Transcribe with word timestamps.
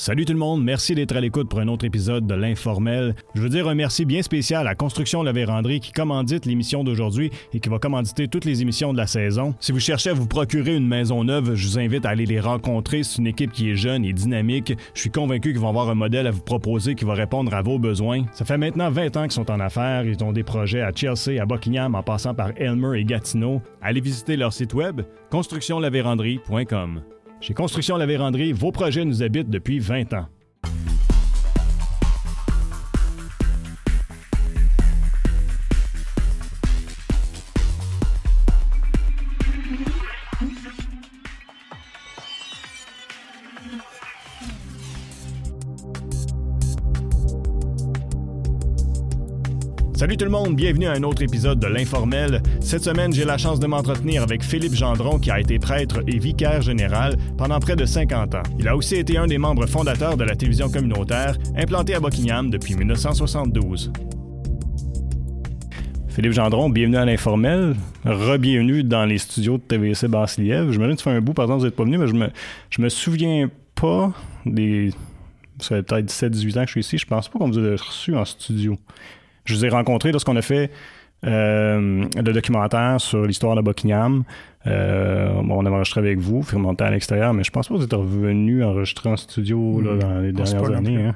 Salut 0.00 0.24
tout 0.24 0.32
le 0.32 0.38
monde, 0.38 0.62
merci 0.62 0.94
d'être 0.94 1.16
à 1.16 1.20
l'écoute 1.20 1.48
pour 1.48 1.58
un 1.58 1.66
autre 1.66 1.84
épisode 1.84 2.24
de 2.24 2.34
l'Informel. 2.34 3.16
Je 3.34 3.42
veux 3.42 3.48
dire 3.48 3.66
un 3.66 3.74
merci 3.74 4.04
bien 4.04 4.22
spécial 4.22 4.68
à 4.68 4.76
Construction 4.76 5.24
La 5.24 5.32
Vérandrie 5.32 5.80
qui 5.80 5.90
commandite 5.90 6.46
l'émission 6.46 6.84
d'aujourd'hui 6.84 7.32
et 7.52 7.58
qui 7.58 7.68
va 7.68 7.80
commanditer 7.80 8.28
toutes 8.28 8.44
les 8.44 8.62
émissions 8.62 8.92
de 8.92 8.96
la 8.96 9.08
saison. 9.08 9.56
Si 9.58 9.72
vous 9.72 9.80
cherchez 9.80 10.10
à 10.10 10.12
vous 10.12 10.28
procurer 10.28 10.76
une 10.76 10.86
maison 10.86 11.24
neuve, 11.24 11.56
je 11.56 11.66
vous 11.66 11.80
invite 11.80 12.06
à 12.06 12.10
aller 12.10 12.26
les 12.26 12.38
rencontrer. 12.38 13.02
C'est 13.02 13.18
une 13.18 13.26
équipe 13.26 13.50
qui 13.50 13.70
est 13.70 13.74
jeune 13.74 14.04
et 14.04 14.12
dynamique. 14.12 14.72
Je 14.94 15.00
suis 15.00 15.10
convaincu 15.10 15.50
qu'ils 15.50 15.60
vont 15.60 15.68
avoir 15.68 15.90
un 15.90 15.96
modèle 15.96 16.28
à 16.28 16.30
vous 16.30 16.42
proposer 16.42 16.94
qui 16.94 17.04
va 17.04 17.14
répondre 17.14 17.52
à 17.52 17.62
vos 17.62 17.80
besoins. 17.80 18.22
Ça 18.34 18.44
fait 18.44 18.56
maintenant 18.56 18.92
20 18.92 19.16
ans 19.16 19.22
qu'ils 19.24 19.32
sont 19.32 19.50
en 19.50 19.58
affaires. 19.58 20.04
Ils 20.04 20.22
ont 20.22 20.30
des 20.30 20.44
projets 20.44 20.82
à 20.82 20.92
Chelsea, 20.94 21.42
à 21.42 21.44
Buckingham, 21.44 21.96
en 21.96 22.04
passant 22.04 22.34
par 22.34 22.52
Elmer 22.56 23.00
et 23.00 23.04
Gatineau. 23.04 23.62
Allez 23.82 24.00
visiter 24.00 24.36
leur 24.36 24.52
site 24.52 24.74
web 24.74 25.00
constructionlavérandrie.com. 25.32 27.00
Chez 27.40 27.54
Construction 27.54 27.96
La 27.96 28.06
Vérandrie, 28.06 28.52
vos 28.52 28.72
projets 28.72 29.04
nous 29.04 29.22
habitent 29.22 29.48
depuis 29.48 29.78
20 29.78 30.12
ans. 30.12 30.26
Salut 49.98 50.16
tout 50.16 50.26
le 50.26 50.30
monde, 50.30 50.54
bienvenue 50.54 50.86
à 50.86 50.92
un 50.92 51.02
autre 51.02 51.22
épisode 51.22 51.58
de 51.58 51.66
l'Informel. 51.66 52.40
Cette 52.60 52.84
semaine, 52.84 53.12
j'ai 53.12 53.24
la 53.24 53.36
chance 53.36 53.58
de 53.58 53.66
m'entretenir 53.66 54.22
avec 54.22 54.44
Philippe 54.44 54.76
Gendron 54.76 55.18
qui 55.18 55.28
a 55.28 55.40
été 55.40 55.58
prêtre 55.58 56.02
et 56.06 56.20
vicaire 56.20 56.62
général 56.62 57.16
pendant 57.36 57.58
près 57.58 57.74
de 57.74 57.84
50 57.84 58.36
ans. 58.36 58.42
Il 58.60 58.68
a 58.68 58.76
aussi 58.76 58.94
été 58.94 59.18
un 59.18 59.26
des 59.26 59.38
membres 59.38 59.66
fondateurs 59.66 60.16
de 60.16 60.22
la 60.22 60.36
télévision 60.36 60.70
communautaire 60.70 61.36
implantée 61.56 61.96
à 61.96 62.00
Buckingham 62.00 62.48
depuis 62.48 62.76
1972. 62.76 63.90
Philippe 66.10 66.32
Gendron, 66.32 66.70
bienvenue 66.70 66.98
à 66.98 67.04
l'Informel. 67.04 67.74
Re-bienvenue 68.04 68.84
dans 68.84 69.04
les 69.04 69.18
studios 69.18 69.58
de 69.58 69.62
TVC 69.62 70.06
Basse-Lièvre. 70.06 70.70
Je 70.70 70.78
me 70.78 70.88
dis, 70.88 70.94
tu 70.94 71.02
fais 71.02 71.10
un 71.10 71.20
bout, 71.20 71.34
par 71.34 71.46
exemple, 71.46 71.58
vous 71.58 71.66
n'êtes 71.66 71.74
pas 71.74 71.82
venu, 71.82 71.98
mais 71.98 72.06
je 72.06 72.14
me, 72.14 72.30
me 72.78 72.88
souviens 72.88 73.50
pas 73.74 74.12
des. 74.46 74.92
Ça 75.58 75.74
fait 75.74 75.82
peut-être 75.82 76.06
17-18 76.06 76.50
ans 76.50 76.60
que 76.60 76.66
je 76.66 76.70
suis 76.70 76.80
ici. 76.82 76.98
Je 76.98 77.06
pense 77.06 77.28
pas 77.28 77.40
qu'on 77.40 77.50
vous 77.50 77.58
ait 77.58 77.74
reçu 77.74 78.14
en 78.14 78.24
studio. 78.24 78.78
Je 79.48 79.54
vous 79.54 79.64
ai 79.64 79.70
rencontré 79.70 80.12
lorsqu'on 80.12 80.36
a 80.36 80.42
fait 80.42 80.70
euh, 81.26 82.04
le 82.14 82.32
documentaire 82.32 83.00
sur 83.00 83.24
l'histoire 83.24 83.56
de 83.56 83.62
Buckingham. 83.62 84.24
Euh, 84.66 85.32
on 85.48 85.64
a 85.64 85.70
enregistré 85.70 86.00
avec 86.00 86.18
vous, 86.18 86.42
fait 86.42 86.58
monter 86.58 86.84
à 86.84 86.90
l'extérieur, 86.90 87.32
mais 87.32 87.44
je 87.44 87.50
pense 87.50 87.68
pas 87.68 87.74
que 87.74 87.78
vous 87.78 87.84
êtes 87.84 87.94
revenu 87.94 88.62
enregistrer 88.62 89.08
en 89.08 89.16
studio 89.16 89.80
là, 89.80 89.96
dans 89.96 90.18
les 90.20 90.32
dernières 90.32 90.70
années. 90.70 91.06
Hein. 91.06 91.14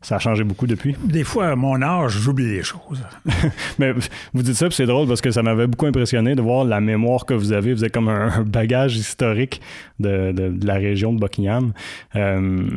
Ça 0.00 0.16
a 0.16 0.18
changé 0.20 0.44
beaucoup 0.44 0.68
depuis. 0.68 0.94
Des 1.02 1.24
fois, 1.24 1.48
à 1.48 1.56
mon 1.56 1.82
âge, 1.82 2.12
j'oublie 2.12 2.46
les 2.46 2.62
choses. 2.62 3.02
mais 3.80 3.94
vous 4.32 4.42
dites 4.42 4.54
ça, 4.54 4.66
puis 4.66 4.76
c'est 4.76 4.86
drôle 4.86 5.08
parce 5.08 5.22
que 5.22 5.32
ça 5.32 5.42
m'avait 5.42 5.66
beaucoup 5.66 5.86
impressionné 5.86 6.36
de 6.36 6.42
voir 6.42 6.64
la 6.64 6.80
mémoire 6.80 7.26
que 7.26 7.34
vous 7.34 7.52
avez. 7.52 7.74
Vous 7.74 7.84
êtes 7.84 7.92
comme 7.92 8.08
un, 8.08 8.42
bagage 8.42 8.96
historique 8.96 9.60
de, 9.98 10.30
de, 10.30 10.50
de, 10.50 10.66
la 10.66 10.74
région 10.74 11.12
de 11.12 11.18
Buckingham. 11.18 11.72
Euh, 12.14 12.68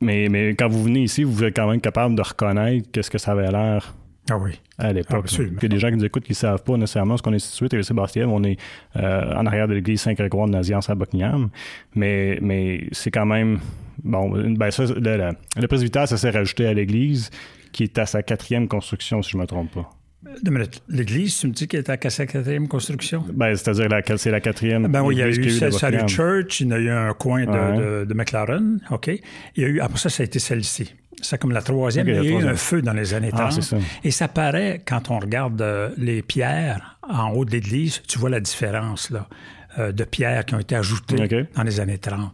mais, 0.00 0.28
mais 0.28 0.50
quand 0.50 0.68
vous 0.68 0.82
venez 0.82 1.02
ici, 1.02 1.24
vous 1.24 1.44
êtes 1.44 1.56
quand 1.56 1.68
même 1.70 1.80
capable 1.80 2.14
de 2.14 2.22
reconnaître 2.22 2.90
qu'est-ce 2.92 3.10
que 3.10 3.18
ça 3.18 3.32
avait 3.32 3.50
l'air 3.50 3.94
ah 4.28 4.38
oui. 4.38 4.60
À 4.78 4.92
l'époque. 4.92 5.30
Il 5.38 5.62
y 5.62 5.66
a 5.66 5.68
des 5.68 5.78
gens 5.78 5.88
qui 5.88 5.96
nous 5.96 6.04
écoutent 6.04 6.24
qui 6.24 6.32
ne 6.32 6.36
savent 6.36 6.62
pas 6.62 6.76
nécessairement 6.76 7.16
ce 7.16 7.22
qu'on 7.22 7.32
est 7.32 7.38
situé. 7.38 7.68
TV 7.68 7.82
Sébastien, 7.82 8.28
on 8.28 8.42
est 8.42 8.58
euh, 8.96 9.34
en 9.34 9.46
arrière 9.46 9.68
de 9.68 9.74
l'église 9.74 10.00
Saint-Grégoire 10.00 10.48
de 10.48 10.52
Naziance 10.52 10.90
à 10.90 10.94
Buckingham. 10.96 11.48
Mais, 11.94 12.38
mais 12.42 12.88
c'est 12.90 13.12
quand 13.12 13.26
même. 13.26 13.60
Bon, 14.02 14.30
ben 14.30 14.70
ça, 14.70 14.84
le, 14.84 15.32
le, 15.56 15.66
presbytère, 15.68 16.08
ça 16.08 16.16
s'est 16.16 16.30
rajouté 16.30 16.66
à 16.66 16.74
l'église 16.74 17.30
qui 17.72 17.84
est 17.84 17.98
à 17.98 18.06
sa 18.06 18.22
quatrième 18.22 18.68
construction, 18.68 19.22
si 19.22 19.30
je 19.30 19.36
ne 19.36 19.42
me 19.42 19.46
trompe 19.46 19.70
pas. 19.72 19.90
L'église, 20.88 21.38
tu 21.38 21.46
me 21.46 21.52
dis 21.52 21.68
qu'elle 21.68 21.84
est 21.86 22.06
à 22.06 22.10
sa 22.10 22.26
quatrième 22.26 22.68
construction? 22.68 23.24
Ben, 23.32 23.54
c'est-à-dire 23.54 23.88
laquelle? 23.88 24.18
C'est 24.18 24.30
la 24.30 24.40
quatrième. 24.40 24.88
Ben 24.88 25.02
oui, 25.02 25.16
il 25.16 25.18
y 25.18 25.22
a 25.22 25.28
eu 25.28 25.50
Salut 25.50 26.08
Church, 26.08 26.60
il 26.60 26.68
y 26.68 26.72
a 26.72 26.78
eu 26.78 26.90
un 26.90 27.12
coin 27.12 27.44
de, 27.44 27.50
ouais. 27.50 28.00
de, 28.00 28.04
de, 28.06 28.14
McLaren, 28.14 28.80
OK? 28.90 29.08
Il 29.08 29.62
y 29.62 29.64
a 29.64 29.68
eu, 29.68 29.80
après 29.80 29.98
ça, 29.98 30.08
ça 30.08 30.22
a 30.22 30.26
été 30.26 30.38
celle-ci. 30.38 30.94
C'est 31.22 31.40
comme 31.40 31.52
la 31.52 31.62
troisième. 31.62 32.06
Okay, 32.06 32.16
il 32.16 32.30
y 32.30 32.36
a 32.36 32.40
eu 32.40 32.46
un 32.46 32.56
feu 32.56 32.82
dans 32.82 32.92
les 32.92 33.14
années 33.14 33.30
30. 33.30 33.40
Ah, 33.46 33.60
ça. 33.60 33.78
Et 34.04 34.10
ça 34.10 34.28
paraît, 34.28 34.82
quand 34.86 35.10
on 35.10 35.18
regarde 35.18 35.60
euh, 35.62 35.90
les 35.96 36.22
pierres 36.22 36.98
en 37.08 37.30
haut 37.30 37.44
de 37.44 37.52
l'église, 37.52 38.02
tu 38.06 38.18
vois 38.18 38.30
la 38.30 38.40
différence 38.40 39.10
là, 39.10 39.28
euh, 39.78 39.92
de 39.92 40.04
pierres 40.04 40.44
qui 40.44 40.54
ont 40.54 40.58
été 40.58 40.76
ajoutées 40.76 41.22
okay. 41.22 41.46
dans 41.54 41.62
les 41.62 41.80
années 41.80 41.98
30. 41.98 42.32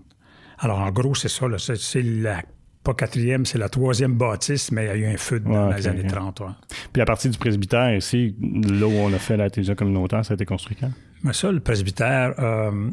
Alors, 0.58 0.80
en 0.80 0.90
gros, 0.90 1.14
c'est 1.14 1.28
ça. 1.28 1.46
C'est 1.58 2.02
la 2.02 2.42
pas 2.82 2.94
quatrième, 2.94 3.46
c'est 3.46 3.58
la 3.58 3.68
troisième 3.68 4.14
bâtisse, 4.14 4.72
mais 4.72 4.84
il 4.84 4.88
y 4.88 4.90
a 4.90 4.96
eu 4.96 5.06
un 5.14 5.16
feu 5.16 5.40
dans 5.40 5.70
les 5.70 5.86
années 5.86 6.06
30. 6.06 6.40
Ouais. 6.40 6.46
Puis 6.92 7.02
à 7.02 7.04
partir 7.04 7.30
du 7.30 7.38
presbytère 7.38 7.94
ici, 7.94 8.34
là 8.40 8.86
où 8.86 8.92
on 8.92 9.12
a 9.12 9.18
fait 9.18 9.36
la 9.36 9.48
télévision 9.50 9.74
communautaire, 9.74 10.24
ça 10.24 10.32
a 10.32 10.34
été 10.34 10.44
construit 10.44 10.76
quand? 10.78 10.90
Mais 11.22 11.32
ça, 11.32 11.52
le 11.52 11.60
presbytère, 11.60 12.34
euh, 12.40 12.90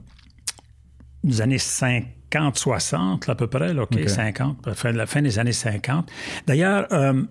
des 1.24 1.42
années 1.42 1.58
50, 1.58 2.58
60 2.58 3.30
à 3.30 3.36
peu 3.36 3.48
près, 3.48 3.74
là, 3.74 3.84
OK, 3.84 3.94
okay. 3.94 4.08
50, 4.08 4.68
la 4.68 4.76
fin, 4.76 4.92
la 4.92 5.06
fin 5.08 5.22
des 5.22 5.40
années 5.40 5.52
50. 5.52 6.10
D'ailleurs, 6.46 6.88
euh, 6.92 7.24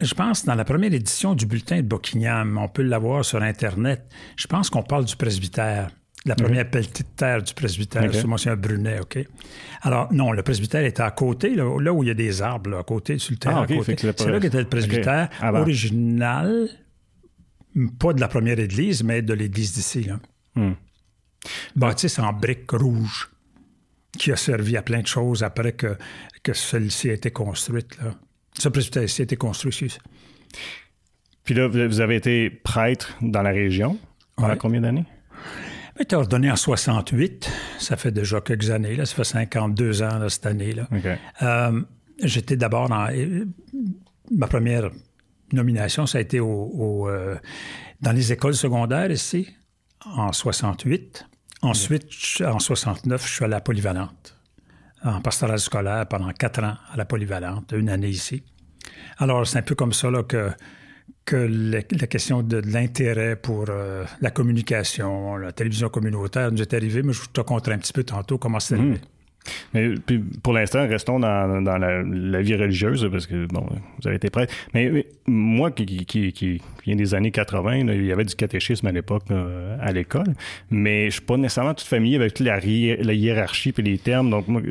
je 0.00 0.14
pense 0.14 0.44
dans 0.44 0.56
la 0.56 0.64
première 0.64 0.92
édition 0.92 1.34
du 1.34 1.46
bulletin 1.46 1.76
de 1.76 1.86
Buckingham, 1.86 2.58
on 2.58 2.68
peut 2.68 2.82
l'avoir 2.82 3.24
sur 3.24 3.42
Internet, 3.42 4.02
je 4.36 4.48
pense 4.48 4.68
qu'on 4.68 4.82
parle 4.82 5.04
du 5.04 5.14
presbytère 5.14 5.90
la 6.26 6.34
première 6.34 6.62
okay. 6.62 6.70
pelletée 6.70 7.02
de 7.02 7.08
terre 7.16 7.42
du 7.42 7.54
presbytère, 7.54 8.04
okay. 8.04 8.20
c'est 8.20 8.26
Monsieur 8.26 8.54
Brunet, 8.54 9.00
OK? 9.00 9.18
Alors, 9.82 10.12
non, 10.12 10.32
le 10.32 10.42
presbytère 10.42 10.84
était 10.84 11.02
à 11.02 11.10
côté, 11.10 11.54
là, 11.54 11.80
là 11.80 11.92
où 11.92 12.02
il 12.02 12.08
y 12.08 12.10
a 12.10 12.14
des 12.14 12.42
arbres, 12.42 12.70
là, 12.70 12.78
à 12.80 12.82
côté, 12.82 13.18
sur 13.18 13.32
le 13.32 13.38
terrain. 13.38 13.66
Ah, 13.68 13.72
okay, 13.80 13.96
c'est 13.96 14.30
là 14.30 14.40
qu'était 14.40 14.60
le 14.60 14.68
presbytère 14.68 15.30
ah, 15.40 15.52
ben. 15.52 15.60
original, 15.60 16.68
pas 17.98 18.12
de 18.12 18.20
la 18.20 18.28
première 18.28 18.58
église, 18.58 19.02
mais 19.02 19.22
de 19.22 19.32
l'église 19.32 19.72
d'ici. 19.72 20.04
Là. 20.04 20.20
Hmm. 20.56 20.74
Bâtisse 21.74 22.18
en 22.18 22.32
briques 22.34 22.70
rouges, 22.70 23.30
qui 24.18 24.30
a 24.32 24.36
servi 24.36 24.76
à 24.76 24.82
plein 24.82 25.00
de 25.00 25.06
choses 25.06 25.42
après 25.42 25.72
que, 25.72 25.96
que 26.42 26.52
celle-ci 26.52 27.10
a 27.10 27.14
été 27.14 27.30
construite. 27.30 27.96
Là. 28.02 28.14
Ce 28.58 28.68
presbytère-ci 28.68 29.22
a 29.22 29.24
été 29.24 29.36
construit 29.36 29.72
ici. 29.72 29.98
Puis 31.44 31.54
là, 31.54 31.68
vous 31.68 32.00
avez 32.00 32.16
été 32.16 32.50
prêtre 32.50 33.16
dans 33.22 33.42
la 33.42 33.50
région 33.50 33.98
pendant 34.36 34.56
combien 34.56 34.80
d'années? 34.80 35.06
Été 36.02 36.16
ordonné 36.16 36.50
en 36.50 36.56
68. 36.56 37.50
Ça 37.78 37.96
fait 37.96 38.10
déjà 38.10 38.40
quelques 38.40 38.70
années. 38.70 38.96
Là. 38.96 39.06
Ça 39.06 39.14
fait 39.14 39.24
52 39.24 40.02
ans 40.02 40.18
là, 40.18 40.28
cette 40.28 40.46
année. 40.46 40.72
Là. 40.72 40.88
Okay. 40.90 41.16
Euh, 41.42 41.80
j'étais 42.22 42.56
d'abord 42.56 42.88
dans... 42.88 43.08
Ma 44.30 44.46
première 44.46 44.90
nomination, 45.52 46.06
ça 46.06 46.18
a 46.18 46.20
été 46.20 46.38
au, 46.38 46.46
au, 46.46 47.08
euh, 47.08 47.36
dans 48.00 48.12
les 48.12 48.32
écoles 48.32 48.54
secondaires 48.54 49.10
ici, 49.10 49.48
en 50.04 50.32
68. 50.32 51.26
Ensuite, 51.62 52.04
okay. 52.36 52.46
en 52.46 52.58
69, 52.60 53.26
je 53.26 53.32
suis 53.32 53.44
à 53.44 53.48
la 53.48 53.60
polyvalente, 53.60 54.36
en 55.02 55.20
pastoral 55.20 55.58
scolaire 55.58 56.06
pendant 56.06 56.30
quatre 56.30 56.62
ans 56.62 56.76
à 56.92 56.96
la 56.96 57.04
polyvalente, 57.04 57.72
une 57.72 57.88
année 57.88 58.08
ici. 58.08 58.44
Alors, 59.18 59.46
c'est 59.46 59.58
un 59.58 59.62
peu 59.62 59.74
comme 59.74 59.92
ça 59.92 60.10
là, 60.10 60.22
que 60.22 60.50
que 61.30 61.36
la, 61.36 61.78
la 61.92 62.06
question 62.08 62.42
de, 62.42 62.60
de 62.60 62.72
l'intérêt 62.72 63.36
pour 63.36 63.66
euh, 63.68 64.04
la 64.20 64.32
communication, 64.32 65.36
la 65.36 65.52
télévision 65.52 65.88
communautaire 65.88 66.50
nous 66.50 66.60
est 66.60 66.74
arrivée, 66.74 67.04
mais 67.04 67.12
je 67.12 67.20
te 67.32 67.38
raconterai 67.38 67.74
un 67.74 67.78
petit 67.78 67.92
peu 67.92 68.02
tantôt 68.02 68.36
comment 68.36 68.58
c'est 68.58 68.74
arrivé. 68.74 68.96
Mmh. 68.96 68.98
Mais 69.72 69.94
puis 69.94 70.18
pour 70.18 70.52
l'instant, 70.52 70.86
restons 70.88 71.20
dans, 71.20 71.62
dans 71.62 71.78
la, 71.78 72.02
la, 72.02 72.42
vie 72.42 72.56
religieuse, 72.56 73.08
parce 73.10 73.28
que, 73.28 73.46
bon, 73.46 73.64
vous 73.70 74.08
avez 74.08 74.16
été 74.16 74.28
prêtre. 74.28 74.52
Mais, 74.74 74.90
mais 74.90 75.06
moi, 75.26 75.70
qui, 75.70 76.04
qui, 76.04 76.32
qui, 76.32 76.60
viens 76.84 76.96
des 76.96 77.14
années 77.14 77.30
80, 77.30 77.84
là, 77.84 77.94
il 77.94 78.04
y 78.04 78.12
avait 78.12 78.24
du 78.24 78.34
catéchisme 78.34 78.88
à 78.88 78.92
l'époque 78.92 79.22
à 79.30 79.92
l'école, 79.92 80.34
mais 80.70 81.06
je 81.06 81.10
suis 81.12 81.22
pas 81.22 81.36
nécessairement 81.36 81.74
tout 81.74 81.86
familier 81.86 82.16
avec 82.16 82.34
toute 82.34 82.46
la, 82.46 82.56
la 82.58 83.12
hiérarchie 83.14 83.72
et 83.78 83.82
les 83.82 83.98
termes. 83.98 84.30
Donc, 84.30 84.48
moi, 84.48 84.62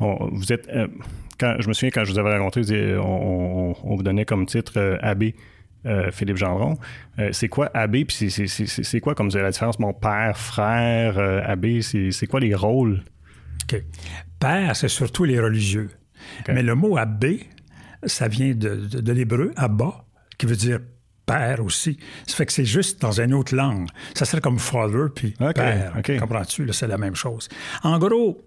on, 0.00 0.28
vous 0.30 0.52
êtes... 0.52 0.68
Euh, 0.68 0.88
quand, 1.40 1.56
je 1.58 1.68
me 1.68 1.72
souviens, 1.72 1.90
quand 1.90 2.04
je 2.04 2.12
vous 2.12 2.18
avais 2.18 2.36
rencontré, 2.36 2.96
on, 2.96 3.70
on, 3.70 3.76
on 3.82 3.96
vous 3.96 4.02
donnait 4.02 4.24
comme 4.24 4.46
titre 4.46 4.74
euh, 4.76 4.96
abbé. 5.00 5.34
Euh, 5.86 6.10
Philippe 6.10 6.36
Gendron. 6.36 6.76
Euh, 7.18 7.30
c'est 7.32 7.48
quoi 7.48 7.70
abbé? 7.72 8.04
Puis 8.04 8.30
c'est 8.30 9.00
quoi 9.00 9.14
comme 9.14 9.28
la 9.28 9.50
différence? 9.50 9.78
Mon 9.78 9.92
père, 9.92 10.36
frère, 10.36 11.18
euh, 11.18 11.40
abbé, 11.44 11.80
c'est 11.82 12.26
quoi 12.26 12.40
les 12.40 12.54
rôles? 12.54 13.02
OK. 13.64 13.82
Père, 14.40 14.74
c'est 14.74 14.88
surtout 14.88 15.24
les 15.24 15.38
religieux. 15.38 15.90
Okay. 16.40 16.52
Mais 16.52 16.62
le 16.62 16.74
mot 16.74 16.96
abbé, 16.96 17.48
ça 18.04 18.26
vient 18.26 18.52
de, 18.54 18.74
de, 18.74 19.00
de 19.00 19.12
l'hébreu, 19.12 19.52
abba, 19.56 20.04
qui 20.38 20.46
veut 20.46 20.56
dire 20.56 20.80
père 21.24 21.62
aussi. 21.64 21.98
Ça 22.26 22.36
fait 22.36 22.46
que 22.46 22.52
c'est 22.52 22.64
juste 22.64 23.02
dans 23.02 23.20
une 23.20 23.34
autre 23.34 23.54
langue. 23.54 23.88
Ça 24.14 24.24
serait 24.24 24.40
comme 24.40 24.58
father 24.58 25.06
puis 25.14 25.34
okay. 25.40 25.52
père. 25.52 25.94
Okay. 25.98 26.16
Comprends-tu? 26.18 26.72
C'est 26.72 26.86
la 26.86 26.98
même 26.98 27.16
chose. 27.16 27.48
En 27.82 27.98
gros, 27.98 28.40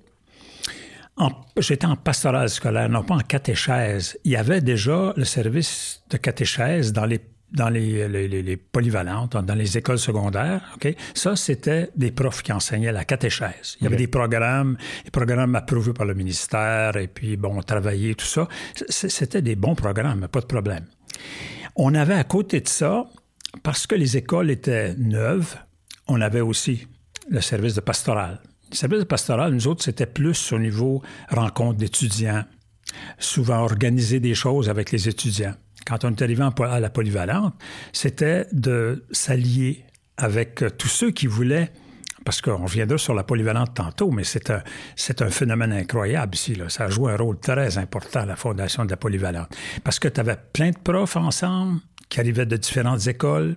J'étais 1.57 1.87
en 1.87 1.95
pastoral 1.95 2.49
scolaire, 2.49 2.89
non 2.89 3.03
pas 3.03 3.15
en 3.15 3.19
catéchèse. 3.19 4.17
Il 4.23 4.31
y 4.31 4.37
avait 4.37 4.61
déjà 4.61 5.13
le 5.17 5.25
service 5.25 6.03
de 6.09 6.17
catéchèse 6.17 6.93
dans 6.93 7.05
les 7.05 7.19
dans 7.51 7.69
les, 7.69 8.07
les, 8.07 8.57
polyvalentes, 8.57 9.35
dans 9.35 9.55
les 9.55 9.77
écoles 9.77 9.97
secondaires, 9.97 10.61
OK? 10.75 10.93
Ça, 11.15 11.35
c'était 11.35 11.89
des 11.95 12.11
profs 12.11 12.43
qui 12.43 12.53
enseignaient 12.53 12.91
la 12.91 13.05
catéchèse. 13.05 13.75
Il 13.79 13.85
y 13.85 13.87
avait 13.87 13.95
des 13.95 14.07
programmes, 14.07 14.77
des 15.03 15.11
programmes 15.11 15.55
approuvés 15.55 15.93
par 15.93 16.05
le 16.05 16.13
ministère, 16.13 16.95
et 16.97 17.07
puis, 17.07 17.37
bon, 17.37 17.61
travailler, 17.63 18.13
tout 18.13 18.25
ça. 18.25 18.47
C'était 18.89 19.41
des 19.41 19.55
bons 19.55 19.75
programmes, 19.75 20.27
pas 20.27 20.41
de 20.41 20.45
problème. 20.45 20.85
On 21.75 21.95
avait 21.95 22.13
à 22.13 22.23
côté 22.23 22.61
de 22.61 22.67
ça, 22.67 23.07
parce 23.63 23.87
que 23.87 23.95
les 23.95 24.15
écoles 24.15 24.51
étaient 24.51 24.93
neuves, 24.95 25.55
on 26.07 26.21
avait 26.21 26.41
aussi 26.41 26.87
le 27.29 27.41
service 27.41 27.73
de 27.73 27.81
pastoral. 27.81 28.41
Le 28.71 28.75
service 28.75 29.05
pastoral, 29.05 29.53
nous 29.53 29.67
autres, 29.67 29.83
c'était 29.83 30.05
plus 30.05 30.53
au 30.53 30.59
niveau 30.59 31.01
rencontre 31.29 31.77
d'étudiants, 31.77 32.43
souvent 33.17 33.59
organiser 33.59 34.19
des 34.19 34.35
choses 34.35 34.69
avec 34.69 34.91
les 34.91 35.09
étudiants 35.09 35.55
quand 35.89 36.05
on 36.05 36.11
est 36.11 36.21
arrivé 36.21 36.43
à 36.43 36.79
la 36.79 36.89
polyvalente, 36.89 37.55
c'était 37.93 38.45
de 38.51 39.05
s'allier 39.11 39.85
avec 40.17 40.61
euh, 40.61 40.69
tous 40.69 40.87
ceux 40.87 41.11
qui 41.11 41.27
voulaient 41.27 41.71
parce 42.25 42.41
qu'on 42.41 42.57
reviendra 42.57 42.97
sur 42.97 43.15
la 43.15 43.23
polyvalente 43.23 43.73
tantôt, 43.73 44.11
mais 44.11 44.23
c'est 44.23 44.51
un, 44.51 44.61
c'est 44.95 45.21
un 45.21 45.29
phénomène 45.29 45.71
incroyable 45.71 46.35
ici. 46.35 46.53
Là. 46.53 46.69
Ça 46.69 46.85
a 46.85 46.89
joué 46.89 47.13
un 47.13 47.17
rôle 47.17 47.39
très 47.39 47.77
important 47.77 48.19
à 48.19 48.25
la 48.25 48.35
fondation 48.35 48.85
de 48.85 48.91
la 48.91 48.97
polyvalente. 48.97 49.49
Parce 49.83 49.97
que 49.99 50.07
tu 50.07 50.19
avais 50.19 50.37
plein 50.53 50.69
de 50.69 50.77
profs 50.77 51.15
ensemble 51.15 51.79
qui 52.09 52.19
arrivaient 52.19 52.45
de 52.45 52.57
différentes 52.57 53.07
écoles, 53.07 53.55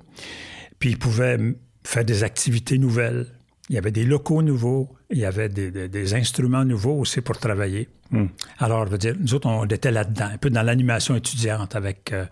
puis 0.78 0.90
ils 0.90 0.98
pouvaient 0.98 1.38
faire 1.84 2.04
des 2.04 2.22
activités 2.22 2.78
nouvelles. 2.78 3.26
Il 3.72 3.76
y 3.76 3.78
avait 3.78 3.90
des 3.90 4.04
locaux 4.04 4.42
nouveaux, 4.42 4.90
il 5.08 5.16
y 5.16 5.24
avait 5.24 5.48
des, 5.48 6.14
instruments 6.14 6.62
nouveaux 6.62 6.98
aussi 6.98 7.22
pour 7.22 7.38
travailler. 7.38 7.88
Hmm. 8.10 8.26
Alors, 8.58 8.84
je 8.84 8.90
veux 8.90 8.98
dire, 8.98 9.14
nous 9.18 9.32
autres, 9.32 9.48
on 9.48 9.64
était 9.64 9.90
là-dedans, 9.90 10.26
un 10.26 10.36
peu 10.36 10.50
dans 10.50 10.60
l'animation 10.60 11.16
étudiante 11.16 11.74
avec, 11.74 12.12
euh, 12.12 12.26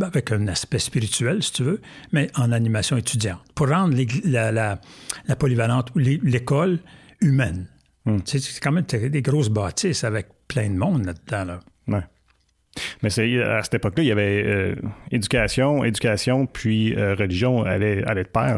avec 0.00 0.32
un 0.32 0.48
aspect 0.48 0.78
spirituel, 0.78 1.42
si 1.42 1.52
tu 1.52 1.64
veux, 1.64 1.82
mais 2.12 2.30
en 2.34 2.50
animation 2.50 2.96
étudiante, 2.96 3.42
pour 3.54 3.68
rendre 3.68 3.94
la, 4.24 4.52
la, 4.52 5.36
polyvalente, 5.36 5.90
l'école 5.96 6.78
humaine. 7.20 7.66
Hmm. 8.06 8.20
C'est 8.24 8.40
quand 8.62 8.72
même 8.72 8.86
des 8.86 9.20
grosses 9.20 9.50
bâtisses 9.50 10.02
avec 10.02 10.28
plein 10.48 10.70
de 10.70 10.76
monde 10.76 11.04
là-dedans. 11.04 11.44
Là. 11.44 11.60
Ouais. 11.88 12.04
Mais 13.02 13.10
c'est, 13.10 13.42
à 13.42 13.62
cette 13.62 13.74
époque-là, 13.74 14.02
il 14.02 14.06
y 14.06 14.12
avait 14.12 14.44
euh, 14.46 14.74
éducation, 15.10 15.84
éducation, 15.84 16.46
puis 16.46 16.94
euh, 16.94 17.14
religion 17.16 17.64
allait, 17.64 18.02
allait 18.04 18.24
de 18.24 18.28
pair. 18.28 18.56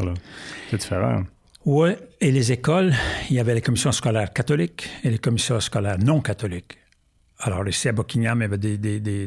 C'est 0.71 0.77
différent. 0.77 1.25
Oui, 1.65 1.91
et 2.21 2.33
les 2.33 2.51
écoles, 2.51 2.93
il 3.31 3.37
y 3.37 3.41
avait 3.41 3.55
les 3.55 3.61
commissions 3.61 3.93
scolaires 3.93 4.33
catholiques 4.33 4.89
et 5.05 5.11
les 5.11 5.19
commissions 5.19 5.61
scolaires 5.61 5.99
non 5.99 6.21
catholiques. 6.21 6.79
Alors, 7.39 7.67
ici 7.69 7.89
à 7.89 7.93
Buckingham, 7.93 8.39
il 8.39 8.43
y 8.43 8.45
avait 8.45 8.59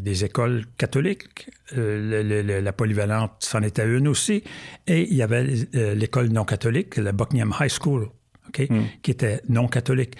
des, 0.01 0.25
écoles 0.25 0.65
catholiques. 0.77 1.49
Euh, 1.77 2.61
la 2.61 2.73
polyvalente, 2.73 3.33
c'en 3.39 3.61
était 3.61 3.85
une 3.85 4.07
aussi. 4.07 4.41
Et 4.87 5.03
il 5.09 5.15
y 5.15 5.21
avait 5.21 5.45
euh, 5.75 5.95
l'école 5.95 6.29
non 6.29 6.45
catholique, 6.45 6.95
la 6.95 7.11
Buckingham 7.11 7.53
High 7.59 7.69
School, 7.69 8.09
hmm. 8.57 8.83
qui 9.01 9.11
était 9.11 9.41
non 9.49 9.67
catholique. 9.67 10.15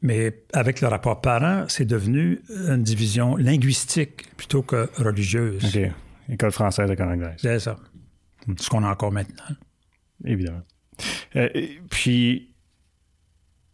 Mais 0.00 0.44
avec 0.54 0.80
le 0.80 0.88
rapport 0.88 1.20
parent, 1.20 1.66
c'est 1.68 1.84
devenu 1.84 2.40
une 2.48 2.82
division 2.82 3.36
linguistique 3.36 4.34
plutôt 4.36 4.62
que 4.62 4.88
religieuse. 4.96 5.76
OK. 5.76 5.92
École 6.30 6.52
française 6.52 6.90
et 6.90 7.02
anglaise. 7.02 7.34
C'est 7.36 7.58
ça. 7.58 7.76
Ce 8.58 8.70
qu'on 8.70 8.82
a 8.82 8.90
encore 8.90 9.12
maintenant. 9.12 9.44
Évidemment. 10.24 10.62
Euh, 11.36 11.48
puis, 11.90 12.50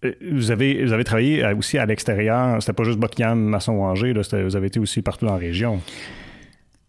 euh, 0.05 0.13
vous 0.33 0.51
avez, 0.51 0.85
vous 0.85 0.93
avez 0.93 1.05
travaillé 1.05 1.45
aussi 1.53 1.79
à 1.79 1.87
l'extérieur. 1.87 2.61
C'était 2.61 2.73
pas 2.73 2.85
juste 2.85 2.99
Buckingham, 2.99 3.39
Masson 3.39 3.73
ou 3.73 3.83
Angers. 3.83 4.13
vous 4.13 4.57
avez 4.57 4.67
été 4.67 4.81
aussi 4.81 5.03
partout 5.03 5.27
dans 5.27 5.33
la 5.33 5.39
région. 5.39 5.81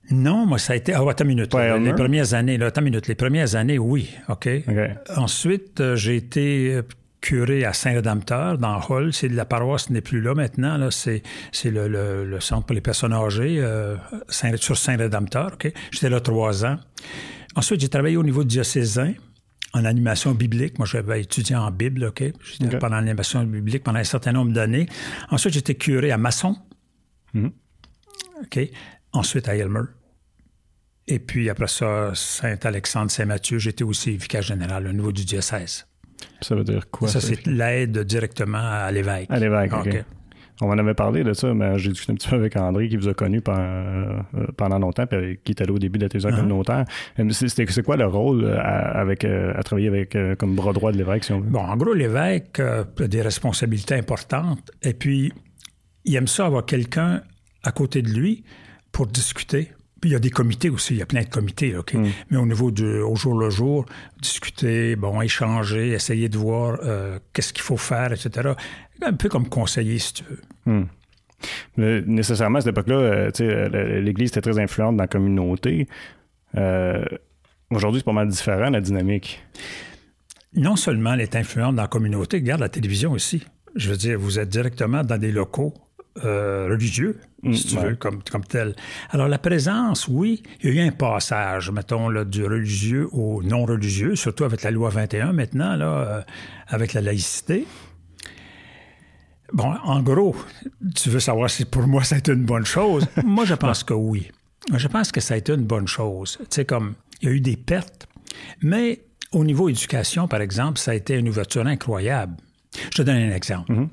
Non, 0.09 0.45
moi, 0.45 0.57
ça 0.57 0.73
a 0.73 0.75
été. 0.77 0.93
Ah, 0.93 1.01
attends 1.07 1.25
une 1.25 1.35
minute. 1.35 1.53
les 1.53 1.93
premières 1.93 2.33
années, 2.33 2.57
là, 2.57 2.67
attends 2.67 2.81
une 2.81 2.85
minute. 2.85 3.07
Les 3.07 3.15
premières 3.15 3.55
années, 3.55 3.77
oui. 3.77 4.09
OK. 4.29 4.49
Ensuite, 5.15 5.81
euh, 5.81 5.95
j'ai 5.95 6.15
été 6.15 6.79
curé 7.19 7.65
à 7.65 7.73
Saint-Rédempteur, 7.73 8.57
dans 8.57 8.79
Hull. 8.89 9.11
C'est 9.11 9.27
la 9.27 9.43
paroisse 9.43 9.89
n'est 9.89 10.01
plus 10.01 10.21
là 10.21 10.33
maintenant. 10.33 10.77
Là. 10.77 10.91
C'est, 10.91 11.23
c'est 11.51 11.71
le, 11.71 12.37
centre 12.39 12.67
pour 12.67 12.75
les 12.75 12.81
personnes 12.81 13.11
âgées 13.11 13.61
Saint, 14.29 14.55
sur 14.55 14.77
Saint-Rédempteur. 14.77 15.51
OK. 15.53 15.71
J'étais 15.91 16.09
là 16.09 16.21
trois 16.21 16.65
ans. 16.65 16.77
Ensuite, 17.55 17.81
j'ai 17.81 17.89
travaillé 17.89 18.17
au 18.17 18.23
niveau 18.23 18.43
diocésain 18.43 19.13
en 19.73 19.85
animation 19.85 20.33
biblique. 20.33 20.77
Moi, 20.77 20.87
j'avais 20.87 21.21
étudié 21.21 21.55
en 21.55 21.71
Bible, 21.71 22.05
OK? 22.05 22.23
J'étais 22.43 22.77
pendant 22.77 22.95
l'animation 22.97 23.43
biblique 23.43 23.83
pendant 23.83 23.99
un 23.99 24.03
certain 24.03 24.31
nombre 24.31 24.51
d'années. 24.51 24.87
Ensuite, 25.29 25.53
j'étais 25.53 25.75
curé 25.75 26.11
à 26.11 26.17
Masson. 26.17 26.55
Mhm. 27.33 27.51
OK? 28.43 28.59
Ensuite, 29.13 29.47
à 29.49 29.55
Elmer. 29.55 29.81
Et 31.07 31.19
puis, 31.19 31.49
après 31.49 31.67
ça, 31.67 32.11
Saint-Alexandre, 32.13 33.09
Saint-Mathieu, 33.11 33.59
j'étais 33.59 33.83
aussi 33.83 34.17
vicaire 34.17 34.41
général 34.41 34.87
au 34.87 34.91
niveau 34.91 35.11
du 35.11 35.23
diocèse. 35.23 35.87
Ça 36.41 36.55
veut 36.55 36.63
dire 36.63 36.89
quoi? 36.89 37.07
Ça, 37.07 37.21
c'est 37.21 37.45
l'aide 37.45 37.99
directement 37.99 38.57
à 38.57 38.91
l'évêque. 38.91 39.29
À 39.29 39.39
l'évêque, 39.39 39.73
OK. 39.73 40.03
On 40.61 40.69
en 40.69 40.77
avait 40.77 40.95
parlé 40.95 41.23
de 41.23 41.33
ça, 41.33 41.53
mais 41.53 41.77
j'ai 41.77 41.89
discuté 41.89 42.13
un 42.13 42.15
petit 42.15 42.29
peu 42.29 42.35
avec 42.35 42.55
André 42.55 42.89
qui 42.89 42.97
vous 42.97 43.07
a 43.07 43.13
connu 43.13 43.41
euh, 43.47 44.19
pendant, 44.57 44.79
longtemps, 44.79 45.05
puis 45.05 45.39
qui 45.43 45.51
était 45.51 45.65
là 45.65 45.73
au 45.73 45.77
début 45.77 45.99
de 45.99 46.05
la 46.05 46.09
télévision 46.09 46.31
uh-huh. 46.31 46.41
communautaire. 46.41 46.85
Euh, 47.19 47.29
c'est 47.29 47.83
quoi 47.83 47.95
le 47.95 48.07
rôle 48.07 48.43
euh, 48.43 48.57
à, 48.57 48.99
avec, 48.99 49.23
à 49.23 49.61
travailler 49.63 49.87
avec 49.87 50.17
comme 50.39 50.55
bras 50.55 50.73
droit 50.73 50.91
de 50.91 50.97
l'évêque, 50.97 51.23
si 51.23 51.31
on 51.31 51.41
veut? 51.41 51.49
Bon, 51.49 51.59
en 51.59 51.77
gros, 51.77 51.93
l'évêque 51.93 52.59
a 52.59 52.85
des 53.07 53.21
responsabilités 53.21 53.95
importantes, 53.95 54.71
et 54.81 54.93
puis 54.93 55.31
il 56.05 56.15
aime 56.15 56.27
ça 56.27 56.47
avoir 56.47 56.65
quelqu'un 56.65 57.21
à 57.63 57.71
côté 57.71 58.01
de 58.01 58.09
lui 58.09 58.43
pour 58.91 59.05
discuter. 59.05 59.69
Puis 59.99 60.11
il 60.11 60.13
y 60.13 60.15
a 60.15 60.19
des 60.19 60.29
comités 60.29 60.69
aussi, 60.69 60.93
il 60.93 60.99
y 60.99 61.01
a 61.01 61.05
plein 61.05 61.23
de 61.23 61.29
comités, 61.29 61.75
OK? 61.75 61.93
Mm. 61.93 62.07
Mais 62.29 62.37
au 62.37 62.45
niveau 62.45 62.71
du 62.71 62.99
au 63.01 63.15
jour 63.15 63.37
le 63.37 63.49
jour, 63.49 63.85
discuter, 64.21 64.95
bon, 64.95 65.21
échanger, 65.21 65.89
essayer 65.89 66.29
de 66.29 66.37
voir 66.37 66.77
qu'est-ce 67.33 67.53
qu'il 67.53 67.63
faut 67.63 67.77
faire, 67.77 68.11
etc 68.13 68.53
un 69.01 69.13
peu 69.13 69.29
comme 69.29 69.47
conseiller, 69.49 69.99
si 69.99 70.13
tu 70.13 70.23
veux. 70.23 70.39
Hmm. 70.65 70.85
nécessairement, 71.77 72.57
à 72.57 72.61
cette 72.61 72.71
époque-là, 72.71 72.95
euh, 72.95 73.31
euh, 73.41 74.01
l'Église 74.01 74.29
était 74.29 74.41
très 74.41 74.59
influente 74.59 74.97
dans 74.97 75.03
la 75.03 75.07
communauté. 75.07 75.87
Euh, 76.55 77.05
aujourd'hui, 77.69 78.01
c'est 78.01 78.05
pas 78.05 78.13
mal 78.13 78.27
différent, 78.27 78.69
la 78.69 78.81
dynamique. 78.81 79.43
Non 80.55 80.75
seulement 80.75 81.13
elle 81.13 81.21
est 81.21 81.35
influente 81.35 81.75
dans 81.75 81.83
la 81.83 81.87
communauté, 81.87 82.37
regarde 82.37 82.61
la 82.61 82.69
télévision 82.69 83.11
aussi. 83.11 83.43
Je 83.75 83.91
veux 83.91 83.97
dire, 83.97 84.17
vous 84.17 84.39
êtes 84.39 84.49
directement 84.49 85.03
dans 85.03 85.19
des 85.19 85.31
locaux 85.31 85.73
religieux, 86.23 87.19
hmm, 87.43 87.53
si 87.53 87.67
tu 87.67 87.77
veux, 87.77 87.95
comme, 87.95 88.21
comme 88.23 88.43
tel. 88.43 88.75
Alors, 89.09 89.27
la 89.27 89.37
présence, 89.37 90.07
oui, 90.07 90.43
il 90.61 90.73
y 90.73 90.79
a 90.79 90.83
eu 90.83 90.87
un 90.87 90.91
passage, 90.91 91.71
mettons, 91.71 92.09
là, 92.09 92.25
du 92.25 92.43
religieux 92.45 93.07
au 93.11 93.43
non-religieux, 93.43 94.15
surtout 94.15 94.43
avec 94.43 94.63
la 94.63 94.71
loi 94.71 94.89
21 94.89 95.33
maintenant, 95.33 95.75
là, 95.75 96.25
avec 96.67 96.93
la 96.93 97.01
laïcité. 97.01 97.65
Bon, 99.53 99.73
en 99.83 100.01
gros, 100.01 100.35
tu 100.95 101.09
veux 101.09 101.19
savoir 101.19 101.49
si 101.49 101.65
pour 101.65 101.87
moi 101.87 102.03
ça 102.05 102.15
a 102.15 102.17
été 102.17 102.31
une 102.31 102.45
bonne 102.45 102.65
chose? 102.65 103.07
moi, 103.23 103.45
je 103.45 103.53
pense 103.53 103.83
que 103.83 103.93
oui. 103.93 104.31
Je 104.73 104.87
pense 104.87 105.11
que 105.11 105.21
ça 105.21 105.35
a 105.35 105.37
été 105.37 105.53
une 105.53 105.63
bonne 105.63 105.87
chose. 105.87 106.37
Tu 106.39 106.45
sais, 106.49 106.65
comme, 106.65 106.95
il 107.21 107.29
y 107.29 107.31
a 107.31 107.35
eu 107.35 107.39
des 107.39 107.55
pertes, 107.55 108.07
mais 108.61 109.01
au 109.31 109.43
niveau 109.43 109.69
éducation, 109.69 110.27
par 110.27 110.41
exemple, 110.41 110.77
ça 110.77 110.91
a 110.91 110.93
été 110.93 111.15
une 111.15 111.29
ouverture 111.29 111.65
incroyable. 111.65 112.35
Je 112.91 112.97
te 112.97 113.01
donne 113.01 113.15
un 113.15 113.31
exemple. 113.31 113.71
Mm-hmm. 113.71 113.87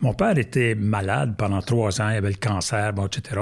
Mon 0.00 0.14
père 0.14 0.36
était 0.38 0.74
malade 0.74 1.36
pendant 1.36 1.62
trois 1.62 2.00
ans, 2.00 2.08
il 2.10 2.16
avait 2.16 2.30
le 2.30 2.36
cancer, 2.36 2.92
bon, 2.92 3.06
etc. 3.06 3.40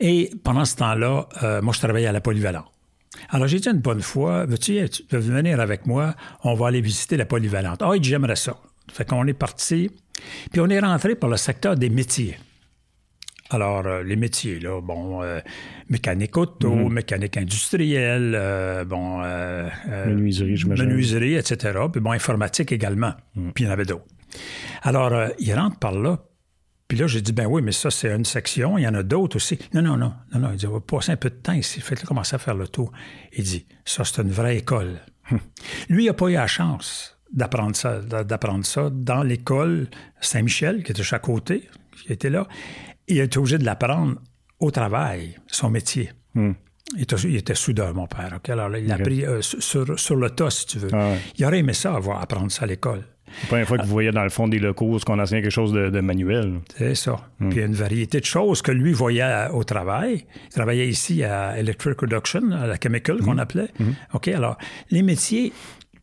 Et 0.00 0.30
pendant 0.44 0.64
ce 0.64 0.76
temps-là, 0.76 1.28
euh, 1.42 1.62
moi, 1.62 1.72
je 1.72 1.78
travaillais 1.80 2.06
à 2.06 2.12
la 2.12 2.20
polyvalente. 2.20 2.66
Alors, 3.30 3.48
j'ai 3.48 3.58
dit 3.58 3.68
une 3.68 3.80
bonne 3.80 4.02
fois, 4.02 4.46
veux-tu 4.46 4.84
venir 5.10 5.60
avec 5.60 5.86
moi? 5.86 6.14
On 6.44 6.54
va 6.54 6.68
aller 6.68 6.80
visiter 6.80 7.16
la 7.16 7.24
polyvalente. 7.24 7.82
Ah, 7.82 7.92
il 7.94 8.00
dit, 8.00 8.10
j'aimerais 8.10 8.36
ça. 8.36 8.56
Fait 8.92 9.08
qu'on 9.08 9.26
est 9.26 9.34
parti 9.34 9.90
puis 10.50 10.60
on 10.60 10.68
est 10.68 10.80
rentré 10.80 11.14
par 11.14 11.30
le 11.30 11.36
secteur 11.36 11.76
des 11.76 11.90
métiers. 11.90 12.36
Alors, 13.50 13.86
euh, 13.86 14.02
les 14.02 14.16
métiers, 14.16 14.58
là, 14.58 14.80
bon, 14.80 15.22
euh, 15.22 15.38
mécanique 15.88 16.36
auto, 16.36 16.74
mhm. 16.74 16.92
mécanique 16.92 17.36
industrielle, 17.36 18.34
euh, 18.34 18.84
bon... 18.84 19.20
menuiserie, 20.06 20.56
j'imagine. 20.56 20.86
Menuiserie, 20.86 21.34
etc. 21.34 21.78
Puis 21.92 22.00
bon, 22.00 22.10
informatique 22.10 22.72
également. 22.72 23.12
Mhm. 23.36 23.52
Puis 23.52 23.64
il 23.64 23.66
y 23.66 23.70
en 23.70 23.72
avait 23.72 23.84
d'autres. 23.84 24.04
Alors, 24.82 25.30
il 25.38 25.54
rentre 25.54 25.78
par 25.78 25.92
là. 25.92 26.18
Puis 26.88 26.96
là, 26.96 27.06
j'ai 27.06 27.20
dit, 27.20 27.32
ben 27.32 27.46
oui, 27.46 27.62
mais 27.62 27.72
ça, 27.72 27.90
c'est 27.90 28.14
une 28.14 28.24
section. 28.24 28.78
Il 28.78 28.82
y 28.82 28.88
en 28.88 28.94
a 28.94 29.02
d'autres 29.02 29.36
aussi. 29.36 29.58
Non, 29.74 29.82
non, 29.82 29.96
non. 29.96 30.12
Non, 30.32 30.40
non. 30.40 30.50
Il 30.52 30.56
dit, 30.56 30.66
on 30.66 30.72
va 30.72 30.80
passer 30.80 31.12
un 31.12 31.16
peu 31.16 31.30
de 31.30 31.34
temps 31.34 31.52
ici. 31.52 31.80
Faites-le 31.80 32.06
commencer 32.06 32.36
à 32.36 32.38
faire 32.38 32.54
le 32.54 32.68
tour. 32.68 32.92
Il 33.32 33.42
dit, 33.42 33.66
ça, 33.84 34.04
c'est 34.04 34.22
une 34.22 34.30
vraie 34.30 34.56
école. 34.56 35.00
Hum. 35.30 35.40
Lui, 35.88 36.04
il 36.04 36.06
n'a 36.06 36.14
pas 36.14 36.28
eu 36.28 36.34
la 36.34 36.46
chance 36.46 37.18
d'apprendre 37.32 37.74
ça, 37.74 38.00
d'apprendre 38.00 38.64
ça 38.64 38.88
dans 38.90 39.24
l'école 39.24 39.88
Saint-Michel, 40.20 40.84
qui 40.84 40.92
était 40.92 41.02
à 41.14 41.18
côté, 41.18 41.68
qui 42.04 42.12
était 42.12 42.30
là. 42.30 42.46
il 43.08 43.18
était 43.18 43.38
obligé 43.38 43.58
de 43.58 43.64
l'apprendre 43.64 44.20
au 44.60 44.70
travail, 44.70 45.36
son 45.48 45.70
métier. 45.70 46.12
Hmm. 46.34 46.52
Il, 46.94 47.02
était, 47.36 47.56
soudeur, 47.56 47.92
mon 47.94 48.06
père. 48.06 48.38
Alors 48.48 48.76
il 48.76 48.86
l'a 48.86 48.94
appris 48.94 49.24
euh, 49.24 49.42
sur, 49.42 49.84
le 49.84 50.30
tas, 50.30 50.50
si 50.50 50.66
tu 50.66 50.78
veux. 50.78 50.90
Ah 50.92 51.14
il 51.36 51.44
aurait 51.44 51.58
aimé 51.58 51.72
ça, 51.72 51.94
avoir, 51.94 52.22
apprendre 52.22 52.50
ça 52.52 52.62
à 52.62 52.66
l'école. 52.66 53.02
La 53.42 53.48
première 53.48 53.68
fois 53.68 53.78
que 53.78 53.82
vous 53.82 53.90
voyez 53.90 54.10
dans 54.10 54.22
le 54.22 54.30
fond 54.30 54.48
des 54.48 54.58
locaux 54.58 54.98
ce 54.98 55.04
qu'on 55.04 55.18
enseignait 55.18 55.42
quelque 55.42 55.50
chose 55.50 55.72
de, 55.72 56.00
manuel. 56.00 56.60
C'est 56.76 56.94
ça. 56.94 57.16
Hmm. 57.40 57.48
Puis 57.48 57.58
il 57.58 57.60
y 57.60 57.62
a 57.62 57.66
une 57.66 57.74
variété 57.74 58.20
de 58.20 58.24
choses 58.24 58.62
que 58.62 58.72
lui 58.72 58.92
voyait 58.92 59.48
au 59.52 59.64
travail. 59.64 60.26
Il 60.46 60.50
travaillait 60.50 60.88
ici 60.88 61.24
à 61.24 61.58
Electric 61.58 62.00
Reduction, 62.00 62.50
à 62.52 62.66
la 62.66 62.76
Chemical 62.80 63.18
qu'on 63.18 63.34
hmm. 63.34 63.40
appelait. 63.40 63.68
Hmm. 63.78 63.92
OK, 64.14 64.28
alors 64.28 64.56
les 64.90 65.02
métiers, 65.02 65.52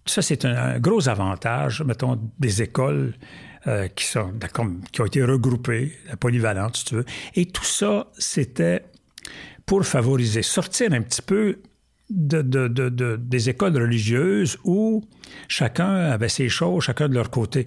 ça 0.05 0.21
c'est 0.21 0.45
un, 0.45 0.79
gros 0.79 1.09
avantage, 1.09 1.83
mettons, 1.83 2.19
des 2.39 2.61
écoles. 2.61 3.13
Euh, 3.65 3.87
qui, 3.87 4.03
sont, 4.03 4.33
qui 4.91 4.99
ont 4.99 5.05
été 5.05 5.23
regroupées, 5.23 5.93
la 6.09 6.17
polyvalente, 6.17 6.75
si 6.75 6.83
tu 6.83 6.95
veux. 6.95 7.05
Et 7.33 7.45
tout 7.45 7.63
ça, 7.63 8.07
c'était 8.17 8.83
pour 9.65 9.85
favoriser, 9.85 10.41
sortir 10.41 10.91
un 10.91 11.01
petit 11.01 11.21
peu 11.21 11.59
de, 12.09 13.15
des 13.15 13.49
écoles 13.49 13.75
religieuses 13.75 14.57
où 14.63 15.03
chacun 15.47 15.95
avait 15.95 16.29
ses 16.29 16.49
choses, 16.49 16.83
chacun 16.83 17.09
de 17.09 17.13
leur 17.13 17.29
côté. 17.29 17.65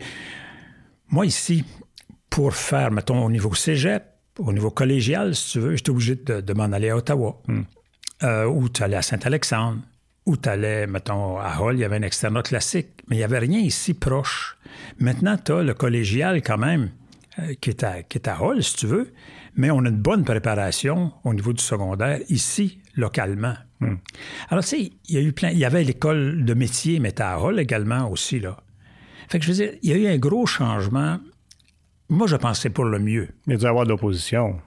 Moi, 1.08 1.26
ici, 1.26 1.64
pour 2.30 2.54
faire, 2.54 2.90
mettons, 2.90 3.24
au 3.24 3.30
niveau 3.30 3.54
cégep, 3.54 4.04
au 4.38 4.52
niveau 4.52 4.70
collégial, 4.70 5.34
si 5.34 5.52
tu 5.52 5.60
veux, 5.60 5.76
j'étais 5.76 5.90
obligé 5.90 6.16
de, 6.16 6.52
m'en 6.52 6.64
aller 6.64 6.90
à 6.90 6.96
Ottawa. 6.96 7.40
Hmm. 7.46 7.62
Euh, 8.22 8.46
ou 8.46 8.68
tu 8.68 8.82
allais 8.82 8.96
à 8.96 9.02
Saint-Alexandre, 9.02 9.80
ou 10.24 10.36
tu 10.36 10.48
allais, 10.48 10.86
mettons, 10.86 11.38
à 11.38 11.58
Hull, 11.60 11.76
il 11.76 11.80
y 11.80 11.84
avait 11.84 11.96
un 11.96 12.02
externat 12.02 12.42
classique, 12.42 12.88
mais 13.08 13.16
il 13.16 13.18
n'y 13.18 13.24
avait 13.24 13.38
rien 13.38 13.60
ici 13.60 13.94
proche. 13.94 14.58
Maintenant, 14.98 15.36
tu 15.42 15.52
as 15.52 15.62
le 15.62 15.74
collégial 15.74 16.42
quand 16.42 16.58
même, 16.58 16.90
euh, 17.38 17.54
qui, 17.60 17.70
est 17.70 17.84
à, 17.84 18.02
qui 18.02 18.18
est 18.18 18.28
à 18.28 18.42
Hull, 18.42 18.62
si 18.62 18.76
tu 18.76 18.86
veux, 18.86 19.12
mais 19.54 19.70
on 19.70 19.84
a 19.84 19.88
une 19.88 19.96
bonne 19.96 20.24
préparation 20.24 21.12
au 21.24 21.32
niveau 21.32 21.52
du 21.52 21.62
secondaire 21.62 22.20
ici, 22.28 22.80
localement. 22.96 23.54
Hmm. 23.80 23.96
Alors, 24.48 24.64
tu 24.64 24.70
sais, 24.70 24.90
il 25.08 25.14
y 25.14 25.18
a 25.18 25.20
eu 25.20 25.32
plein. 25.32 25.50
Il 25.50 25.58
y 25.58 25.64
avait 25.64 25.84
l'école 25.84 26.44
de 26.44 26.54
métier, 26.54 26.98
mais 26.98 27.20
à 27.20 27.40
Hall 27.40 27.60
également 27.60 28.10
aussi, 28.10 28.40
là. 28.40 28.56
Fait 29.28 29.38
que 29.38 29.44
je 29.44 29.50
veux 29.50 29.56
dire, 29.56 29.72
il 29.82 29.90
y 29.90 29.92
a 29.92 29.96
eu 29.96 30.14
un 30.14 30.18
gros 30.18 30.46
changement. 30.46 31.18
Moi, 32.08 32.26
je 32.28 32.36
pensais 32.36 32.70
pour 32.70 32.84
le 32.84 32.98
mieux. 32.98 33.28
Il 33.46 33.52
y 33.52 33.56
a 33.56 33.58
dû 33.58 33.66
avoir 33.66 33.84
de 33.84 33.90
l'opposition. 33.90 34.60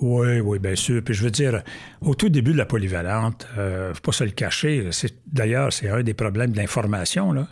Oui, 0.00 0.40
oui, 0.40 0.58
bien 0.58 0.74
sûr. 0.74 1.02
Puis 1.04 1.14
je 1.14 1.22
veux 1.22 1.30
dire, 1.30 1.62
au 2.00 2.14
tout 2.14 2.28
début 2.28 2.52
de 2.52 2.58
la 2.58 2.66
polyvalente, 2.66 3.46
euh, 3.56 3.94
faut 3.94 4.00
pas 4.00 4.12
se 4.12 4.24
le 4.24 4.30
cacher. 4.30 4.88
D'ailleurs, 5.26 5.72
c'est 5.72 5.88
un 5.88 6.02
des 6.02 6.14
problèmes 6.14 6.50
de 6.50 6.56
l'information. 6.56 7.32
Là. 7.32 7.46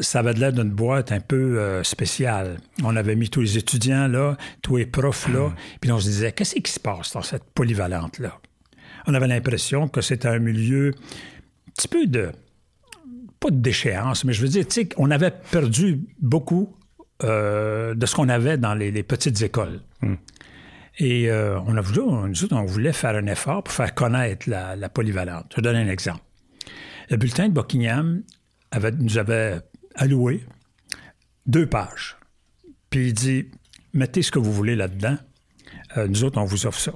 Ça 0.00 0.20
avait 0.20 0.32
l'air 0.32 0.52
d'une 0.52 0.70
boîte 0.70 1.12
un 1.12 1.20
peu 1.20 1.58
euh, 1.58 1.82
spéciale. 1.82 2.56
On 2.82 2.96
avait 2.96 3.16
mis 3.16 3.28
tous 3.28 3.42
les 3.42 3.58
étudiants 3.58 4.08
là, 4.08 4.36
tous 4.62 4.76
les 4.76 4.86
profs 4.86 5.28
là, 5.28 5.48
hmm. 5.48 5.54
puis 5.80 5.92
on 5.92 6.00
se 6.00 6.08
disait, 6.08 6.32
qu'est-ce 6.32 6.56
qui 6.56 6.72
se 6.72 6.80
passe 6.80 7.12
dans 7.12 7.22
cette 7.22 7.44
polyvalente-là? 7.54 8.40
On 9.06 9.14
avait 9.14 9.28
l'impression 9.28 9.88
que 9.88 10.00
c'était 10.00 10.28
un 10.28 10.38
milieu 10.38 10.92
un 11.68 11.70
petit 11.74 11.88
peu 11.88 12.06
de, 12.06 12.30
pas 13.40 13.50
de 13.50 13.56
déchéance, 13.56 14.24
mais 14.24 14.32
je 14.32 14.42
veux 14.42 14.48
dire, 14.48 14.66
tu 14.66 14.82
sais, 14.82 14.88
on 14.96 15.10
avait 15.10 15.30
perdu 15.30 16.00
beaucoup 16.20 16.76
euh, 17.22 17.94
de 17.94 18.06
ce 18.06 18.14
qu'on 18.14 18.28
avait 18.28 18.58
dans 18.58 18.74
les, 18.74 19.02
petites 19.02 19.42
écoles. 19.42 19.80
Hmm. 20.00 20.14
Et 20.98 21.30
euh, 21.30 21.58
on 21.66 21.76
a 21.76 21.80
voulu, 21.80 22.00
nous 22.00 22.52
on 22.52 22.64
voulait 22.64 22.92
faire 22.92 23.16
un 23.16 23.26
effort 23.26 23.64
pour 23.64 23.74
faire 23.74 23.94
connaître 23.94 24.48
la, 24.48 24.88
polyvalente. 24.88 25.46
Je 25.50 25.56
vais 25.56 25.62
donner 25.62 25.80
un 25.80 25.88
exemple. 25.88 26.22
Le 27.10 27.16
bulletin 27.16 27.48
de 27.48 27.52
Buckingham 27.52 28.22
avait, 28.70 28.92
nous 28.92 29.18
avait 29.18 29.60
alloué 29.96 30.44
deux 31.46 31.66
pages. 31.66 32.16
Puis 32.90 33.08
il 33.08 33.12
dit, 33.12 33.46
mettez 33.92 34.22
ce 34.22 34.30
que 34.30 34.38
vous 34.38 34.52
voulez 34.52 34.76
là-dedans. 34.76 35.18
Euh, 35.96 36.06
nous 36.08 36.24
autres, 36.24 36.40
on 36.40 36.44
vous 36.44 36.66
offre 36.66 36.80
ça 36.80 36.92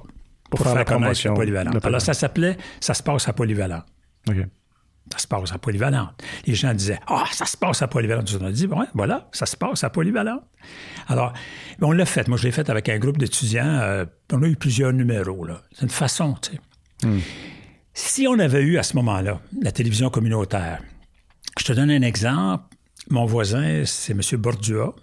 pour, 0.50 0.60
faire, 0.60 0.74
la 0.74 0.84
promotion 0.84 1.34
polyvalente. 1.34 1.84
Alors, 1.84 2.00
ça 2.00 2.14
s'appelait 2.14 2.56
Ça 2.80 2.94
se 2.94 3.02
passe 3.02 3.28
à 3.28 3.32
polyvalent. 3.32 3.82
Ça 5.10 5.18
se 5.18 5.26
passe 5.26 5.52
à 5.52 5.58
polyvalente. 5.58 6.22
Les 6.46 6.54
gens 6.54 6.74
disaient 6.74 7.00
Ah, 7.06 7.24
ça 7.32 7.46
se 7.46 7.56
passe 7.56 7.82
à 7.82 7.88
polyvalente. 7.88 8.36
On 8.40 8.44
a 8.44 8.52
dit 8.52 8.66
ouais, 8.66 8.86
voilà, 8.94 9.28
ça 9.32 9.46
se 9.46 9.56
passe 9.56 9.84
à 9.84 9.90
polyvalente. 9.90 10.42
Alors, 11.06 11.32
on 11.80 11.92
l'a 11.92 12.04
fait. 12.04 12.28
Moi, 12.28 12.36
je 12.36 12.44
l'ai 12.44 12.52
fait 12.52 12.68
avec 12.68 12.88
un 12.88 12.98
groupe 12.98 13.18
d'étudiants. 13.18 13.64
Euh, 13.64 14.04
on 14.32 14.42
a 14.42 14.46
eu 14.46 14.56
plusieurs 14.56 14.92
numéros. 14.92 15.46
C'est 15.72 15.82
une 15.82 15.90
façon, 15.90 16.34
tu 16.42 16.52
sais. 16.52 17.06
Hmm. 17.06 17.20
Si 17.94 18.26
on 18.28 18.38
avait 18.38 18.62
eu 18.62 18.78
à 18.78 18.82
ce 18.82 18.96
moment-là 18.96 19.40
la 19.60 19.72
télévision 19.72 20.10
communautaire, 20.10 20.82
je 21.58 21.64
te 21.64 21.72
donne 21.72 21.90
un 21.90 22.02
exemple. 22.02 22.64
Mon 23.10 23.24
voisin, 23.24 23.82
c'est 23.84 24.12
M. 24.12 24.20
Bordua, 24.40 24.94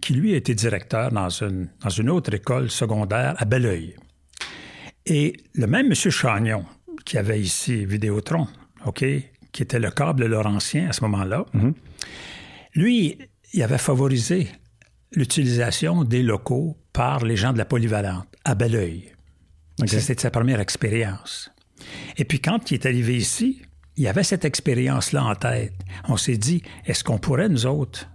qui 0.00 0.14
lui 0.14 0.34
a 0.34 0.36
été 0.36 0.54
directeur 0.54 1.12
dans 1.12 1.28
une, 1.28 1.68
dans 1.82 1.90
une 1.90 2.10
autre 2.10 2.32
école 2.34 2.70
secondaire 2.70 3.34
à 3.38 3.44
Belleuil. 3.44 3.94
Et 5.06 5.36
le 5.54 5.66
même 5.66 5.86
M. 5.86 5.94
Chagnon, 5.94 6.64
qui 7.04 7.18
avait 7.18 7.40
ici 7.40 7.84
Vidéotron, 7.84 8.48
OK, 8.86 9.04
qui 9.52 9.62
était 9.62 9.78
le 9.78 9.90
câble 9.90 10.26
Laurentien 10.26 10.88
à 10.88 10.92
ce 10.92 11.02
moment-là, 11.02 11.44
mhm. 11.52 11.74
lui, 12.74 13.18
il 13.52 13.62
avait 13.62 13.78
favorisé 13.78 14.48
l'utilisation 15.12 16.04
des 16.04 16.22
locaux 16.22 16.76
par 16.92 17.24
les 17.24 17.36
gens 17.36 17.52
de 17.52 17.58
la 17.58 17.64
polyvalente 17.64 18.26
à 18.44 18.54
Belleuil. 18.54 19.12
C'était 19.86 20.20
sa 20.20 20.30
première 20.30 20.60
expérience. 20.60 21.50
Et 22.16 22.24
puis 22.24 22.40
quand 22.40 22.70
il 22.70 22.74
est 22.74 22.86
arrivé 22.86 23.16
ici, 23.16 23.62
il 23.96 24.06
avait 24.08 24.24
cette 24.24 24.44
expérience-là 24.44 25.24
en 25.24 25.34
tête. 25.34 25.74
On 26.08 26.16
s'est 26.16 26.36
dit, 26.36 26.62
est-ce 26.86 27.04
qu'on 27.04 27.18
pourrait, 27.18 27.48
nous 27.48 27.66
autres, 27.66 28.08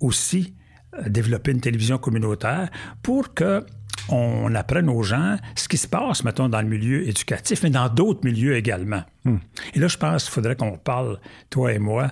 aussi 0.00 0.54
euh, 0.98 1.08
développer 1.08 1.52
une 1.52 1.60
télévision 1.60 1.98
communautaire 1.98 2.70
pour 3.02 3.32
que 3.34 3.64
on 4.08 4.54
apprenne 4.54 4.88
aux 4.88 5.02
gens 5.02 5.36
ce 5.54 5.68
qui 5.68 5.76
se 5.76 5.86
passe, 5.86 6.24
mettons, 6.24 6.48
dans 6.48 6.60
le 6.60 6.68
milieu 6.68 7.06
éducatif, 7.06 7.62
mais 7.62 7.70
dans 7.70 7.88
d'autres 7.88 8.20
milieux 8.24 8.56
également. 8.56 9.02
Hmm. 9.24 9.38
Et 9.74 9.78
là, 9.78 9.88
je 9.88 9.96
pense 9.96 10.24
qu'il 10.24 10.32
faudrait 10.32 10.56
qu'on 10.56 10.76
parle, 10.76 11.18
toi 11.50 11.72
et 11.72 11.78
moi, 11.78 12.10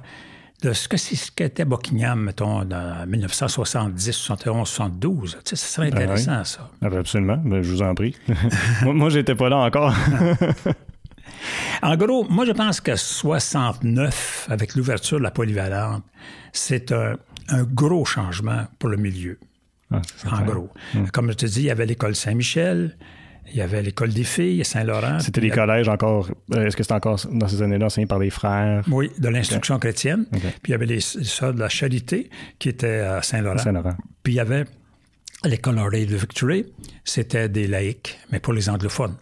de 0.62 0.72
ce 0.72 0.88
que 0.88 0.96
c'est 0.96 1.16
ce 1.16 1.30
qu'était 1.30 1.64
Buckingham, 1.64 2.20
mettons, 2.20 2.60
en 2.60 3.06
1970, 3.06 4.12
71, 4.12 4.68
72. 4.68 5.38
Tu 5.44 5.50
sais, 5.50 5.56
ça 5.56 5.66
serait 5.66 5.90
ben 5.90 6.02
intéressant, 6.02 6.44
ça. 6.44 6.70
Ah, 6.82 6.90
ben, 6.90 6.98
absolument. 6.98 7.38
Ben, 7.44 7.62
je 7.62 7.70
vous 7.70 7.82
en 7.82 7.94
prie. 7.94 8.14
moi, 8.82 8.92
moi 8.92 9.08
j'étais 9.08 9.34
pas 9.34 9.48
là 9.48 9.58
encore. 9.58 9.94
en 11.82 11.96
gros, 11.96 12.26
moi, 12.28 12.44
je 12.44 12.52
pense 12.52 12.80
que 12.80 12.94
69, 12.94 14.48
avec 14.50 14.74
l'ouverture 14.74 15.18
de 15.18 15.22
la 15.22 15.30
polyvalente, 15.30 16.04
c'est 16.52 16.92
un 16.92 17.16
gros 17.64 18.04
changement 18.04 18.64
pour 18.78 18.90
le 18.90 18.96
milieu. 18.96 19.38
Ah, 19.90 20.00
en 20.30 20.42
gros. 20.44 20.70
Hmm. 20.94 21.06
Comme 21.12 21.30
je 21.30 21.36
te 21.36 21.46
dis, 21.46 21.60
il 21.60 21.66
y 21.66 21.70
avait 21.70 21.86
l'école 21.86 22.14
Saint-Michel, 22.14 22.96
il 23.52 23.56
y 23.56 23.62
avait 23.62 23.82
l'école 23.82 24.12
des 24.12 24.24
filles 24.24 24.60
à 24.60 24.64
Saint-Laurent. 24.64 25.18
C'était 25.18 25.40
des 25.40 25.50
collèges 25.50 25.88
encore. 25.88 26.30
Euh, 26.54 26.66
est-ce 26.66 26.76
que 26.76 26.82
c'était 26.82 26.94
encore 26.94 27.20
dans 27.32 27.48
ces 27.48 27.62
années-là 27.62 27.86
enseigné 27.86 28.06
par 28.06 28.20
des 28.20 28.30
frères? 28.30 28.84
Oui, 28.88 29.10
de 29.18 29.28
l'instruction 29.28 29.78
chrétienne. 29.78 30.26
Puis 30.30 30.42
il 30.68 30.70
y 30.70 30.74
avait 30.74 30.86
les 30.86 31.00
sœurs 31.00 31.54
de 31.54 31.60
la 31.60 31.68
charité 31.68 32.30
qui 32.58 32.68
étaient 32.68 33.00
à 33.00 33.22
Saint-Laurent. 33.22 33.58
Saint-Laurent. 33.58 33.96
Puis 34.22 34.34
il 34.34 34.36
y 34.36 34.40
avait 34.40 34.66
l'école 35.44 35.80
Lady 35.90 36.14
of 36.14 36.20
Victory, 36.20 36.66
c'était 37.04 37.48
des 37.48 37.66
laïcs, 37.66 38.18
mais 38.30 38.40
pour 38.40 38.52
les 38.52 38.68
anglophones. 38.68 39.16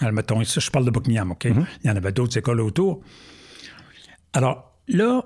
Alors, 0.00 0.12
mettons, 0.12 0.42
je 0.42 0.70
parle 0.70 0.86
de 0.86 0.90
Buckingham, 0.90 1.32
OK? 1.32 1.44
Mm-hmm. 1.44 1.66
Il 1.84 1.88
y 1.88 1.90
en 1.90 1.96
avait 1.96 2.12
d'autres 2.12 2.38
écoles 2.38 2.60
autour. 2.60 3.02
Alors 4.32 4.78
là, 4.88 5.22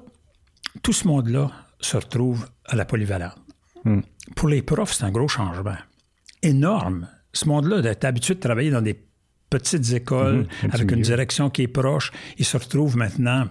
tout 0.83 0.93
ce 0.93 1.07
monde-là 1.07 1.53
se 1.81 1.97
retrouve 1.97 2.49
à 2.67 2.75
la 2.75 2.85
polyvalente. 2.85 3.37
Mm 3.85 4.01
pour 4.35 4.49
les 4.49 4.63
profs, 4.63 4.95
c'est 4.95 5.05
un 5.05 5.11
gros 5.11 5.29
changement. 5.29 5.77
Énorme. 6.43 7.09
Ce 7.33 7.47
monde-là 7.47 7.83
d'être 7.83 8.05
habitué 8.05 8.35
de 8.35 8.41
travailler 8.41 8.71
dans 8.71 8.83
des 8.83 8.99
petites 9.51 9.93
écoles 9.93 10.47
mhm, 10.63 10.71
avec 10.73 10.91
une 10.91 11.03
direction 11.03 11.51
qui 11.51 11.63
est 11.63 11.69
proche, 11.69 12.13
ils 12.39 12.45
se 12.45 12.57
retrouvent 12.57 12.97
maintenant 12.97 13.49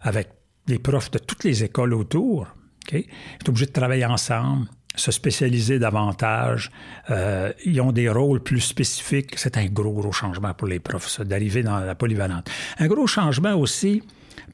avec 0.00 0.28
des 0.66 0.78
profs 0.78 1.10
de 1.10 1.18
toutes 1.18 1.44
les 1.44 1.64
écoles 1.64 1.94
autour. 1.94 2.46
Ils 2.92 3.04
sont 3.42 3.50
obligés 3.50 3.66
de 3.66 3.72
travailler 3.72 4.04
ensemble, 4.04 4.68
se 4.94 5.10
spécialiser 5.10 5.78
davantage. 5.78 6.70
Euh, 7.10 7.52
ils 7.64 7.80
ont 7.80 7.92
des 7.92 8.08
rôles 8.08 8.42
plus 8.42 8.60
spécifiques. 8.60 9.38
C'est 9.38 9.56
un 9.56 9.66
gros, 9.66 9.92
gros 9.92 10.12
changement 10.12 10.54
pour 10.54 10.68
les 10.68 10.80
profs, 10.80 11.20
d'arriver 11.22 11.62
dans 11.62 11.80
la 11.80 11.94
polyvalente. 11.94 12.48
Un 12.78 12.86
gros 12.86 13.06
changement 13.06 13.54
aussi 13.54 14.02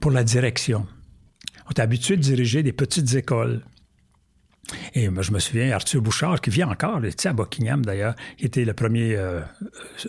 pour 0.01 0.11
la 0.11 0.25
direction. 0.25 0.87
On 1.67 1.71
est 1.71 1.81
habitué 1.81 2.17
de 2.17 2.23
diriger 2.23 2.63
des 2.63 2.73
petites 2.73 3.15
écoles. 3.15 3.63
Et 4.95 5.09
moi, 5.09 5.23
je 5.23 5.33
me 5.33 5.39
souviens, 5.39 5.73
Arthur 5.73 6.01
Bouchard, 6.01 6.41
qui 6.41 6.51
vient 6.51 6.69
encore, 6.69 7.01
il 7.05 7.29
à 7.29 7.33
Buckingham 7.33 7.85
d'ailleurs, 7.85 8.15
qui 8.37 8.47
était 8.47 8.65
le 8.65 8.75
premier 8.75 9.17
euh, 9.17 9.41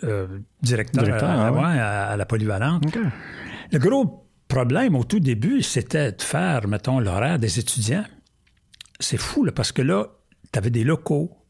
euh, 0.04 0.26
directeur, 0.62 1.04
ah 1.22 2.10
à, 2.10 2.16
la 2.16 2.26
polyvalente. 2.26 2.84
Le 3.70 3.78
gros 3.78 4.28
problème 4.48 4.94
au 4.94 5.04
tout 5.04 5.20
début, 5.20 5.62
c'était 5.62 6.12
de 6.12 6.22
faire, 6.22 6.68
mettons, 6.68 7.00
l'horaire 7.00 7.38
des 7.38 7.58
étudiants. 7.58 8.04
C'est 9.00 9.16
fou, 9.16 9.44
là, 9.44 9.52
parce 9.52 9.72
que 9.72 9.82
là, 9.82 10.06
tu 10.52 10.58
avais 10.58 10.70
des 10.70 10.84
locaux, 10.84 11.41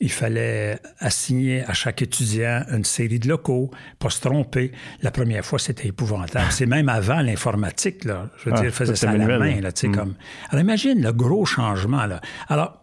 il 0.00 0.10
fallait 0.10 0.78
assigner 0.98 1.62
à 1.64 1.74
chaque 1.74 2.00
étudiant 2.00 2.64
une 2.72 2.84
série 2.84 3.18
de 3.18 3.28
locaux, 3.28 3.70
pas 3.98 4.08
se 4.08 4.20
tromper. 4.22 4.72
La 5.02 5.10
première 5.10 5.44
fois, 5.44 5.58
c'était 5.58 5.88
épouvantable. 5.88 6.50
C'est 6.50 6.64
même 6.64 6.88
avant 6.88 7.20
l'informatique, 7.20 8.06
là. 8.06 8.30
Je 8.38 8.48
veux 8.48 8.56
ah, 8.56 8.60
dire, 8.62 8.72
faisait 8.72 8.96
ça 8.96 9.10
à 9.10 9.16
la 9.16 9.38
main, 9.38 9.60
là, 9.60 9.72
tu 9.72 9.82
sais, 9.82 9.88
mm. 9.88 9.94
comme... 9.94 10.14
Alors, 10.48 10.62
imagine 10.62 11.02
le 11.02 11.12
gros 11.12 11.44
changement, 11.44 12.06
là. 12.06 12.22
Alors, 12.48 12.80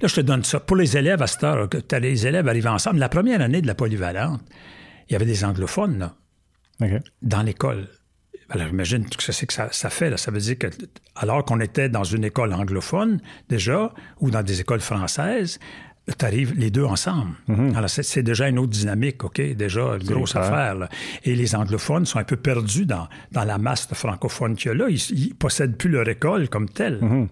là, 0.00 0.08
je 0.08 0.14
te 0.14 0.20
donne 0.22 0.42
ça. 0.42 0.58
Pour 0.58 0.76
les 0.76 0.96
élèves 0.96 1.20
à 1.20 1.26
cette 1.26 1.44
heure, 1.44 1.68
les 2.00 2.26
élèves 2.26 2.48
arrivent 2.48 2.66
ensemble, 2.66 2.98
la 2.98 3.10
première 3.10 3.42
année 3.42 3.60
de 3.60 3.66
la 3.66 3.74
polyvalente, 3.74 4.40
il 5.10 5.12
y 5.12 5.16
avait 5.16 5.26
des 5.26 5.44
anglophones, 5.44 5.98
là, 5.98 6.14
dans 7.20 7.42
l'école. 7.42 7.88
alors 8.48 8.68
imagine 8.68 9.04
ce 9.10 9.44
que 9.44 9.52
ça, 9.52 9.68
ça 9.70 9.90
fait. 9.90 10.08
Là. 10.08 10.16
Ça 10.16 10.30
veut 10.30 10.40
dire 10.40 10.58
que 10.58 10.68
alors 11.14 11.44
qu'on 11.44 11.60
était 11.60 11.90
dans 11.90 12.04
une 12.04 12.24
école 12.24 12.54
anglophone 12.54 13.20
déjà, 13.50 13.92
ou 14.20 14.30
dans 14.30 14.42
des 14.42 14.62
écoles 14.62 14.80
françaises, 14.80 15.58
tu 16.12 16.24
arrives 16.24 16.52
les 16.54 16.70
deux 16.70 16.84
ensemble. 16.84 17.34
Mhm. 17.48 17.74
Alors, 17.76 17.88
c'est 17.88 18.22
déjà 18.22 18.48
une 18.48 18.58
autre 18.58 18.72
dynamique, 18.72 19.24
OK? 19.24 19.40
Déjà, 19.40 19.96
une 19.98 20.06
grosse 20.06 20.36
affaire. 20.36 20.74
Là. 20.74 20.88
Et 21.24 21.34
les 21.34 21.54
anglophones 21.54 22.04
sont 22.04 22.18
un 22.18 22.24
peu 22.24 22.36
perdus 22.36 22.84
dans, 22.84 23.08
dans 23.32 23.44
la 23.44 23.56
masse 23.56 23.88
de 23.88 23.94
francophones 23.94 24.54
qu'il 24.54 24.68
y 24.68 24.70
a 24.72 24.74
là. 24.74 24.88
Ils 24.90 25.28
ne 25.28 25.34
possèdent 25.34 25.76
plus 25.76 25.88
leur 25.88 26.06
école 26.08 26.50
comme 26.50 26.68
telle. 26.68 26.98
Mhm. 27.00 27.28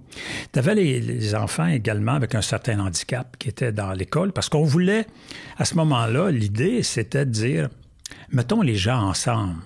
Tu 0.52 0.58
avais 0.58 0.74
les, 0.74 1.00
les, 1.00 1.34
enfants 1.34 1.66
également 1.66 2.12
avec 2.12 2.34
un 2.34 2.40
certain 2.40 2.80
handicap 2.80 3.36
qui 3.38 3.50
étaient 3.50 3.72
dans 3.72 3.92
l'école 3.92 4.32
parce 4.32 4.48
qu'on 4.48 4.64
voulait, 4.64 5.06
à 5.58 5.66
ce 5.66 5.74
moment-là, 5.74 6.30
l'idée, 6.30 6.82
c'était 6.82 7.26
de 7.26 7.30
dire, 7.30 7.68
mettons 8.30 8.62
les 8.62 8.76
gens 8.76 9.02
ensemble. 9.02 9.56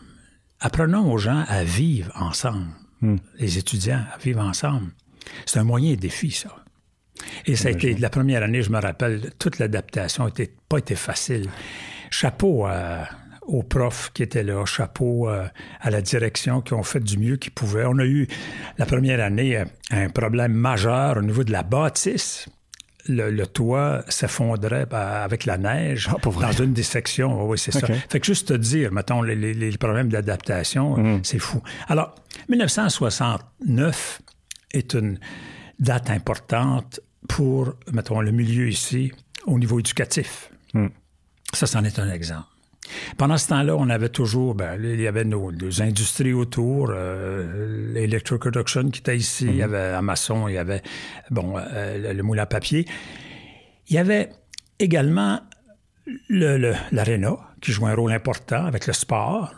Apprenons 0.58 1.12
aux 1.12 1.18
gens 1.18 1.44
à 1.46 1.62
vivre 1.62 2.10
ensemble. 2.16 2.66
Mhm. 3.02 3.18
Les 3.38 3.58
étudiants 3.58 4.04
à 4.12 4.18
vivre 4.18 4.40
ensemble. 4.40 4.88
C'est 5.44 5.60
un 5.60 5.64
moyen 5.64 5.94
défi, 5.94 6.32
ça. 6.32 6.48
Et 7.46 7.56
ça 7.56 7.68
a 7.68 7.70
été, 7.70 7.94
la 7.94 8.10
première 8.10 8.42
année, 8.42 8.62
je 8.62 8.70
me 8.70 8.80
rappelle, 8.80 9.32
toute 9.38 9.58
l'adaptation 9.58 10.26
n'a 10.26 10.44
pas 10.68 10.78
été 10.78 10.94
facile. 10.94 11.48
Chapeau 12.10 12.64
à, 12.66 13.08
aux 13.46 13.62
profs 13.62 14.10
qui 14.12 14.22
étaient 14.22 14.42
là, 14.42 14.64
chapeau 14.64 15.28
à, 15.28 15.50
à 15.80 15.90
la 15.90 16.02
direction 16.02 16.60
qui 16.60 16.74
ont 16.74 16.82
fait 16.82 17.00
du 17.00 17.18
mieux 17.18 17.36
qu'ils 17.36 17.52
pouvaient. 17.52 17.84
On 17.86 17.98
a 17.98 18.04
eu, 18.04 18.26
la 18.78 18.86
première 18.86 19.20
année, 19.20 19.62
un 19.90 20.08
problème 20.08 20.52
majeur 20.52 21.16
au 21.16 21.22
niveau 21.22 21.44
de 21.44 21.52
la 21.52 21.62
bâtisse. 21.62 22.48
Le, 23.08 23.30
le, 23.30 23.46
toit 23.46 24.02
s'effondrait 24.08 24.84
avec 24.90 25.44
la 25.44 25.58
neige 25.58 26.10
ah, 26.10 26.16
dans 26.24 26.50
une 26.50 26.72
des 26.72 26.82
sections. 26.82 27.46
Oui, 27.46 27.56
c'est 27.56 27.76
okay. 27.76 27.94
ça. 27.94 28.00
Fait 28.10 28.18
que 28.18 28.26
juste 28.26 28.48
te 28.48 28.54
dire, 28.54 28.90
mettons, 28.90 29.22
les, 29.22 29.36
les, 29.36 29.54
les 29.54 29.78
problèmes 29.78 30.08
d'adaptation, 30.08 30.96
mm. 30.96 31.20
c'est 31.22 31.38
fou. 31.38 31.62
Alors, 31.86 32.16
1969 32.48 34.22
est 34.72 34.94
une 34.94 35.20
date 35.78 36.10
importante 36.10 36.98
pour, 37.28 37.74
mettons, 37.92 38.20
le 38.20 38.30
milieu 38.30 38.68
ici 38.68 39.12
au 39.46 39.58
niveau 39.58 39.78
éducatif. 39.78 40.50
Mm. 40.74 40.86
Ça, 41.52 41.66
c'en 41.66 41.84
est 41.84 41.98
un 41.98 42.10
exemple. 42.10 42.46
Pendant 43.16 43.36
ce 43.36 43.48
temps-là, 43.48 43.74
on 43.76 43.88
avait 43.88 44.08
toujours, 44.08 44.54
ben, 44.54 44.80
il 44.82 45.00
y 45.00 45.06
avait 45.06 45.24
nos, 45.24 45.50
nos 45.50 45.82
industries 45.82 46.32
autour, 46.32 46.90
euh, 46.90 47.92
l'Electric 47.92 48.38
Production 48.38 48.90
qui 48.90 49.00
était 49.00 49.16
ici, 49.16 49.44
mm 49.44 49.48
-hmm. 49.48 49.52
il 49.52 49.58
y 49.58 49.62
avait 49.62 49.94
Amazon, 49.94 50.48
il 50.48 50.54
y 50.54 50.58
avait, 50.58 50.82
bon, 51.30 51.54
euh, 51.56 51.98
le, 51.98 52.12
le, 52.12 52.22
moulin 52.22 52.42
à 52.42 52.46
papier. 52.46 52.86
Il 53.88 53.94
y 53.94 53.98
avait 53.98 54.30
également 54.78 55.40
l'Arena 56.28 57.36
qui 57.60 57.72
jouait 57.72 57.90
un 57.90 57.94
rôle 57.94 58.12
important 58.12 58.64
avec 58.66 58.86
le 58.86 58.92
sport. 58.92 59.52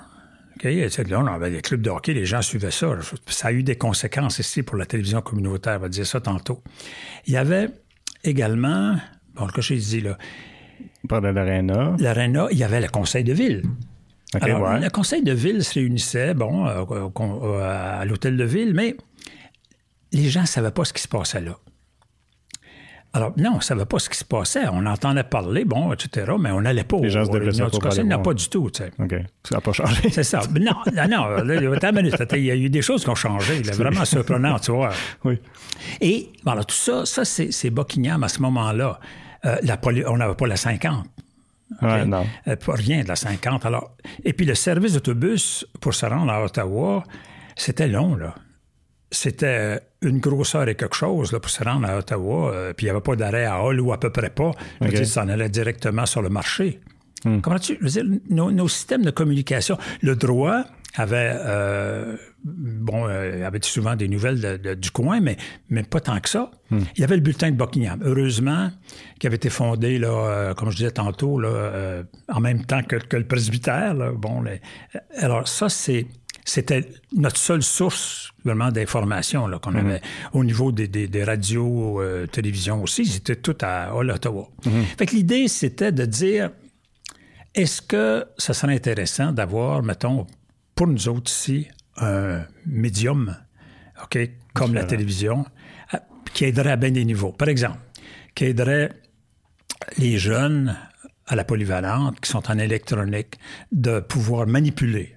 Okay? 0.58 0.88
Là, 1.04 1.20
on 1.20 1.26
avait 1.26 1.50
des 1.50 1.62
clubs 1.62 1.80
de 1.80 1.90
hockey, 1.90 2.14
les 2.14 2.26
gens 2.26 2.42
suivaient 2.42 2.72
ça. 2.72 2.88
Ça 3.26 3.48
a 3.48 3.52
eu 3.52 3.62
des 3.62 3.76
conséquences 3.76 4.40
ici 4.40 4.62
pour 4.62 4.76
la 4.76 4.86
télévision 4.86 5.20
communautaire, 5.20 5.76
on 5.76 5.82
va 5.82 5.88
dire 5.88 6.06
ça 6.06 6.20
tantôt. 6.20 6.62
Il 7.26 7.34
y 7.34 7.36
avait 7.36 7.68
également, 8.24 8.96
bon, 9.34 9.46
le 9.46 9.52
que 9.52 9.62
j'ai 9.62 9.76
dit 9.76 10.00
là, 10.00 10.18
par 11.08 11.20
de 11.20 11.28
l'Arena. 11.28 11.94
L'Arena, 11.98 12.48
il 12.50 12.58
y 12.58 12.64
avait 12.64 12.80
le 12.80 12.88
conseil 12.88 13.24
de 13.24 13.32
ville. 13.32 13.62
Okay, 14.34 14.50
Alors, 14.50 14.68
ouais. 14.68 14.80
le 14.80 14.90
conseil 14.90 15.22
de 15.22 15.32
ville 15.32 15.64
se 15.64 15.74
réunissait, 15.74 16.34
bon, 16.34 16.66
euh, 16.66 17.60
à 17.62 18.04
l'hôtel 18.04 18.36
de 18.36 18.44
ville, 18.44 18.74
mais 18.74 18.96
les 20.12 20.28
gens 20.28 20.42
ne 20.42 20.46
savaient 20.46 20.70
pas 20.70 20.84
ce 20.84 20.92
qui 20.92 21.02
se 21.02 21.08
passait 21.08 21.40
là. 21.40 21.56
Alors, 23.14 23.32
non, 23.38 23.52
on 23.54 23.56
ne 23.56 23.62
savait 23.62 23.86
pas 23.86 23.98
ce 23.98 24.10
qui 24.10 24.18
se 24.18 24.24
passait. 24.24 24.68
On 24.70 24.84
entendait 24.84 25.24
parler, 25.24 25.64
bon, 25.64 25.92
etc., 25.92 26.30
mais 26.38 26.50
on 26.50 26.60
n'allait 26.60 26.84
pas 26.84 26.98
Les 26.98 27.08
gens 27.08 27.24
se 27.24 27.30
déplaçaient 27.30 27.62
au 27.62 27.70
conseil. 27.70 28.04
n'a 28.04 28.18
pas 28.18 28.34
du 28.34 28.48
tout, 28.48 28.70
tu 28.70 28.82
sais. 28.82 28.90
OK. 28.98 29.14
Ça 29.44 29.54
n'a 29.54 29.60
pas 29.60 29.72
changé. 29.72 30.10
C'est 30.10 30.22
ça. 30.22 30.42
Non, 30.60 30.72
non, 31.08 31.24
attends 31.72 31.88
une 31.88 31.96
minute. 31.96 32.16
Il 32.32 32.44
y 32.44 32.50
a 32.50 32.56
eu 32.56 32.68
des 32.68 32.82
choses 32.82 33.04
qui 33.04 33.10
ont 33.10 33.14
changé. 33.14 33.62
Vraiment 33.62 34.04
surprenant, 34.04 34.58
tu 34.58 34.72
vois. 34.72 34.90
Oui. 35.24 35.38
Et, 36.00 36.30
voilà, 36.44 36.64
tout 36.64 36.74
ça, 36.74 37.06
ça, 37.06 37.24
c'est 37.24 37.70
Buckingham 37.70 38.22
à 38.22 38.28
ce 38.28 38.42
moment-là. 38.42 39.00
Euh, 39.44 39.56
la 39.62 39.78
on 40.08 40.16
n'avait 40.16 40.34
pas 40.34 40.46
la 40.46 40.56
50. 40.56 41.06
Okay? 41.76 41.86
Ouais, 41.86 42.04
non. 42.04 42.26
Euh, 42.46 42.56
pas 42.56 42.74
rien 42.74 43.02
de 43.02 43.08
la 43.08 43.16
50. 43.16 43.64
Alors, 43.64 43.92
et 44.24 44.32
puis 44.32 44.44
le 44.44 44.54
service 44.54 44.94
d'autobus 44.94 45.66
pour 45.80 45.94
se 45.94 46.06
rendre 46.06 46.32
à 46.32 46.42
Ottawa, 46.42 47.04
c'était 47.56 47.88
long, 47.88 48.16
là. 48.16 48.34
C'était 49.10 49.80
une 50.02 50.18
grosseur 50.18 50.68
et 50.68 50.74
quelque 50.74 50.96
chose 50.96 51.32
là, 51.32 51.40
pour 51.40 51.50
se 51.50 51.64
rendre 51.64 51.88
à 51.88 51.98
Ottawa. 51.98 52.52
Euh, 52.52 52.72
puis 52.74 52.86
il 52.86 52.88
n'y 52.88 52.90
avait 52.90 53.00
pas 53.00 53.16
d'arrêt 53.16 53.46
à 53.46 53.62
Hull 53.64 53.80
ou 53.80 53.92
à 53.92 53.98
peu 53.98 54.10
près 54.10 54.30
pas. 54.30 54.52
Je 54.80 54.86
Okay. 54.86 54.96
dire, 54.96 55.06
ça 55.06 55.24
en 55.24 55.28
allait 55.28 55.48
directement 55.48 56.06
sur 56.06 56.22
le 56.22 56.28
marché. 56.28 56.80
Hmm. 57.24 57.40
Comment 57.40 57.58
tu. 57.58 57.76
Je 57.80 57.84
veux 57.84 58.02
dire, 58.02 58.20
nos, 58.30 58.50
nos, 58.50 58.68
systèmes 58.68 59.02
de 59.02 59.10
communication, 59.10 59.76
le 60.02 60.14
droit 60.14 60.64
avait. 60.94 61.32
Euh, 61.34 62.16
bon, 62.44 63.06
euh, 63.08 63.46
avait 63.46 63.58
souvent 63.62 63.96
des 63.96 64.08
nouvelles 64.08 64.40
de, 64.40 64.56
de, 64.56 64.74
du 64.74 64.90
coin, 64.90 65.20
mais, 65.20 65.36
mais 65.68 65.82
pas 65.82 66.00
tant 66.00 66.18
que 66.20 66.28
ça. 66.28 66.50
Hmm. 66.70 66.80
Il 66.96 67.00
y 67.00 67.04
avait 67.04 67.16
le 67.16 67.22
bulletin 67.22 67.50
de 67.50 67.56
Buckingham, 67.56 68.00
heureusement, 68.04 68.70
qui 69.18 69.26
avait 69.26 69.36
été 69.36 69.50
fondé, 69.50 69.98
là, 69.98 70.08
euh, 70.08 70.54
comme 70.54 70.70
je 70.70 70.76
disais 70.76 70.90
tantôt, 70.90 71.38
là, 71.38 71.48
euh, 71.48 72.02
en 72.28 72.40
même 72.40 72.64
temps 72.64 72.82
que, 72.82 72.96
que 72.96 73.16
le 73.16 73.26
presbytère. 73.26 73.94
Là. 73.94 74.12
Bon, 74.12 74.42
les... 74.42 74.60
alors 75.16 75.48
ça, 75.48 75.68
c'est 75.68 76.06
c'était 76.48 76.84
notre 77.24 77.36
seule 77.48 77.62
source 77.62 78.32
vraiment 78.44 78.70
d'information 78.76 79.40
qu'on 79.62 79.70
Mhm. 79.72 79.76
mm 79.76 79.86
-hmm. 79.86 79.90
avait 79.90 80.00
au 80.38 80.42
niveau 80.50 80.68
des, 80.78 80.88
des, 80.96 81.06
des 81.16 81.24
radios, 81.24 82.00
euh, 82.00 82.26
télévision 82.38 82.76
aussi. 82.84 83.02
Ils 83.10 83.16
étaient 83.22 83.40
tout 83.48 83.58
à, 83.60 83.72
à 83.90 83.94
Ottawa. 83.94 84.44
Mhm. 84.64 84.72
Mm 84.72 84.76
-hmm. 84.80 84.84
Fait 84.98 85.06
que 85.08 85.14
l'idée, 85.18 85.44
c'était 85.60 85.92
de 86.00 86.06
dire 86.06 86.44
est-ce 87.60 87.80
que 87.92 88.06
ça 88.44 88.52
serait 88.58 88.74
intéressant 88.80 89.30
d'avoir, 89.38 89.82
mettons, 89.82 90.18
pour 90.76 90.86
nous 90.86 91.04
autres 91.08 91.30
ici, 91.38 91.58
un 91.96 92.44
médium, 92.84 93.22
OK, 94.04 94.16
comme 94.54 94.72
la 94.80 94.84
télévision, 94.92 95.38
qui 96.34 96.44
aiderait 96.48 96.72
à 96.72 96.76
bien 96.84 96.92
des 96.98 97.04
niveaux. 97.12 97.32
Par 97.42 97.48
exemple, 97.54 97.80
qui 98.34 98.44
aiderait 98.52 98.88
les 100.04 100.16
jeunes 100.28 100.66
à 101.26 101.34
la 101.40 101.44
polyvalente, 101.50 102.14
qui 102.22 102.28
sont 102.34 102.44
en 102.52 102.58
électronique, 102.68 103.32
de 103.86 103.94
pouvoir 104.00 104.46
manipuler 104.46 105.08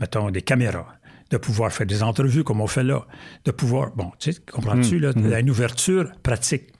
mettons, 0.00 0.30
des 0.30 0.42
caméras, 0.42 0.94
de 1.30 1.36
pouvoir 1.36 1.72
faire 1.72 1.86
des 1.86 2.02
entrevues 2.02 2.44
comme 2.44 2.60
on 2.60 2.66
fait 2.66 2.84
là, 2.84 3.06
de 3.44 3.50
pouvoir, 3.50 3.90
bon, 3.94 4.10
tu 4.18 4.32
sais, 4.32 4.40
comprends-tu, 4.50 4.98
là, 4.98 5.12
Mm-hmm. 5.12 5.36
mmh. 5.36 5.40
une 5.40 5.50
ouverture 5.50 6.12
pratique. 6.22 6.72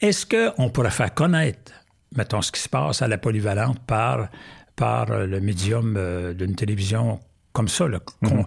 Est-ce 0.00 0.26
qu'on 0.26 0.68
pourrait 0.70 0.90
faire 0.90 1.12
connaître, 1.14 1.72
mettons, 2.16 2.42
ce 2.42 2.52
qui 2.52 2.60
se 2.60 2.68
passe 2.68 3.02
à 3.02 3.08
la 3.08 3.18
polyvalente 3.18 3.78
par, 3.86 4.28
par 4.76 5.06
le 5.06 5.40
médium 5.40 5.94
euh, 5.96 6.34
d'une 6.34 6.54
télévision 6.54 7.20
comme 7.52 7.68
ça? 7.68 7.88
Là, 7.88 8.00
mmh. 8.22 8.42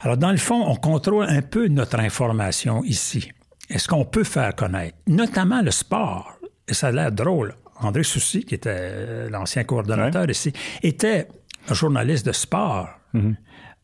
Alors, 0.00 0.16
dans 0.16 0.30
le 0.30 0.36
fond, 0.38 0.64
on 0.66 0.76
contrôle 0.76 1.26
un 1.28 1.42
peu 1.42 1.68
notre 1.68 1.98
information 2.00 2.84
ici. 2.84 3.30
Est-ce 3.68 3.88
qu'on 3.88 4.04
peut 4.04 4.24
faire 4.24 4.54
connaître, 4.54 4.96
notamment 5.06 5.60
le 5.60 5.72
sport, 5.72 6.38
et 6.68 6.74
ça 6.74 6.88
a 6.88 6.92
l'air 6.92 7.12
drôle, 7.12 7.54
André 7.80 8.04
Soucy, 8.04 8.44
qui 8.44 8.54
était 8.54 9.28
l'ancien 9.28 9.64
coordonnateur 9.64 10.24
ouais. 10.24 10.30
ici, 10.30 10.52
était 10.82 11.28
un 11.68 11.74
journaliste 11.74 12.24
de 12.26 12.32
sport. 12.32 12.88
Mm-hmm. 13.14 13.34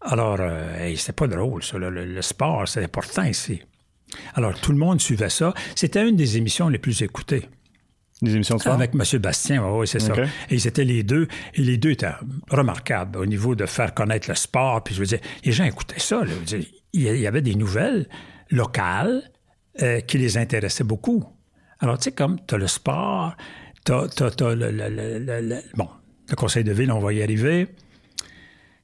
Alors, 0.05 0.37
euh, 0.41 0.79
hey, 0.79 0.97
c'était 0.97 1.13
pas 1.13 1.27
drôle, 1.27 1.63
ça. 1.63 1.79
Le, 1.79 1.91
le, 1.91 2.23
sport, 2.23 2.67
c'est 2.67 2.83
important 2.83 3.23
ici. 3.23 3.63
Alors, 4.35 4.59
tout 4.61 4.73
le 4.73 4.79
monde 4.79 5.01
suivait 5.01 5.31
ça. 5.31 5.55
C'était 5.75 6.07
une 6.07 6.17
des 6.17 6.37
émissions 6.37 6.69
les 6.69 6.79
plus 6.79 7.03
écoutées. 7.03 7.49
Des 8.21 8.35
émissions 8.35 8.57
de 8.57 8.61
sport? 8.61 8.75
Avec 8.75 8.93
M. 8.95 9.21
Bastien, 9.21 9.69
oui, 9.69 9.87
c'est 9.87 10.03
okay. 10.11 10.27
ça. 10.27 10.31
Et 10.51 10.57
ils 10.57 10.67
étaient 10.67 10.85
les 10.85 11.03
deux. 11.03 11.29
Et 11.55 11.63
les 11.63 11.77
deux 11.77 11.91
étaient 11.91 12.13
remarquables 12.51 13.19
au 13.19 13.27
niveau 13.27 13.55
de 13.55 13.67
faire 13.67 13.95
connaître 13.95 14.29
le 14.29 14.35
sport. 14.35 14.83
Puis 14.85 14.95
je 14.95 15.01
veux 15.01 15.07
dire, 15.07 15.21
les 15.45 15.53
gens 15.53 15.65
écoutaient 15.65 16.01
ça. 16.01 16.25
Là. 16.25 16.33
Dire, 16.45 16.65
il 16.93 17.03
y 17.03 17.27
avait 17.27 17.43
des 17.43 17.55
nouvelles 17.55 18.09
locales 18.51 19.23
euh, 19.83 20.01
qui 20.01 20.19
les 20.19 20.37
intéressaient 20.37 20.85
beaucoup. 20.85 21.25
Alors, 21.81 21.99
tu 21.99 22.05
sais, 22.05 22.13
comme 22.13 22.39
tu 22.47 22.55
as 22.55 22.59
le 22.59 22.67
sport, 22.67 23.35
tu 23.85 23.93
as, 23.93 24.55
le, 24.55 24.71
le, 24.71 25.19
le, 25.19 25.61
bon, 25.75 25.89
le 26.29 26.37
conseil 26.37 26.63
de 26.63 26.73
ville, 26.73 26.93
on 26.93 27.01
va 27.01 27.13
y 27.13 27.23
arriver 27.23 27.69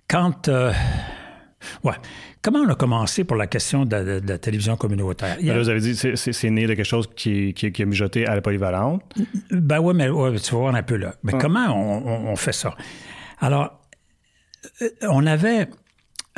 quand. 0.08 0.48
Euh, 0.48 0.72
ouais. 1.84 1.94
Comment 2.40 2.60
on 2.60 2.68
a 2.68 2.74
commencé 2.76 3.24
pour 3.24 3.36
la 3.36 3.46
question 3.46 3.84
de, 3.84 3.96
de, 3.96 4.20
de 4.20 4.28
la 4.28 4.38
télévision 4.38 4.76
communautaire? 4.76 5.36
A... 5.40 5.42
Là, 5.42 5.58
vous 5.58 5.68
avez 5.68 5.80
dit 5.80 6.00
que 6.00 6.14
c'est 6.16 6.50
né 6.50 6.66
de 6.66 6.74
quelque 6.74 6.86
chose 6.86 7.08
qui, 7.14 7.52
qui, 7.52 7.72
qui, 7.72 7.82
a 7.82 7.86
mijoté 7.86 8.26
à 8.26 8.34
la 8.34 8.40
polyvalente. 8.40 9.02
Ben 9.50 9.80
oui, 9.80 9.92
mais 9.94 10.08
ouais, 10.08 10.38
tu 10.38 10.52
vas 10.52 10.60
voir 10.60 10.74
un 10.74 10.82
peu 10.82 10.96
là. 10.96 11.14
Mais 11.24 11.32
comment 11.38 11.66
on, 11.68 12.06
on, 12.06 12.32
on, 12.32 12.36
fait 12.36 12.52
ça? 12.52 12.74
Alors, 13.40 13.80
euh, 14.82 14.88
on 15.02 15.26
avait 15.26 15.68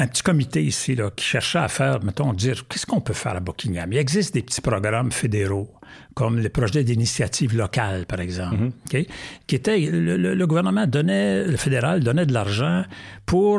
un 0.00 0.06
petit 0.06 0.22
comité 0.22 0.62
ici 0.62 0.94
là, 0.94 1.10
qui 1.10 1.24
cherchait 1.24 1.58
à 1.58 1.68
faire, 1.68 2.02
mettons, 2.02 2.32
dire 2.32 2.66
qu'est-ce 2.68 2.86
qu'on 2.86 3.00
peut 3.00 3.12
faire 3.14 3.36
à 3.36 3.40
Buckingham. 3.40 3.92
Il 3.92 3.98
existe 3.98 4.34
des 4.34 4.42
petits 4.42 4.60
programmes 4.60 5.12
fédéraux, 5.12 5.70
comme 6.14 6.38
les 6.38 6.48
projets 6.48 6.84
d'initiative 6.84 7.56
locale, 7.56 8.06
par 8.06 8.20
exemple, 8.20 8.56
mm 8.56 8.68
-hmm. 8.68 8.86
okay? 8.86 9.06
qui 9.46 9.54
étaient, 9.56 9.78
le, 9.78 10.16
le, 10.16 10.34
le, 10.34 10.46
gouvernement 10.46 10.86
donnait, 10.86 11.44
le 11.54 11.56
fédéral 11.56 11.96
donnait 12.02 12.26
de 12.26 12.32
l'argent 12.32 12.84
pour 13.26 13.56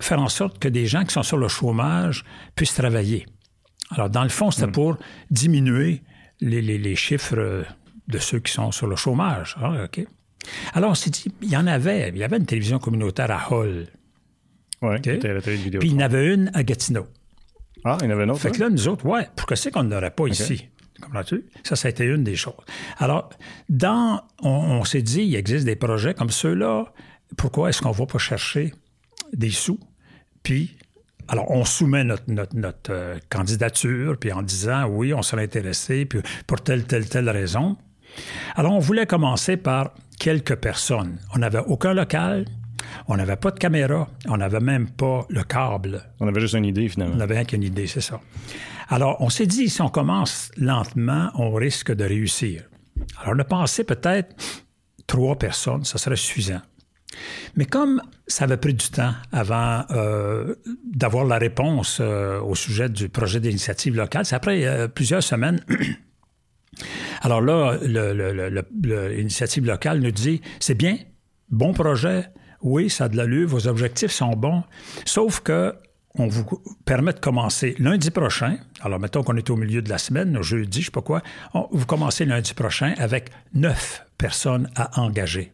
faire 0.00 0.20
en 0.20 0.28
sorte 0.28 0.58
que 0.58 0.68
des 0.68 0.86
gens 0.86 1.04
qui 1.06 1.12
sont 1.12 1.22
sur 1.32 1.38
le 1.44 1.48
chômage 1.48 2.24
puissent 2.56 2.74
travailler. 2.82 3.22
Alors, 3.94 4.08
dans 4.10 4.22
le 4.22 4.34
fond, 4.38 4.50
c'était 4.50 4.66
mm 4.66 4.70
-hmm. 4.70 4.72
pour 4.72 4.92
diminuer 5.42 5.90
les, 6.50 6.62
les, 6.68 6.78
les, 6.86 6.96
chiffres 7.06 7.44
de 8.14 8.18
ceux 8.18 8.40
qui 8.44 8.52
sont 8.58 8.70
sur 8.78 8.86
le 8.92 8.96
chômage. 9.04 9.48
Ah, 9.62 9.84
OK? 9.86 9.98
Alors, 10.76 10.90
on 10.94 10.98
s'est 11.02 11.10
dit, 11.18 11.26
il 11.46 11.50
y 11.56 11.58
en 11.62 11.66
avait, 11.66 12.02
il 12.14 12.18
y 12.22 12.24
avait 12.28 12.38
une 12.42 12.46
télévision 12.52 12.78
communautaire 12.86 13.30
à 13.38 13.40
Hull. 13.50 13.86
Oui. 14.82 14.98
Puis 15.00 15.18
il 15.82 15.92
y 15.92 15.94
en 15.96 16.00
avait 16.00 16.32
une 16.32 16.50
à 16.54 16.62
Gatineau. 16.62 17.06
Ah, 17.84 17.98
il 18.00 18.06
y 18.06 18.08
en 18.08 18.14
avait 18.14 18.24
une 18.24 18.30
autre. 18.30 18.40
Fait 18.40 18.50
que 18.50 18.56
hein? 18.56 18.68
là, 18.68 18.70
nous 18.70 18.88
autres, 18.88 19.06
ouais, 19.06 19.28
pourquoi 19.36 19.56
c'est 19.56 19.70
qu'on 19.70 19.84
n'aurait 19.84 20.10
pas 20.10 20.26
ici? 20.26 20.68
Comprends-tu? 21.00 21.46
Ça, 21.64 21.76
ça 21.76 21.88
a 21.88 21.90
été 21.90 22.04
une 22.04 22.24
des 22.24 22.36
choses. 22.36 22.54
Alors, 22.98 23.30
dans, 23.68 24.22
on, 24.42 24.50
on 24.50 24.84
s'est 24.84 25.02
dit, 25.02 25.22
il 25.22 25.34
existe 25.34 25.64
des 25.64 25.76
projets 25.76 26.12
comme 26.12 26.30
ceux-là. 26.30 26.92
Pourquoi 27.36 27.70
est-ce 27.70 27.80
qu'on 27.80 27.90
ne 27.90 27.94
va 27.94 28.06
pas 28.06 28.18
chercher 28.18 28.74
des 29.32 29.50
sous? 29.50 29.80
Puis, 30.42 30.76
alors, 31.28 31.50
on 31.50 31.64
soumet 31.64 32.04
notre, 32.04 32.24
notre, 32.28 32.56
notre 32.56 32.92
euh, 32.92 33.18
candidature, 33.30 34.18
puis 34.18 34.32
en 34.32 34.42
disant, 34.42 34.86
oui, 34.88 35.14
on 35.14 35.22
serait 35.22 35.44
intéressé, 35.44 36.04
puis 36.04 36.20
pour 36.46 36.60
telle, 36.60 36.84
telle, 36.84 37.08
telle 37.08 37.30
raison. 37.30 37.76
Alors, 38.56 38.72
on 38.72 38.78
voulait 38.78 39.06
commencer 39.06 39.56
par 39.56 39.94
quelques 40.18 40.56
personnes. 40.56 41.18
On 41.34 41.38
n'avait 41.38 41.62
aucun 41.66 41.94
local, 41.94 42.44
on 43.08 43.16
n'avait 43.16 43.36
pas 43.36 43.50
de 43.50 43.58
caméra, 43.58 44.08
on 44.28 44.36
n'avait 44.36 44.60
même 44.60 44.88
pas 44.90 45.26
le 45.28 45.42
câble. 45.42 46.02
On 46.20 46.28
avait 46.28 46.40
juste 46.40 46.54
une 46.54 46.64
idée, 46.64 46.88
finalement. 46.88 47.16
On 47.16 47.20
avait 47.20 47.44
qu'une 47.44 47.62
idée, 47.62 47.86
c'est 47.86 48.00
ça. 48.00 48.20
Alors, 48.88 49.16
on 49.20 49.30
s'est 49.30 49.46
dit, 49.46 49.68
si 49.68 49.80
on 49.82 49.88
commence 49.88 50.50
lentement, 50.56 51.30
on 51.34 51.52
risque 51.54 51.92
de 51.92 52.04
réussir. 52.04 52.64
Alors, 53.20 53.34
on 53.36 53.38
a 53.38 53.44
pensé 53.44 53.84
peut-être 53.84 54.34
trois 55.06 55.36
personnes, 55.36 55.84
ça 55.84 55.98
serait 55.98 56.16
suffisant. 56.16 56.60
Mais 57.56 57.64
comme 57.64 58.00
ça 58.26 58.44
avait 58.44 58.56
pris 58.56 58.74
du 58.74 58.88
temps 58.88 59.12
avant 59.32 59.84
euh, 59.90 60.54
d'avoir 60.84 61.24
la 61.24 61.38
réponse 61.38 61.98
euh, 62.00 62.40
au 62.40 62.54
sujet 62.54 62.88
du 62.88 63.08
projet 63.08 63.40
d'initiative 63.40 63.96
locale, 63.96 64.24
c'est 64.24 64.36
après 64.36 64.64
euh, 64.64 64.88
plusieurs 64.88 65.22
semaines. 65.22 65.60
Alors 67.22 67.40
là, 67.42 67.78
l'initiative 67.82 69.66
locale 69.66 69.98
nous 69.98 70.12
dit, 70.12 70.40
c'est 70.60 70.76
bien, 70.76 70.96
bon 71.50 71.72
projet, 71.72 72.26
oui, 72.62 72.90
ça 72.90 73.04
a 73.04 73.08
de 73.08 73.16
l'allure, 73.16 73.48
vos 73.48 73.66
objectifs 73.66 74.10
sont 74.10 74.32
bons, 74.32 74.62
sauf 75.04 75.40
que 75.40 75.74
on 76.16 76.26
vous 76.26 76.44
permet 76.84 77.12
de 77.12 77.20
commencer 77.20 77.76
lundi 77.78 78.10
prochain. 78.10 78.56
Alors, 78.80 78.98
mettons 78.98 79.22
qu'on 79.22 79.36
est 79.36 79.48
au 79.48 79.56
milieu 79.56 79.80
de 79.80 79.88
la 79.88 79.98
semaine, 79.98 80.42
jeudi, 80.42 80.80
je 80.80 80.86
sais 80.86 80.90
pas 80.90 81.02
quoi. 81.02 81.22
vous 81.70 81.86
commencez 81.86 82.24
lundi 82.24 82.52
prochain 82.52 82.94
avec 82.98 83.30
neuf 83.54 84.04
personnes 84.18 84.68
à 84.74 85.00
engager. 85.00 85.52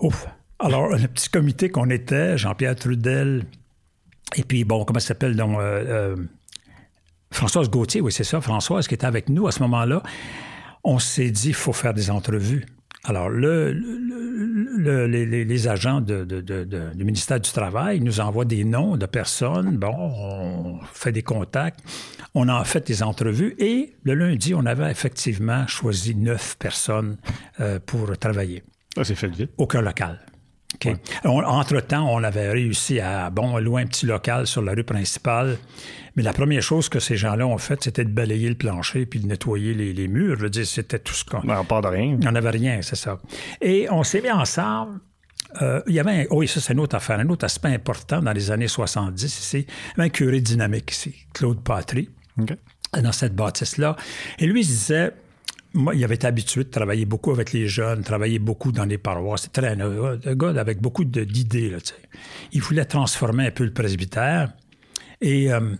Ouf. 0.00 0.26
Alors, 0.58 0.88
le 0.88 1.08
petit 1.08 1.30
comité 1.30 1.70
qu'on 1.70 1.88
était, 1.88 2.36
Jean-Pierre 2.36 2.76
Trudel, 2.76 3.46
et 4.36 4.42
puis, 4.42 4.64
bon, 4.64 4.84
comment 4.84 5.00
ça 5.00 5.08
s'appelle, 5.08 5.36
donc, 5.36 5.58
euh, 5.58 6.16
euh, 6.16 6.16
Françoise 7.30 7.70
Gauthier, 7.70 8.00
oui, 8.00 8.12
c'est 8.12 8.24
ça, 8.24 8.40
Françoise 8.40 8.86
qui 8.86 8.94
était 8.94 9.06
avec 9.06 9.28
nous 9.28 9.46
à 9.46 9.52
ce 9.52 9.60
moment-là, 9.60 10.02
on 10.82 10.98
s'est 10.98 11.30
dit, 11.30 11.48
il 11.48 11.54
faut 11.54 11.72
faire 11.72 11.94
des 11.94 12.10
entrevues. 12.10 12.66
Alors, 13.06 13.28
le, 13.28 13.72
le- 13.72 15.06
le- 15.06 15.44
les, 15.44 15.68
agents 15.68 16.00
de- 16.00 16.24
de- 16.24 16.40
de- 16.40 16.64
de- 16.64 16.90
du 16.94 17.04
ministère 17.04 17.38
du 17.38 17.50
Travail 17.50 18.00
nous 18.00 18.20
envoient 18.20 18.44
des 18.46 18.64
noms 18.64 18.96
de 18.96 19.06
personnes. 19.06 19.76
Bon, 19.76 19.92
on 19.94 20.80
fait 20.92 21.12
des 21.12 21.22
contacts. 21.22 21.80
On 22.34 22.48
a 22.48 22.64
fait 22.64 22.86
des 22.86 23.02
entrevues 23.02 23.54
et 23.58 23.94
le 24.02 24.14
lundi, 24.14 24.54
on 24.54 24.66
avait 24.66 24.90
effectivement 24.90 25.66
choisi 25.66 26.14
neuf 26.14 26.56
personnes 26.58 27.16
euh, 27.60 27.78
pour 27.84 28.16
travailler 28.18 28.62
Ça, 28.96 29.04
c'est 29.04 29.14
fait 29.14 29.28
vite. 29.28 29.50
aucun 29.58 29.82
local. 29.82 30.18
On- 31.24 31.42
Entre-temps, 31.42 32.06
on 32.08 32.22
avait 32.22 32.50
réussi 32.50 33.00
à, 33.00 33.30
bon, 33.30 33.58
louer 33.58 33.82
un 33.82 33.86
petit 33.86 34.06
local 34.06 34.46
sur 34.46 34.62
la 34.62 34.72
rue 34.72 34.84
principale. 34.84 35.58
Mais 36.16 36.22
la 36.22 36.32
première 36.32 36.62
chose 36.62 36.88
que 36.88 37.00
ces 37.00 37.16
gens-là 37.16 37.46
ont 37.46 37.58
fait, 37.58 37.82
c'était 37.82 38.04
de 38.04 38.10
balayer 38.10 38.48
le 38.48 38.54
plancher 38.54 39.04
puis 39.06 39.18
de 39.20 39.26
nettoyer 39.26 39.74
les, 39.74 39.92
les 39.92 40.06
murs. 40.08 40.36
Je 40.36 40.42
veux 40.42 40.50
dire, 40.50 40.66
c'était 40.66 40.98
tout 41.00 41.14
ce 41.14 41.24
qu'on... 41.24 41.42
On 41.48 41.64
part 41.64 41.82
de 41.82 41.88
rien. 41.88 42.04
Il 42.04 42.18
n'y 42.18 42.28
en 42.28 42.34
avait 42.36 42.50
rien, 42.50 42.80
c'est 42.82 42.96
ça. 42.96 43.18
Et 43.60 43.88
on 43.90 44.04
s'est 44.04 44.20
mis 44.20 44.30
ensemble. 44.30 45.00
Euh, 45.62 45.80
il 45.86 45.94
y 45.94 46.00
avait 46.00 46.10
un, 46.10 46.24
oui, 46.30 46.48
ça 46.48 46.60
c'est 46.60 46.72
une 46.72 46.80
autre 46.80 46.96
affaire, 46.96 47.18
un 47.20 47.28
autre 47.28 47.44
aspect 47.44 47.68
important 47.68 48.20
dans 48.20 48.32
les 48.32 48.50
années 48.50 48.66
70 48.68 49.24
ici. 49.24 49.58
Il 49.58 49.60
y 49.62 50.00
avait 50.00 50.06
un 50.06 50.08
curé 50.10 50.40
dynamique 50.40 50.90
ici, 50.92 51.14
Claude 51.32 51.62
Patry 51.62 52.10
dans 53.00 53.12
cette 53.12 53.34
bâtisse-là. 53.34 53.96
Et 54.38 54.46
lui, 54.46 54.60
il 54.60 54.64
se 54.64 54.70
disait, 54.70 55.12
moi, 55.74 55.94
il 55.94 56.04
avait 56.04 56.14
été 56.14 56.26
habitué 56.26 56.64
de 56.64 56.70
travailler 56.70 57.04
beaucoup 57.04 57.32
avec 57.32 57.52
les 57.52 57.66
jeunes, 57.66 58.02
travailler 58.02 58.38
beaucoup 58.38 58.72
dans 58.72 58.84
les 58.84 58.98
paroisses. 58.98 59.42
C'était 59.42 59.66
un, 59.66 59.80
un 59.80 60.34
gars 60.34 60.60
avec 60.60 60.80
beaucoup 60.80 61.04
d'idées. 61.04 61.76
Il 62.52 62.62
voulait 62.62 62.84
transformer 62.84 63.48
un 63.48 63.50
peu 63.50 63.64
le 63.64 63.72
presbytère 63.72 64.52
et 65.20 65.52
euh, 65.52 65.74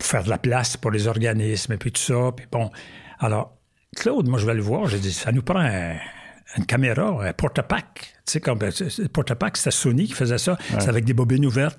faire 0.00 0.22
de 0.24 0.30
la 0.30 0.38
place 0.38 0.76
pour 0.76 0.92
les 0.92 1.08
organismes 1.08 1.72
et 1.72 1.78
puis 1.78 1.90
tout 1.90 2.00
ça. 2.00 2.30
Puis 2.36 2.46
bon, 2.50 2.70
alors, 3.18 3.58
Claude, 3.96 4.28
moi, 4.28 4.38
je 4.38 4.46
vais 4.46 4.54
le 4.54 4.62
voir. 4.62 4.86
J'ai 4.86 5.00
dit, 5.00 5.12
ça 5.12 5.32
nous 5.32 5.42
prend 5.42 5.60
une 6.56 6.66
caméra, 6.66 7.24
un 7.26 7.32
porte-pack. 7.32 7.84
Tu 8.24 8.32
sais, 8.32 8.40
comme 8.40 8.58
le 8.60 9.08
porte-pack, 9.08 9.56
c'était 9.56 9.70
Sony 9.70 10.06
qui 10.06 10.12
faisait 10.12 10.38
ça. 10.38 10.56
C'est 10.78 10.88
avec 10.88 11.04
des 11.04 11.12
bobines 11.14 11.44
ouvertes 11.46 11.78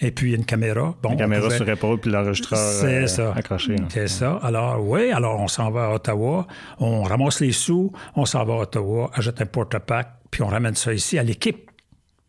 et 0.00 0.10
puis 0.10 0.34
une 0.34 0.44
caméra. 0.44 0.94
Bon, 1.02 1.10
on 1.12 1.16
caméra 1.16 1.42
pouvait- 1.44 1.56
sur 1.56 1.68
épaule 1.68 2.00
puis 2.00 2.10
l'enregistreur 2.10 2.58
c'est 2.58 3.04
euh, 3.04 3.06
ça. 3.06 3.32
accroché. 3.36 3.76
C'est 3.90 4.08
ça. 4.08 4.40
Alors, 4.42 4.82
oui, 4.86 5.10
alors 5.12 5.40
on 5.40 5.48
s'en 5.48 5.70
va 5.70 5.86
à 5.86 5.94
Ottawa, 5.94 6.46
on 6.78 7.02
ramasse 7.02 7.40
les 7.40 7.52
sous, 7.52 7.92
on 8.16 8.24
s'en 8.24 8.44
va 8.44 8.54
à 8.54 8.56
Ottawa, 8.58 9.10
achète 9.14 9.40
un 9.42 9.46
porte-pack, 9.46 10.08
puis 10.30 10.42
on 10.42 10.48
ramène 10.48 10.74
ça 10.74 10.92
ici 10.92 11.18
à 11.18 11.22
l'équipe. 11.22 11.70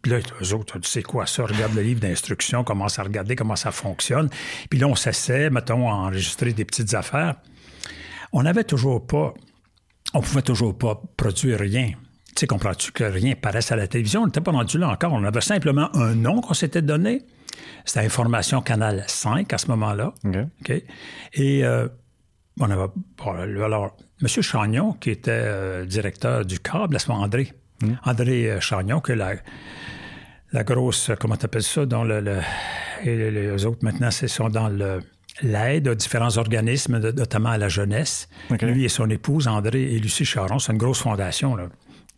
Puis 0.02 0.12
là, 0.12 0.20
eux 0.44 0.54
autres, 0.54 0.78
tu 0.78 0.88
sais 0.88 1.02
quoi, 1.02 1.26
ça, 1.26 1.46
regarde 1.46 1.74
le 1.74 1.82
livre 1.82 2.00
d'instruction, 2.02 2.64
commence 2.64 3.00
à 3.00 3.04
regarder 3.04 3.36
comment 3.36 3.56
ça 3.56 3.72
fonctionne. 3.72 4.30
Puis 4.70 4.78
là, 4.78 4.88
on 4.88 4.94
s'essaie, 4.96 5.50
mettons, 5.50 5.90
à 5.90 5.94
enregistrer 5.94 6.54
des 6.54 6.66
petites 6.66 6.94
affaires. 6.94 7.36
On 8.32 8.44
n'avait 8.44 8.64
toujours 8.66 9.08
pas, 9.08 9.34
on 10.16 10.22
pouvait 10.22 10.42
toujours 10.42 10.78
pas 10.78 11.02
produire 11.18 11.60
rien. 11.60 11.90
Tu 12.36 12.42
sais, 12.42 12.48
comprends-tu 12.48 12.92
que 12.92 13.04
rien 13.04 13.36
paraisse 13.36 13.72
à 13.72 13.76
la 13.76 13.88
télévision? 13.88 14.22
On 14.24 14.26
n'était 14.26 14.42
pas 14.42 14.52
rendu 14.52 14.78
là 14.78 14.90
encore. 14.90 15.14
On 15.14 15.24
avait 15.24 15.42
simplement 15.42 15.96
un 15.96 16.16
nom 16.16 16.42
qu'on 16.42 16.54
s'était 16.54 16.82
donné. 16.82 17.22
C'était 17.86 18.06
Information 18.06 18.62
Canal 18.62 19.04
5 19.08 19.54
à 19.54 19.58
ce 19.58 19.68
moment-là. 19.68 20.14
OK. 20.26 20.36
OK? 20.62 20.84
Et 21.34 21.64
euh, 21.64 21.88
on 22.60 22.70
avait. 22.70 22.88
alors, 23.64 23.96
M. 24.22 24.28
Chagnon, 24.28 24.94
qui 24.94 25.12
était 25.12 25.32
euh, 25.32 25.86
directeur 25.86 26.46
du 26.46 26.60
câble, 26.60 26.96
à 26.96 27.00
ce 27.00 27.10
moment 27.12 27.24
André. 27.24 27.54
André 28.04 28.50
euh, 28.52 28.60
Chagnon, 28.60 29.00
que 29.00 29.14
la, 29.14 29.36
la 30.52 30.64
grosse. 30.64 31.12
Comment 31.20 31.38
tu 31.38 31.46
appelles 31.46 31.64
ça? 31.64 31.86
Dans 31.86 32.04
le, 32.04 32.20
le- 32.22 32.40
et 33.04 33.16
les, 33.16 33.32
les 33.32 33.66
autres, 33.66 33.84
maintenant, 33.84 34.12
c'est 34.12 34.28
sont 34.28 34.50
dans 34.50 34.68
le 34.70 35.00
l'aide 35.42 35.88
aux 35.88 35.96
différents 35.96 36.38
organismes, 36.38 37.00
notamment 37.00 37.50
à 37.50 37.58
la 37.58 37.70
jeunesse. 37.70 38.30
Lui 38.62 38.86
et 38.86 38.90
son 38.90 39.10
épouse, 39.10 39.48
André 39.48 39.82
et 39.82 40.00
Lucie 40.00 40.26
Charon, 40.26 40.60
c'est 40.60 40.72
une 40.72 40.78
grosse 40.78 41.02
fondation. 41.02 41.56
Là. 41.56 41.66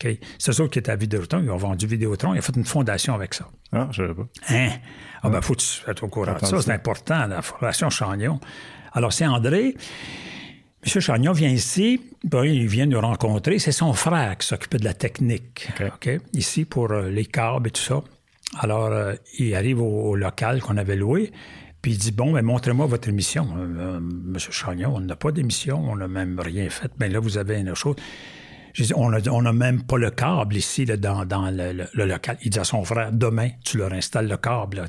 OK? 0.03 0.17
C'est 0.37 0.51
eux 0.51 0.61
autres 0.61 0.73
qui 0.73 0.79
étaient 0.79 0.91
à 0.91 0.95
Vidéotron. 0.95 1.41
Ils 1.43 1.49
ont 1.49 1.57
vendu 1.57 1.87
Vidéotron. 1.87 2.33
Ils 2.35 2.39
ont 2.39 2.41
fait 2.41 2.55
une 2.55 2.65
fondation 2.65 3.15
avec 3.15 3.33
ça. 3.33 3.47
Ah, 3.71 3.87
je 3.91 4.03
savais 4.03 4.13
pas. 4.13 4.27
Hein? 4.49 4.69
Ah 5.23 5.29
ben, 5.29 5.41
faut 5.41 5.55
que 5.55 5.61
tu 5.61 5.65
sois 5.65 5.93
au 6.01 6.07
courant 6.07 6.33
de 6.33 6.45
ça. 6.45 6.61
C'est 6.61 6.71
important, 6.71 7.25
la 7.27 7.41
Fondation 7.41 7.89
Chagnon. 7.89 8.39
Alors, 8.93 9.11
c'est 9.11 9.25
André. 9.25 9.75
M. 10.83 11.01
Chagnon 11.01 11.31
vient 11.33 11.49
ici, 11.49 11.99
ben, 12.23 12.43
il 12.43 12.67
vient 12.67 12.85
nous 12.85 13.01
rencontrer. 13.01 13.59
C'est 13.59 13.71
son 13.71 13.93
frère 13.93 14.37
qui 14.37 14.47
s'occupait 14.47 14.77
de 14.77 14.85
la 14.85 14.93
technique, 14.93 15.67
ici 16.33 16.65
pour 16.65 16.91
euh, 16.91 17.09
les 17.09 17.25
câbles 17.25 17.67
et 17.67 17.71
tout 17.71 17.81
ça. 17.81 18.01
Alors, 18.59 18.85
euh, 18.85 19.13
il 19.39 19.53
arrive 19.55 19.81
au, 19.81 20.11
au 20.11 20.15
local 20.15 20.61
qu'on 20.61 20.77
avait 20.77 20.95
loué, 20.95 21.33
puis 21.87 21.93
il 21.93 21.99
dit 21.99 22.11
Bon, 22.11 22.33
ben, 22.33 22.41
montrez-moi 22.41 22.85
votre 22.85 23.07
émission. 23.07 23.47
Euh, 23.57 23.95
euh, 23.95 23.97
M. 23.99 24.37
Chagnon, 24.37 24.95
on 24.97 24.99
n'a 24.99 25.15
pas 25.15 25.31
d'émission, 25.31 25.89
on 25.89 25.95
n'a 25.95 26.09
même 26.09 26.37
rien 26.37 26.69
fait. 26.69 26.91
Mais 26.99 27.07
là, 27.07 27.21
vous 27.21 27.37
avez 27.37 27.61
une 27.61 27.69
autre 27.69 27.77
chose. 27.77 27.95
Dit, 28.75 28.91
on 28.93 29.09
n'a 29.09 29.53
même 29.53 29.83
pas 29.83 29.97
le 29.97 30.11
câble 30.11 30.57
ici 30.57 30.83
là, 30.83 30.97
dans, 30.97 31.23
le, 31.49 31.87
local. 31.93 32.37
Il 32.43 32.49
dit 32.49 32.59
à 32.59 32.65
son 32.65 32.83
frère, 32.83 33.13
demain, 33.13 33.51
tu 33.63 33.77
leur 33.77 33.93
installes 33.93 34.27
le 34.27 34.35
câble. 34.35 34.83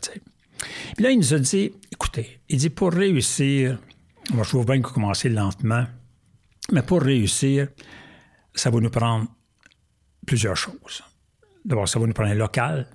Puis 0.96 1.04
là, 1.04 1.12
il 1.12 1.18
nous 1.18 1.34
a 1.34 1.38
dit, 1.38 1.70
écoutez, 1.92 2.40
il 2.48 2.58
dit, 2.58 2.68
pour 2.68 2.92
réussir, 2.92 3.78
moi, 4.34 4.42
je 4.42 4.48
trouve 4.48 4.66
bien 4.66 4.82
que 4.82 4.88
vous 4.88 4.94
commencez 4.94 5.28
lentement, 5.28 5.84
mais 6.72 6.82
pour 6.82 7.00
réussir, 7.00 7.68
ça 8.56 8.70
va 8.70 8.80
nous 8.80 8.90
prendre 8.90 9.28
plusieurs 10.26 10.56
choses. 10.56 11.04
D'abord, 11.64 11.88
ça 11.88 12.00
va 12.00 12.08
nous 12.08 12.12
prendre 12.12 12.32
un 12.32 12.34
local. 12.34 12.88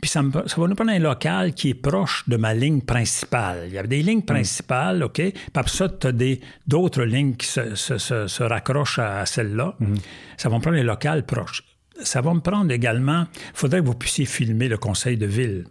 Puis 0.00 0.10
ça, 0.10 0.22
me- 0.22 0.30
ça 0.46 0.60
va 0.60 0.66
nous 0.66 0.74
prendre 0.74 0.90
un 0.90 0.98
local 0.98 1.54
qui 1.54 1.70
est 1.70 1.74
proche 1.74 2.28
de 2.28 2.36
ma 2.36 2.52
ligne 2.54 2.80
principale. 2.82 3.64
Il 3.68 3.72
y 3.74 3.78
avait 3.78 3.88
des 3.88 4.02
lignes 4.02 4.22
principales, 4.22 5.02
OK? 5.04 5.14
Puis 5.14 5.32
après 5.54 5.70
ça, 5.72 5.88
tu 5.88 6.06
as 6.08 6.12
d'autres 6.66 7.02
lignes 7.04 7.34
qui 7.36 7.46
se, 7.46 7.74
se- 7.74 7.98
se- 7.98 8.26
se 8.26 8.42
raccrochent 8.42 8.98
à, 8.98 9.20
à 9.20 9.26
celle-là. 9.26 9.76
Ça 10.36 10.48
va 10.48 10.56
me 10.56 10.62
prendre 10.62 10.76
un 10.78 10.82
local 10.82 11.24
proche. 11.26 11.62
Ça 12.02 12.20
va 12.20 12.32
me 12.34 12.40
prendre 12.40 12.70
également, 12.72 13.26
il 13.34 13.50
faudrait 13.54 13.80
que 13.80 13.86
vous 13.86 13.94
puissiez 13.94 14.24
filmer 14.24 14.68
le 14.68 14.78
conseil 14.78 15.16
de 15.16 15.26
ville. 15.26 15.66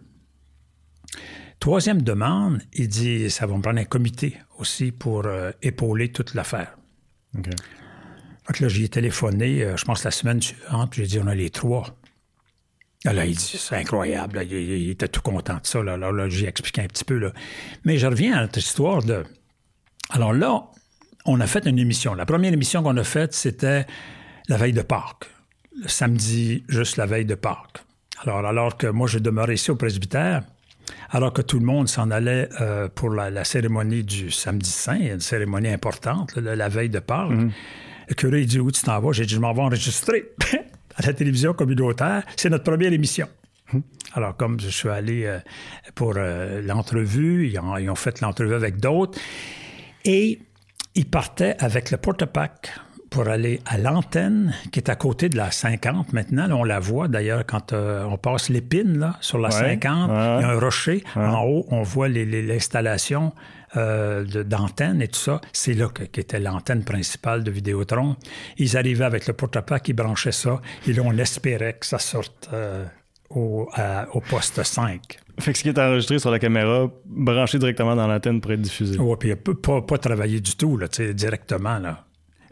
Troisième 1.60 2.02
demande, 2.02 2.60
il 2.72 2.88
dit, 2.88 3.30
ça 3.30 3.46
va 3.46 3.56
me 3.56 3.62
prendre 3.62 3.80
un 3.80 3.84
comité 3.84 4.36
aussi 4.58 4.92
pour 4.92 5.26
euh, 5.26 5.50
épauler 5.62 6.12
toute 6.12 6.34
l'affaire. 6.34 6.76
OK. 7.36 7.48
Que 8.52 8.62
là, 8.62 8.68
j'y 8.68 8.84
ai 8.84 8.88
téléphoné, 8.88 9.62
euh, 9.62 9.76
je 9.76 9.84
pense, 9.84 10.04
la 10.04 10.10
semaine 10.10 10.40
suivante, 10.40 10.90
puis 10.92 11.02
j'ai 11.02 11.08
dit, 11.08 11.18
on 11.22 11.26
a 11.26 11.34
les 11.34 11.50
trois. 11.50 11.98
Ah, 13.04 13.12
Là, 13.12 13.26
il 13.26 13.36
dit, 13.36 13.56
c'est 13.58 13.76
incroyable. 13.76 14.36
là, 14.36 14.42
il, 14.42 14.52
il 14.52 14.90
était 14.90 15.08
tout 15.08 15.22
content 15.22 15.54
de 15.54 15.66
ça. 15.66 15.82
Là, 15.82 15.96
là, 15.96 16.10
là, 16.10 16.28
j'ai 16.28 16.48
expliqué 16.48 16.82
un 16.82 16.86
petit 16.86 17.04
peu. 17.04 17.18
Là. 17.18 17.32
Mais 17.84 17.96
je 17.96 18.06
reviens 18.06 18.36
à 18.36 18.40
notre 18.42 18.58
histoire 18.58 19.02
de. 19.02 19.24
Alors 20.10 20.32
là, 20.32 20.64
on 21.24 21.40
a 21.40 21.46
fait 21.46 21.66
une 21.66 21.78
émission. 21.78 22.14
La 22.14 22.26
première 22.26 22.52
émission 22.52 22.82
qu'on 22.82 22.96
a 22.96 23.04
faite, 23.04 23.34
c'était 23.34 23.86
la 24.48 24.56
veille 24.56 24.72
de 24.72 24.82
Pâques. 24.82 25.30
Le 25.80 25.88
samedi, 25.88 26.64
juste 26.68 26.96
la 26.96 27.06
veille 27.06 27.26
de 27.26 27.34
Pâques. 27.34 27.84
Alors, 28.22 28.44
alors 28.44 28.76
que 28.76 28.88
moi, 28.88 29.06
je 29.06 29.18
demeurais 29.18 29.54
ici 29.54 29.70
au 29.70 29.76
presbytère, 29.76 30.42
alors 31.10 31.32
que 31.32 31.42
tout 31.42 31.60
le 31.60 31.66
monde 31.66 31.88
s'en 31.88 32.10
allait 32.10 32.48
euh, 32.60 32.88
pour 32.88 33.10
la, 33.10 33.44
cérémonie 33.44 34.02
du 34.02 34.30
samedi 34.30 34.70
saint, 34.70 34.98
une 34.98 35.20
cérémonie 35.20 35.68
importante, 35.68 36.34
la, 36.36 36.68
veille 36.68 36.88
de 36.88 36.98
Pâques. 36.98 37.30
Mm-hmm. 37.30 37.50
Le 38.08 38.14
curé, 38.14 38.40
il 38.40 38.46
dit 38.46 38.58
Où 38.58 38.72
tu 38.72 38.82
t'en 38.82 38.98
vas? 38.98 39.12
J'ai 39.12 39.26
dit 39.26 39.34
Je 39.34 39.40
m'en 39.40 39.52
vais 39.52 39.62
enregistrer 39.62 40.32
à 40.98 41.06
la 41.06 41.12
télévision 41.14 41.54
communautaire. 41.54 42.24
C'est 42.36 42.50
notre 42.50 42.64
première 42.64 42.92
émission. 42.92 43.28
Alors, 44.14 44.36
comme 44.36 44.58
je 44.60 44.68
suis 44.68 44.88
allé 44.88 45.24
euh, 45.24 45.38
pour 45.94 46.14
euh, 46.16 46.62
l'entrevue, 46.62 47.48
ils 47.48 47.58
ont, 47.90 47.94
fait 47.94 48.20
l'entrevue 48.20 48.54
avec 48.54 48.78
d'autres. 48.78 49.18
Et 50.04 50.40
ils 50.94 51.08
partaient 51.08 51.56
avec 51.58 51.90
le 51.90 51.98
porte-pack 51.98 52.72
pour 53.10 53.28
aller 53.28 53.60
à 53.66 53.78
l'antenne 53.78 54.54
qui 54.72 54.80
est 54.80 54.90
à 54.90 54.96
côté 54.96 55.28
de 55.28 55.36
la 55.36 55.50
50 55.50 56.12
maintenant. 56.12 56.46
on 56.50 56.64
la 56.64 56.78
voit 56.78 57.08
d'ailleurs 57.08 57.44
quand 57.46 57.72
euh, 57.72 58.04
on 58.04 58.18
passe 58.18 58.50
l'épine 58.50 58.98
là, 58.98 59.16
sur 59.20 59.38
la 59.38 59.50
50. 59.50 59.82
Il 59.82 60.42
y 60.42 60.44
a 60.44 60.50
un 60.50 60.58
rocher. 60.58 61.04
En 61.14 61.44
haut, 61.44 61.66
on 61.70 61.82
voit 61.82 62.08
l'installation 62.08 63.32
euh, 63.76 64.24
d'antenne 64.44 65.02
et 65.02 65.08
tout 65.08 65.18
ça. 65.18 65.40
C'est 65.52 65.74
là 65.74 65.88
qu'était 65.88 66.40
l'antenne 66.40 66.84
principale 66.84 67.44
de 67.44 67.50
Vidéotron. 67.50 68.16
Ils 68.56 68.76
arrivaient 68.76 69.04
avec 69.04 69.26
le 69.26 69.32
porte-pack, 69.32 69.88
ils 69.88 69.92
branchaient 69.92 70.32
ça. 70.32 70.60
Et 70.86 70.92
là, 70.92 71.02
on 71.04 71.16
espérait 71.18 71.74
que 71.74 71.86
ça 71.86 71.98
sorte 71.98 72.48
euh, 72.52 72.84
au, 73.30 73.68
poste 74.28 74.62
5. 74.62 75.00
Fait 75.40 75.52
que 75.52 75.58
ce 75.58 75.62
qui 75.62 75.68
est 75.68 75.78
enregistré 75.78 76.18
sur 76.18 76.30
la 76.30 76.38
caméra, 76.38 76.90
branché 77.04 77.58
directement 77.58 77.94
dans 77.94 78.06
l'antenne 78.06 78.40
pour 78.40 78.52
être 78.52 78.60
diffusé. 78.60 78.98
Oui, 78.98 79.16
puis 79.18 79.34
pas, 79.36 79.82
pas 79.82 79.98
travailler 79.98 80.40
du 80.40 80.56
tout, 80.56 80.76
là, 80.76 80.88
directement. 81.12 81.78
Là 81.78 82.04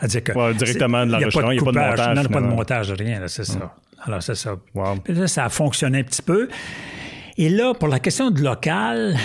directement 0.05 1.07
de 1.07 1.13
l'enregistrement, 1.13 1.51
il 1.53 1.59
n'y 1.59 1.63
a 1.63 1.65
pas 1.65 1.73
de 1.73 1.79
montage. 1.79 2.17
Non, 2.17 2.25
pas 2.25 2.41
de 2.41 2.47
montage, 2.47 2.93
rien, 2.93 3.27
c'est 3.29 3.45
ça. 3.45 3.75
Alors, 4.05 4.23
c'est 4.23 4.35
ça. 4.35 4.57
là, 5.09 5.27
ça 5.27 5.45
a 5.47 5.49
fonctionné 5.49 6.01
un 6.01 6.05
petit 6.05 6.23
peu. 6.23 6.49
Et 7.39 7.49
là, 7.49 7.75
pour 7.75 7.89
la 7.89 7.99
question 7.99 8.31
de 8.31 8.43
local, 8.43 9.17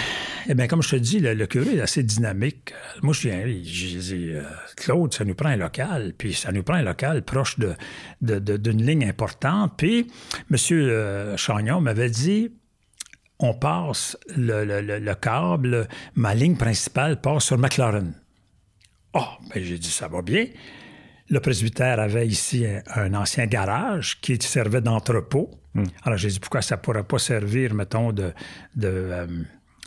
eh 0.52 0.54
bien, 0.54 0.68
comme 0.68 0.82
je 0.82 0.90
te 0.90 0.96
dis, 0.98 1.20
le, 1.20 1.46
curé 1.46 1.78
est 1.78 1.82
assez 1.82 2.04
dynamique. 2.04 2.74
Moi, 3.02 3.14
je 3.14 3.30
viens, 3.30 3.46
j'ai 3.64 3.98
dit, 4.00 4.32
euh, 4.34 4.44
Claude, 4.76 5.14
ça 5.14 5.24
nous 5.24 5.34
prend 5.34 5.48
un 5.48 5.56
local, 5.56 6.14
puis 6.18 6.34
ça 6.34 6.52
nous 6.52 6.62
prend 6.62 6.74
un 6.74 6.82
local 6.82 7.24
proche 7.24 7.58
d'une 7.58 7.78
de, 8.20 8.38
de, 8.38 8.72
ligne 8.72 9.06
importante. 9.08 9.76
Puis, 9.78 10.12
M. 10.52 10.58
Euh, 10.72 11.38
Chagnon 11.38 11.80
m'avait 11.80 12.10
dit, 12.10 12.52
on 13.40 13.54
passe 13.54 14.18
le, 14.36 14.66
le, 14.82 15.16
câble, 15.16 15.88
ma 16.16 16.36
ligne 16.36 16.58
principale 16.58 17.22
passe 17.22 17.46
sur 17.46 17.58
McLaren. 17.58 18.14
Oh, 19.14 19.24
ben 19.54 19.64
j'ai 19.64 19.78
dit, 19.78 19.90
ça 19.90 20.10
va 20.10 20.22
bien. 20.22 20.48
Le 21.30 21.40
presbytère 21.40 22.02
avait 22.02 22.28
ici 22.28 22.66
un, 22.94 23.14
ancien 23.14 23.46
garage 23.46 24.20
qui 24.20 24.38
servait 24.42 24.82
d'entrepôt. 24.82 25.50
Hmm. 25.76 25.86
Alors 26.04 26.18
j'ai 26.18 26.28
dit, 26.28 26.42
pourquoi 26.42 26.62
ça 26.62 26.76
ne 26.76 26.82
pourrait 26.82 27.06
pas 27.06 27.20
servir, 27.20 27.74
mettons, 27.74 28.12
de, 28.12 28.34
de 28.76 28.90
euh, 28.90 29.28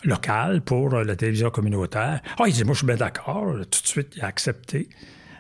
local 0.05 0.61
pour 0.63 0.91
la 0.91 1.17
télévision 1.17 1.51
communautaire? 1.51 2.21
Ah, 2.25 2.37
oh, 2.41 2.45
il 2.47 2.53
dit, 2.53 2.65
moi, 2.65 2.75
je 2.75 2.79
suis 2.79 2.87
bien 2.87 2.97
d'accord. 2.97 3.55
Tout 3.71 3.83
de 3.83 3.87
suite, 3.87 4.15
il 4.17 4.23
a 4.23 4.27
accepté. 4.27 4.89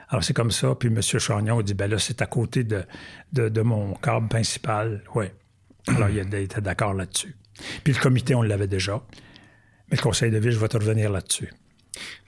Alors, 0.09 0.23
c'est 0.23 0.35
comme 0.35 0.51
ça. 0.51 0.75
Puis 0.75 0.89
M. 0.89 1.01
Chagnon 1.03 1.61
dit, 1.63 1.75
ben 1.75 1.91
là, 1.91 1.99
c'est 1.99 2.23
à 2.23 2.27
côté 2.27 2.65
de, 2.65 2.85
de, 3.33 3.61
mon 3.63 3.95
câble 3.95 4.29
principal. 4.29 5.03
Oui. 5.15 5.27
Alors, 5.89 6.09
il 6.09 6.19
était 6.35 6.61
d'accord 6.61 6.95
là-dessus. 6.95 7.35
Puis 7.83 7.93
le 7.93 8.01
comité, 8.01 8.35
on 8.35 8.43
l'avait 8.43 8.67
déjà. 8.67 9.03
Mais 9.91 9.97
le 9.97 10.03
conseil 10.03 10.31
de 10.31 10.39
ville, 10.39 10.53
je 10.53 10.59
vais 10.59 10.69
te 10.69 10.77
revenir 10.77 11.11
là-dessus. 11.11 11.51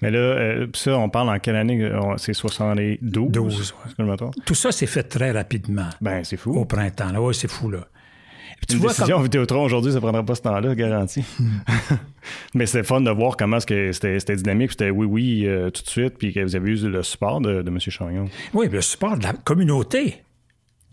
Mais 0.00 0.10
là, 0.10 0.18
euh, 0.18 0.66
ça, 0.74 0.96
on 0.96 1.08
parle 1.08 1.30
en 1.30 1.38
quelle 1.38 1.56
année? 1.56 1.82
Euh, 1.82 2.16
c'est 2.18 2.34
72? 2.34 3.30
12, 3.30 3.74
Tout 4.44 4.54
ça 4.54 4.70
s'est 4.70 4.86
fait 4.86 5.02
très 5.02 5.32
rapidement. 5.32 5.88
Ben, 6.00 6.22
c'est 6.24 6.36
fou. 6.36 6.52
Au 6.52 6.64
printemps. 6.64 7.12
Oui, 7.16 7.34
c'est 7.34 7.50
fou, 7.50 7.70
là. 7.70 7.88
Tu 8.68 8.74
Une 8.74 8.80
vois, 8.80 8.90
décision 8.90 9.16
comme... 9.16 9.24
Vidéotron 9.24 9.64
aujourd'hui, 9.64 9.92
ça 9.92 9.98
ne 9.98 10.02
prendra 10.02 10.24
pas 10.24 10.34
ce 10.34 10.42
temps-là, 10.42 10.74
garanti. 10.74 11.24
Mais 12.54 12.66
c'est 12.66 12.82
fun 12.82 13.00
de 13.00 13.10
voir 13.10 13.36
comment 13.36 13.60
c'était, 13.60 13.92
c'était 13.92 14.36
dynamique. 14.36 14.72
C'était 14.72 14.90
oui, 14.90 15.06
oui, 15.06 15.46
euh, 15.46 15.70
tout 15.70 15.82
de 15.82 15.88
suite, 15.88 16.14
puis 16.18 16.32
que 16.32 16.40
vous 16.40 16.56
avez 16.56 16.70
eu 16.70 16.88
le 16.88 17.02
support 17.02 17.40
de, 17.40 17.62
de 17.62 17.68
M. 17.68 17.78
Chagnon. 17.78 18.28
Oui, 18.54 18.68
le 18.68 18.80
support 18.80 19.16
de 19.18 19.24
la 19.24 19.32
communauté. 19.32 20.22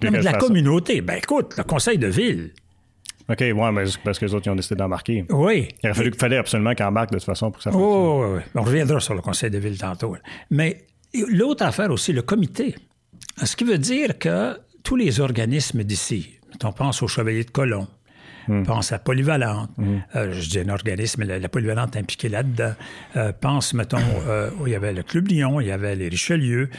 Non, 0.04 0.12
mais 0.12 0.20
de 0.20 0.26
la 0.26 0.34
communauté. 0.34 1.02
Ben 1.02 1.16
écoute, 1.16 1.56
le 1.58 1.64
conseil 1.64 1.98
de 1.98 2.08
ville. 2.08 2.52
OK, 3.30 3.40
ouais, 3.40 3.72
mais 3.72 3.86
parce 4.04 4.20
que 4.20 4.26
les 4.26 4.34
autres, 4.34 4.48
ils 4.48 4.50
ont 4.50 4.56
décidé 4.56 4.76
d'embarquer. 4.76 5.26
Oui. 5.30 5.70
Il 5.82 5.90
aurait 5.90 5.96
fallu, 5.96 6.14
fallait 6.14 6.38
absolument 6.38 6.76
qu'ils 6.76 6.86
embarquent 6.86 7.12
de 7.12 7.18
toute 7.18 7.26
façon 7.26 7.52
pour 7.52 7.58
que 7.58 7.64
ça 7.64 7.72
fonctionne. 7.72 7.92
Oui, 7.92 8.26
oui, 8.28 8.38
oui. 8.38 8.52
On 8.56 8.64
reviendra 8.64 9.00
sur 9.00 9.14
le 9.14 9.22
conseil 9.22 9.50
de 9.50 9.58
ville 9.58 9.78
tantôt. 9.78 10.16
Mais 10.52 10.86
l'autre 11.30 11.64
affaire 11.64 11.90
aussi, 11.90 12.12
le 12.12 12.22
comité. 12.22 12.76
Ce 13.42 13.56
qui 13.56 13.64
veut 13.64 13.78
dire 13.78 14.20
que 14.20 14.58
tous 14.84 14.98
les 14.98 15.22
organismes 15.22 15.84
d'ici, 15.84 16.38
on 16.64 16.72
pense 16.72 17.02
au 17.02 17.08
Chevalier 17.08 17.44
de 17.44 17.52
Colomb, 17.52 17.88
hmm. 18.48 18.64
pense 18.64 18.92
à 18.92 19.00
Polyvalente, 19.00 19.70
hmm. 19.78 19.98
euh, 20.16 20.34
je 20.34 20.50
dis 20.50 20.60
un 20.60 20.70
organisme, 20.70 21.24
la, 21.24 21.50
Polyvalente 21.50 21.96
impliquée 21.96 22.30
là-dedans, 22.30 22.74
euh, 23.16 23.32
pense, 23.34 23.74
mettons, 23.74 23.98
euh, 24.28 24.50
il 24.66 24.72
y 24.72 24.76
avait 24.76 24.94
le 24.94 25.04
Club 25.04 25.28
Lyon, 25.28 25.60
il 25.60 25.68
y 25.68 25.72
avait 25.72 25.96
les 25.96 26.10
Richelieu. 26.10 26.70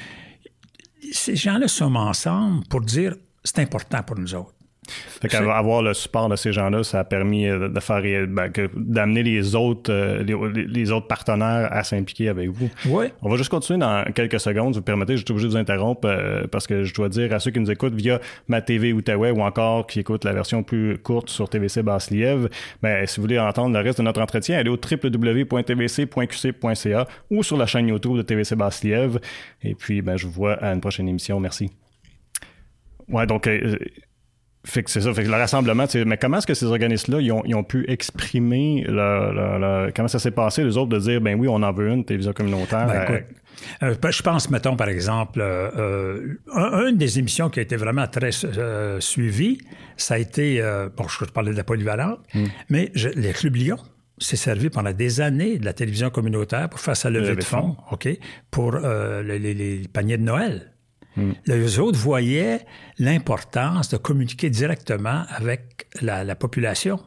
Ces 1.12 1.36
gens-là 1.36 1.68
sont 1.68 1.94
ensemble 1.94 2.64
pour 2.66 2.80
dire 2.80 3.14
c'est 3.44 3.58
important 3.58 4.02
pour 4.02 4.18
nous 4.18 4.34
autres. 4.34 4.53
Fait 4.88 5.28
qu'avoir 5.28 5.82
le 5.82 5.94
support 5.94 6.28
de 6.28 6.36
ces 6.36 6.52
gens-là, 6.52 6.84
ça 6.84 7.00
a 7.00 7.04
permis 7.04 7.46
euh, 7.46 7.68
de 7.68 7.80
faire 7.80 8.02
ben, 8.28 8.52
d'amener 8.76 9.22
les 9.22 9.54
autres 9.54 9.92
euh, 9.92 10.22
les, 10.22 10.90
autres 10.90 11.06
partenaires 11.06 11.68
à 11.70 11.84
s'impliquer 11.84 12.28
avec 12.28 12.50
vous. 12.50 12.68
Oui. 12.86 13.06
On 13.22 13.30
va 13.30 13.36
juste 13.36 13.50
continuer 13.50 13.78
dans 13.78 14.04
quelques 14.14 14.40
secondes. 14.40 14.74
Vous 14.74 14.82
permettez, 14.82 15.16
je 15.16 15.24
suis 15.24 15.32
obligé 15.32 15.48
de 15.48 15.52
vous 15.52 15.58
interrompre 15.58 16.06
euh, 16.06 16.46
parce 16.50 16.66
que 16.66 16.84
je 16.84 16.92
dois 16.92 17.08
dire 17.08 17.32
à 17.32 17.40
ceux 17.40 17.50
qui 17.50 17.60
nous 17.60 17.70
écoutent 17.70 17.94
via 17.94 18.20
ma 18.48 18.60
TV 18.60 18.92
Outaouais 18.92 19.30
ou 19.30 19.40
encore 19.42 19.86
qui 19.86 20.00
écoutent 20.00 20.24
la 20.24 20.32
version 20.32 20.62
plus 20.62 20.98
courte 20.98 21.30
sur 21.30 21.48
TVC 21.48 21.82
Basse-Lièvre, 21.82 22.48
ben, 22.82 23.06
si 23.06 23.16
vous 23.16 23.22
voulez 23.22 23.38
entendre 23.38 23.76
le 23.76 23.82
reste 23.82 23.98
de 23.98 24.04
notre 24.04 24.20
entretien, 24.20 24.58
allez 24.58 24.70
au 24.70 24.78
www.tvc.qc.ca 24.78 25.46
ou 27.30 27.42
sur 27.42 27.56
la 27.56 27.66
chaîne 27.66 27.88
YouTube 27.88 28.16
de 28.16 28.22
TVC 28.22 28.54
Basse-Lièvre. 28.56 29.18
Et 29.62 29.74
puis, 29.74 30.02
ben, 30.02 30.16
je 30.16 30.26
vous 30.26 30.32
vois 30.32 30.54
à 30.54 30.72
une 30.72 30.80
prochaine 30.80 31.08
émission. 31.08 31.40
Merci. 31.40 31.70
Ouais, 33.08 33.26
donc 33.26 33.48
fait 34.64 34.82
que 34.82 34.90
c'est 34.90 35.02
ça. 35.02 35.12
Fait 35.12 35.24
que 35.24 35.28
le 35.28 35.34
rassemblement, 35.34 35.84
mais 36.06 36.16
comment 36.16 36.38
est-ce 36.38 36.46
que 36.46 36.54
ces 36.54 36.66
organismes-là, 36.66 37.20
ils 37.20 37.54
ont, 37.54 37.64
pu 37.64 37.84
exprimer 37.88 38.84
comment 39.94 40.08
ça 40.08 40.18
s'est 40.18 40.30
passé, 40.30 40.64
les 40.64 40.76
autres, 40.76 40.90
de 40.90 40.98
dire, 40.98 41.20
ben 41.20 41.38
oui, 41.38 41.48
on 41.48 41.62
en 41.62 41.72
veut 41.72 41.88
une 41.88 42.04
télévision 42.04 42.32
communautaire? 42.32 42.86
Ben, 42.86 43.24
euh, 43.82 43.94
ben, 44.00 44.10
je 44.10 44.22
pense, 44.22 44.50
mettons, 44.50 44.76
par 44.76 44.88
exemple, 44.88 45.40
euh, 45.40 46.36
une 46.88 46.96
des 46.96 47.18
émissions 47.18 47.50
qui 47.50 47.60
a 47.60 47.62
été 47.62 47.76
vraiment 47.76 48.06
très 48.06 48.30
euh, 48.44 49.00
suivie, 49.00 49.58
ça 49.96 50.14
a 50.14 50.18
été, 50.18 50.62
bon, 50.96 51.06
je 51.08 51.24
parlais 51.26 51.52
de 51.52 51.56
la 51.56 51.64
polyvalente, 51.64 52.20
hmm. 52.34 52.44
mais 52.68 52.90
les 52.94 53.32
Clubs 53.32 53.56
Lyon, 53.56 53.78
s'est 54.18 54.36
servi 54.36 54.70
pendant 54.70 54.92
des 54.92 55.20
années 55.20 55.58
de 55.58 55.64
la 55.64 55.72
télévision 55.72 56.08
communautaire 56.08 56.68
pour 56.68 56.78
faire 56.78 56.96
sa 56.96 57.10
levée 57.10 57.34
de 57.34 57.42
fonds, 57.42 57.76
OK, 57.90 58.08
pour 58.50 58.76
les, 58.76 59.82
paniers 59.92 60.18
de 60.18 60.22
Noël. 60.22 60.73
Mm. 61.16 61.32
Les 61.46 61.78
autres 61.78 61.98
voyaient 61.98 62.64
l'importance 62.98 63.88
de 63.88 63.96
communiquer 63.96 64.50
directement 64.50 65.24
avec 65.28 65.86
la, 66.00 66.34
population. 66.34 67.00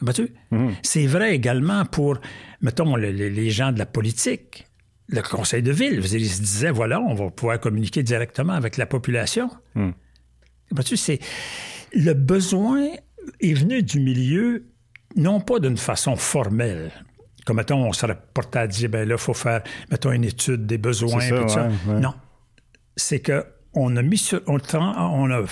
Mm. 0.00 0.68
C'est 0.82 1.06
vrai 1.06 1.34
également 1.34 1.84
pour, 1.84 2.18
mettons, 2.60 2.96
les, 2.96 3.50
gens 3.50 3.72
de 3.72 3.78
la 3.78 3.86
politique, 3.86 4.66
le 5.08 5.22
conseil 5.22 5.62
de 5.62 5.72
ville. 5.72 6.00
Ils 6.04 6.28
se 6.28 6.40
disaient, 6.40 6.70
voilà, 6.70 7.00
on 7.00 7.14
va 7.14 7.30
pouvoir 7.30 7.60
communiquer 7.60 8.02
directement 8.02 8.54
avec 8.54 8.76
la 8.76 8.86
population. 8.86 9.50
Mm. 9.74 9.90
c'est 10.96 11.20
le 11.92 12.12
besoin 12.12 12.88
est 13.40 13.54
venu 13.54 13.82
du 13.82 14.00
milieu, 14.00 14.66
non 15.16 15.40
pas 15.40 15.58
d'une 15.58 15.76
façon 15.76 16.16
formelle. 16.16 16.90
Comme, 17.44 17.56
mettons, 17.56 17.86
on 17.86 17.92
serait 17.92 18.18
porté 18.34 18.58
à 18.58 18.66
dire, 18.66 18.88
ben 18.88 19.08
là, 19.08 19.14
il 19.14 19.20
faut 19.20 19.34
faire, 19.34 19.62
mettons, 19.90 20.10
une 20.10 20.24
étude 20.24 20.66
des 20.66 20.78
besoins. 20.78 21.20
Non, 21.86 22.12
c'est 22.96 23.20
qu'on 23.20 23.96
a 23.96 24.02
mis 24.02 24.18
sur, 24.18 24.40
on, 24.46 24.58
a 25.30 25.44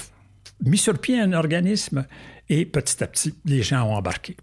mis 0.65 0.79
sur 0.79 0.99
pied 0.99 1.21
un 1.21 1.33
organisme 1.33 2.07
et 2.49 2.65
petit 2.65 3.03
à 3.03 3.07
petit, 3.07 3.35
les 3.45 3.63
gens 3.63 3.85
ont 3.85 3.95
embarqué. 3.95 4.37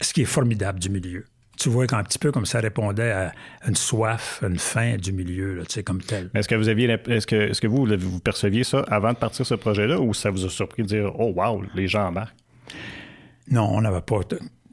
Ce 0.00 0.12
qui 0.12 0.22
est 0.22 0.26
formidable 0.26 0.78
du 0.78 0.90
milieu. 0.90 1.24
Tu 1.56 1.68
vois 1.68 1.86
un 1.92 2.02
petit 2.02 2.18
peu 2.18 2.32
comme 2.32 2.46
ça 2.46 2.58
répondait 2.58 3.12
à 3.12 3.32
une 3.66 3.76
soif, 3.76 4.42
une 4.42 4.58
faim 4.58 4.96
du 4.96 5.12
milieu, 5.12 5.62
tu 5.68 5.74
sais, 5.74 5.82
comme 5.84 6.02
tel. 6.02 6.30
Est-ce 6.34 6.48
que 6.48 6.56
vous 6.56 6.68
aviez, 6.68 6.90
est-ce 7.06 7.26
que, 7.28 7.36
est-ce 7.36 7.60
que 7.60 7.68
vous, 7.68 7.86
vous 7.86 8.18
perceviez 8.18 8.64
ça 8.64 8.80
avant 8.88 9.12
de 9.12 9.18
partir 9.18 9.46
ce 9.46 9.54
projet-là 9.54 10.00
ou 10.00 10.12
ça 10.14 10.30
vous 10.30 10.44
a 10.44 10.50
surpris 10.50 10.82
de 10.82 10.88
dire, 10.88 11.12
oh 11.18 11.32
wow, 11.36 11.62
les 11.74 11.86
gens 11.86 12.08
embarquent? 12.08 12.34
Non, 13.50 13.68
on 13.72 13.82
n'avait 13.82 14.00
pas, 14.00 14.20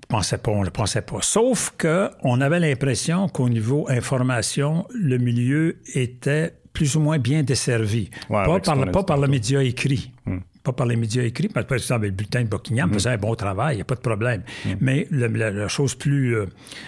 pensait 0.07 0.39
pas, 0.39 0.51
on 0.51 0.63
ne 0.63 0.69
pensait 0.69 1.01
pas. 1.03 1.19
Sauf 1.21 1.73
que 1.77 2.09
on 2.23 2.41
avait 2.41 2.59
l'impression 2.59 3.29
qu'au 3.29 3.47
niveau 3.47 3.87
information, 3.89 4.87
le 4.93 5.17
milieu 5.17 5.79
était 5.93 6.60
plus 6.73 6.95
ou 6.95 6.99
moins 6.99 7.19
bien 7.19 7.43
desservi. 7.43 8.09
pas, 8.29 8.59
par, 8.59 8.91
pas 8.91 9.03
par 9.03 9.17
le 9.17 9.27
média 9.27 9.63
écrit. 9.63 10.11
Hmm. 10.25 10.39
Pas 10.63 10.73
par 10.73 10.85
les 10.85 10.95
médias 10.95 11.23
écrits. 11.23 11.47
Par 11.47 11.63
exemple, 11.71 12.05
le 12.05 12.11
bulletin 12.11 12.43
de 12.43 12.47
Buckingham 12.47 12.89
hmm. 12.89 12.93
faisait 12.93 13.09
un 13.09 13.17
bon 13.17 13.33
travail, 13.35 13.75
il 13.75 13.77
n'y 13.77 13.81
a 13.81 13.85
pas 13.85 13.95
de 13.95 14.01
problème. 14.01 14.43
Hmm. 14.65 14.73
Mais 14.79 15.07
la, 15.11 15.67
chose 15.67 15.95
plus, 15.95 16.35
euh, 16.35 16.45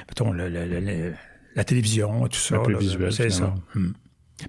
mettons, 0.08 0.32
la 0.32 1.64
télévision, 1.64 2.28
tout 2.28 2.40
ça. 2.40 2.62
C'est 3.10 3.30
ça. 3.30 3.54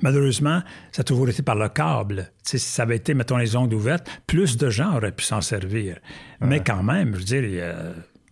Malheureusement, 0.02 0.62
ça 0.92 1.02
a 1.02 1.04
toujours 1.04 1.28
été 1.28 1.42
par 1.42 1.54
le 1.54 1.68
câble. 1.68 2.32
si 2.42 2.58
ça 2.58 2.82
avait 2.82 2.96
été, 2.96 3.14
mettons, 3.14 3.36
les 3.36 3.54
ondes 3.54 3.72
ouvertes, 3.72 4.08
plus 4.26 4.56
de 4.56 4.68
gens 4.70 4.96
auraient 4.96 5.12
pu 5.12 5.24
s'en 5.24 5.40
servir. 5.40 5.98
Mais 6.40 6.60
quand 6.60 6.82
même, 6.82 7.14
je 7.14 7.18
veux 7.18 7.24
dire... 7.24 7.74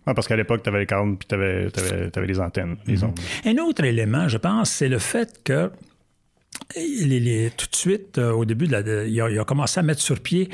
parce 0.05 0.27
qu'à 0.27 0.35
l'époque, 0.35 0.63
tu 0.63 0.69
avais 0.69 0.79
les 0.79 0.85
câbles 0.85 1.17
puis 1.17 1.27
tu 1.27 1.35
avais, 1.35 2.27
les 2.27 2.39
antennes, 2.39 2.77
les 2.85 3.03
ondes. 3.03 3.17
Un 3.45 3.57
autre 3.59 3.83
élément, 3.83 4.27
je 4.27 4.37
pense, 4.37 4.69
c'est 4.71 4.89
le 4.89 4.99
fait 4.99 5.41
que 5.43 5.71
les, 6.75 7.51
tout 7.55 7.67
de 7.69 7.75
suite, 7.75 8.17
euh, 8.17 8.31
au 8.31 8.45
début, 8.45 8.67
de 8.67 8.71
la, 8.71 9.05
il, 9.05 9.39
a, 9.39 9.45
commencé 9.45 9.79
à 9.79 9.83
mettre 9.83 10.01
sur 10.01 10.19
pied 10.19 10.49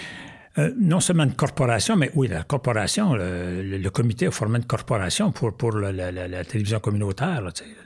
euh, 0.58 0.74
non 0.80 1.00
seulement 1.00 1.24
une 1.24 1.36
corporation, 1.36 1.96
mais 1.96 2.12
oui, 2.16 2.28
la 2.28 2.44
corporation, 2.44 3.14
le, 3.16 3.90
comité 3.90 4.28
a 4.28 4.32
formé 4.32 4.58
une 4.58 4.66
corporation 4.66 5.32
pour, 5.32 5.56
pour 5.56 5.72
la, 5.78 6.44
télévision 6.44 6.80
communautaire, 6.80 7.44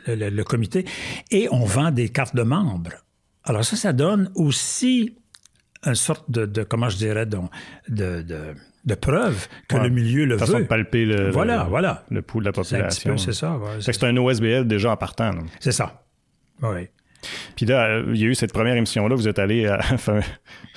le, 0.07 0.43
comité, 0.43 0.85
et 1.29 1.47
on 1.51 1.65
vend 1.65 1.91
des 1.91 2.09
cartes 2.09 2.35
de 2.35 2.43
membres. 2.43 2.93
Alors 3.43 3.65
ça, 3.65 3.75
ça 3.75 3.93
donne 3.93 4.31
aussi 4.35 5.17
une 5.85 5.95
sorte 5.95 6.31
de, 6.31 6.63
comment 6.63 6.87
je 6.87 6.97
dirais, 6.97 7.25
de, 7.25 7.37
de, 7.89 8.23
de 8.85 8.95
preuve 8.95 9.47
que 9.67 9.75
le 9.77 9.89
milieu 9.89 10.25
le 10.25 10.37
façon 10.37 10.53
veut. 10.53 10.63
de 10.63 10.67
palper 10.67 11.05
le, 11.05 11.29
voilà, 11.29 11.65
voilà. 11.65 12.05
le 12.09 12.21
pouls 12.21 12.39
de 12.39 12.45
la 12.45 12.53
population. 12.53 13.17
C'est 13.17 13.33
ça. 13.33 13.59
c'est 13.79 14.03
un 14.03 14.15
OSBL 14.15 14.65
déjà 14.65 14.91
en 14.91 14.97
partant. 14.97 15.31
C'est 15.59 15.73
ça. 15.73 16.05
Oui. 16.61 16.87
Puis 17.55 17.65
là, 17.65 18.01
il 18.07 18.19
y 18.19 18.25
a 18.25 18.27
eu 18.27 18.35
cette 18.35 18.53
première 18.53 18.75
émission-là, 18.75 19.15
vous 19.15 19.27
êtes 19.27 19.39
allé, 19.39 19.67
à, 19.67 19.79
enfin, 19.93 20.19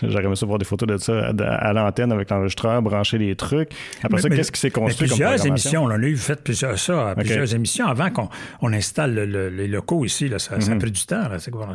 j'aurais 0.02 0.24
aimé 0.24 0.36
ça 0.36 0.46
voir 0.46 0.58
des 0.58 0.64
photos 0.64 0.88
de 0.88 0.96
ça 0.96 1.32
à, 1.38 1.72
l'antenne 1.72 2.12
avec 2.12 2.30
l'enregistreur, 2.30 2.82
brancher 2.82 3.18
les 3.18 3.34
trucs. 3.36 3.70
Après 4.02 4.20
ça, 4.20 4.28
qu'est-ce 4.28 4.52
qui 4.52 4.60
s'est 4.60 4.70
construit 4.70 5.08
Plusieurs 5.08 5.46
émissions, 5.46 5.84
on 5.84 5.90
a 5.90 5.98
eu 5.98 6.16
fait 6.16 6.42
plusieurs, 6.42 6.78
ça, 6.78 7.14
plusieurs 7.16 7.54
émissions 7.54 7.86
avant 7.86 8.10
qu'on 8.10 8.72
installe 8.72 9.14
les 9.14 9.68
locaux 9.68 10.04
ici. 10.04 10.28
Là, 10.28 10.38
ça, 10.38 10.54
a 10.54 10.58
mhm. 10.58 10.78
pris 10.78 10.90
du 10.90 11.04
temps, 11.06 11.28
là, 11.28 11.38
c'est 11.38 11.50
quoi? 11.50 11.68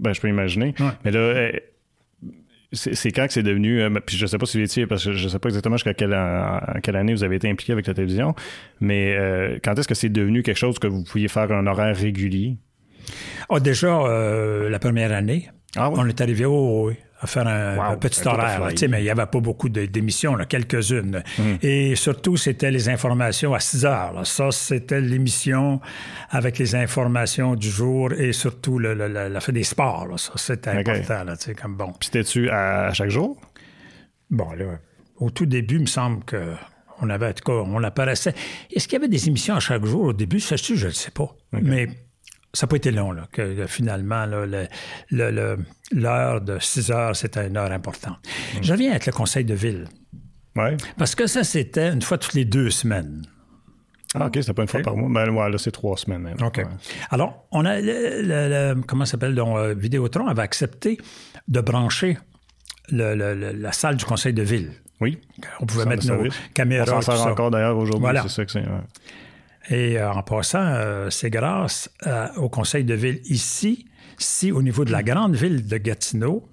Ben, 0.00 0.12
je 0.12 0.20
peux 0.20 0.28
imaginer. 0.28 0.74
Mais 1.04 1.10
là, 1.10 1.50
eh, 1.52 1.62
c'est 2.72 3.12
quand 3.12 3.26
que 3.26 3.32
c'est 3.32 3.42
devenu. 3.42 3.80
Euh, 3.80 3.90
puis 4.04 4.16
je 4.16 4.26
sais 4.26 4.38
pas 4.38 4.46
si 4.46 4.58
vous 4.58 4.64
étiez, 4.64 4.86
parce 4.86 5.04
que 5.04 5.12
je 5.12 5.28
sais 5.28 5.38
pas 5.38 5.48
exactement 5.48 5.76
jusqu'à 5.76 5.94
quelle, 5.94 6.16
quelle, 6.82 6.96
année 6.96 7.12
vous 7.12 7.24
avez 7.24 7.36
été 7.36 7.48
impliqué 7.48 7.72
avec 7.72 7.86
la 7.86 7.94
télévision, 7.94 8.34
mais 8.80 9.14
euh, 9.16 9.58
quand 9.62 9.78
est-ce 9.78 9.88
que 9.88 9.94
c'est 9.94 10.08
devenu 10.08 10.42
quelque 10.42 10.56
chose 10.56 10.78
que 10.78 10.86
vous 10.86 11.04
pouviez 11.04 11.28
faire 11.28 11.50
un 11.52 11.66
horaire 11.66 11.96
régulier? 11.96 12.56
Oh, 13.54 13.60
déjà, 13.60 14.00
euh, 14.06 14.70
la 14.70 14.78
première 14.78 15.12
année, 15.12 15.50
ah 15.76 15.90
on 15.90 16.08
est 16.08 16.22
arrivé 16.22 16.46
au, 16.46 16.90
à 17.20 17.26
faire 17.26 17.46
un, 17.46 17.96
petit 17.98 18.26
horaire. 18.26 18.66
mais 18.88 19.00
il 19.00 19.04
n'y 19.04 19.10
avait 19.10 19.26
pas 19.26 19.40
beaucoup 19.40 19.68
d'émissions, 19.68 20.38
quelques-unes. 20.48 21.22
Mhm. 21.38 21.58
Et 21.60 21.94
surtout, 21.94 22.38
c'était 22.38 22.70
les 22.70 22.88
informations 22.88 23.52
à 23.52 23.60
6 23.60 23.84
heures. 23.84 24.26
Ça, 24.26 24.50
c'était 24.52 25.02
l'émission 25.02 25.82
avec 26.30 26.58
les 26.58 26.74
informations 26.74 27.54
du 27.54 27.68
jour 27.68 28.14
et 28.14 28.32
surtout 28.32 28.78
le, 28.78 28.94
la 28.94 29.40
fin 29.40 29.52
des 29.52 29.64
sports. 29.64 30.18
Ça, 30.18 30.32
c'était 30.36 30.70
important. 30.70 31.26
Comme 31.60 31.76
bon. 31.76 31.92
Puis 32.00 32.08
c'était-tu 32.10 32.48
à, 32.48 32.90
chaque 32.94 33.10
jour? 33.10 33.38
Bon, 34.30 34.50
là, 34.52 34.78
au 35.16 35.28
tout 35.28 35.44
début, 35.44 35.74
il 35.74 35.82
me 35.82 35.86
semble 35.86 36.24
que 36.24 36.54
on 37.02 37.10
avait, 37.10 37.26
en 37.26 37.32
tout 37.34 37.44
cas, 37.44 37.52
on 37.52 37.82
apparaissait. 37.82 38.32
Est-ce 38.74 38.88
qu'il 38.88 38.94
y 38.94 39.02
avait 39.02 39.08
des 39.08 39.28
émissions 39.28 39.56
à 39.56 39.60
chaque 39.60 39.84
jour 39.84 40.04
au 40.04 40.12
début? 40.14 40.40
Ça, 40.40 40.56
je 40.56 40.86
ne 40.86 40.90
sais 40.90 41.10
pas. 41.10 41.36
Mais 41.52 41.88
ça 42.54 42.66
n'a 42.66 42.68
pas 42.68 42.76
été 42.76 42.90
long, 42.90 43.12
là, 43.12 43.28
que 43.32 43.66
finalement, 43.66 44.26
l'heure 45.10 46.40
de 46.40 46.58
6 46.58 46.90
heures, 46.90 47.16
c'était 47.16 47.46
une 47.46 47.56
heure 47.56 47.72
importante. 47.72 48.18
Mm. 48.54 48.62
Je 48.62 48.72
reviens 48.72 48.90
avec 48.90 49.06
le 49.06 49.12
conseil 49.12 49.44
de 49.44 49.54
ville. 49.54 49.86
Ouais. 50.56 50.76
Parce 50.98 51.14
que 51.14 51.26
ça, 51.26 51.44
c'était 51.44 51.88
une 51.88 52.02
fois 52.02 52.18
toutes 52.18 52.34
les 52.34 52.44
deux 52.44 52.70
semaines. 52.70 53.22
Ah, 54.14 54.26
OK, 54.26 54.32
c'était 54.34 54.52
pas 54.52 54.62
une 54.62 54.68
fois 54.68 54.82
par 54.82 54.96
mois. 54.96 55.08
Ben, 55.08 55.32
ouais, 55.34 55.50
là, 55.50 55.56
c'est 55.56 55.70
trois 55.70 55.96
semaines. 55.96 56.26
Hein. 56.26 56.46
OK. 56.46 56.62
Alors, 57.10 57.46
on 57.50 57.64
a, 57.64 57.80
le, 57.80 58.74
comment 58.86 59.06
ça 59.06 59.12
s'appelle, 59.12 59.34
donc, 59.34 59.56
euh, 59.56 59.74
Vidéotron 59.74 60.26
avait 60.26 60.42
accepté 60.42 60.98
de 61.48 61.60
brancher 61.62 62.18
la 62.90 63.72
salle 63.72 63.96
du 63.96 64.04
conseil 64.04 64.34
de 64.34 64.42
ville. 64.42 64.72
Oui. 65.00 65.18
On 65.60 65.66
pouvait 65.66 65.86
mettre 65.86 66.06
nos 66.06 66.28
caméras. 66.54 66.98
On 66.98 67.00
s'en 67.00 67.16
sert 67.16 67.26
encore 67.26 67.50
d'ailleurs 67.50 67.76
aujourd'hui, 67.76 68.18
c'est 68.22 68.28
ça 68.28 68.44
que 68.44 68.52
c'est. 68.52 68.64
Et 69.68 69.98
euh, 69.98 70.10
en 70.10 70.22
passant, 70.22 70.62
euh, 70.62 71.10
c'est 71.10 71.30
grâce 71.30 71.90
euh, 72.06 72.28
au 72.36 72.48
conseil 72.48 72.84
de 72.84 72.94
ville 72.94 73.20
ici, 73.24 73.86
si 74.18 74.52
au 74.52 74.62
niveau 74.62 74.84
de 74.84 74.92
la 74.92 75.02
grande 75.02 75.36
ville 75.36 75.66
de 75.66 75.76
Gatineau, 75.76 76.48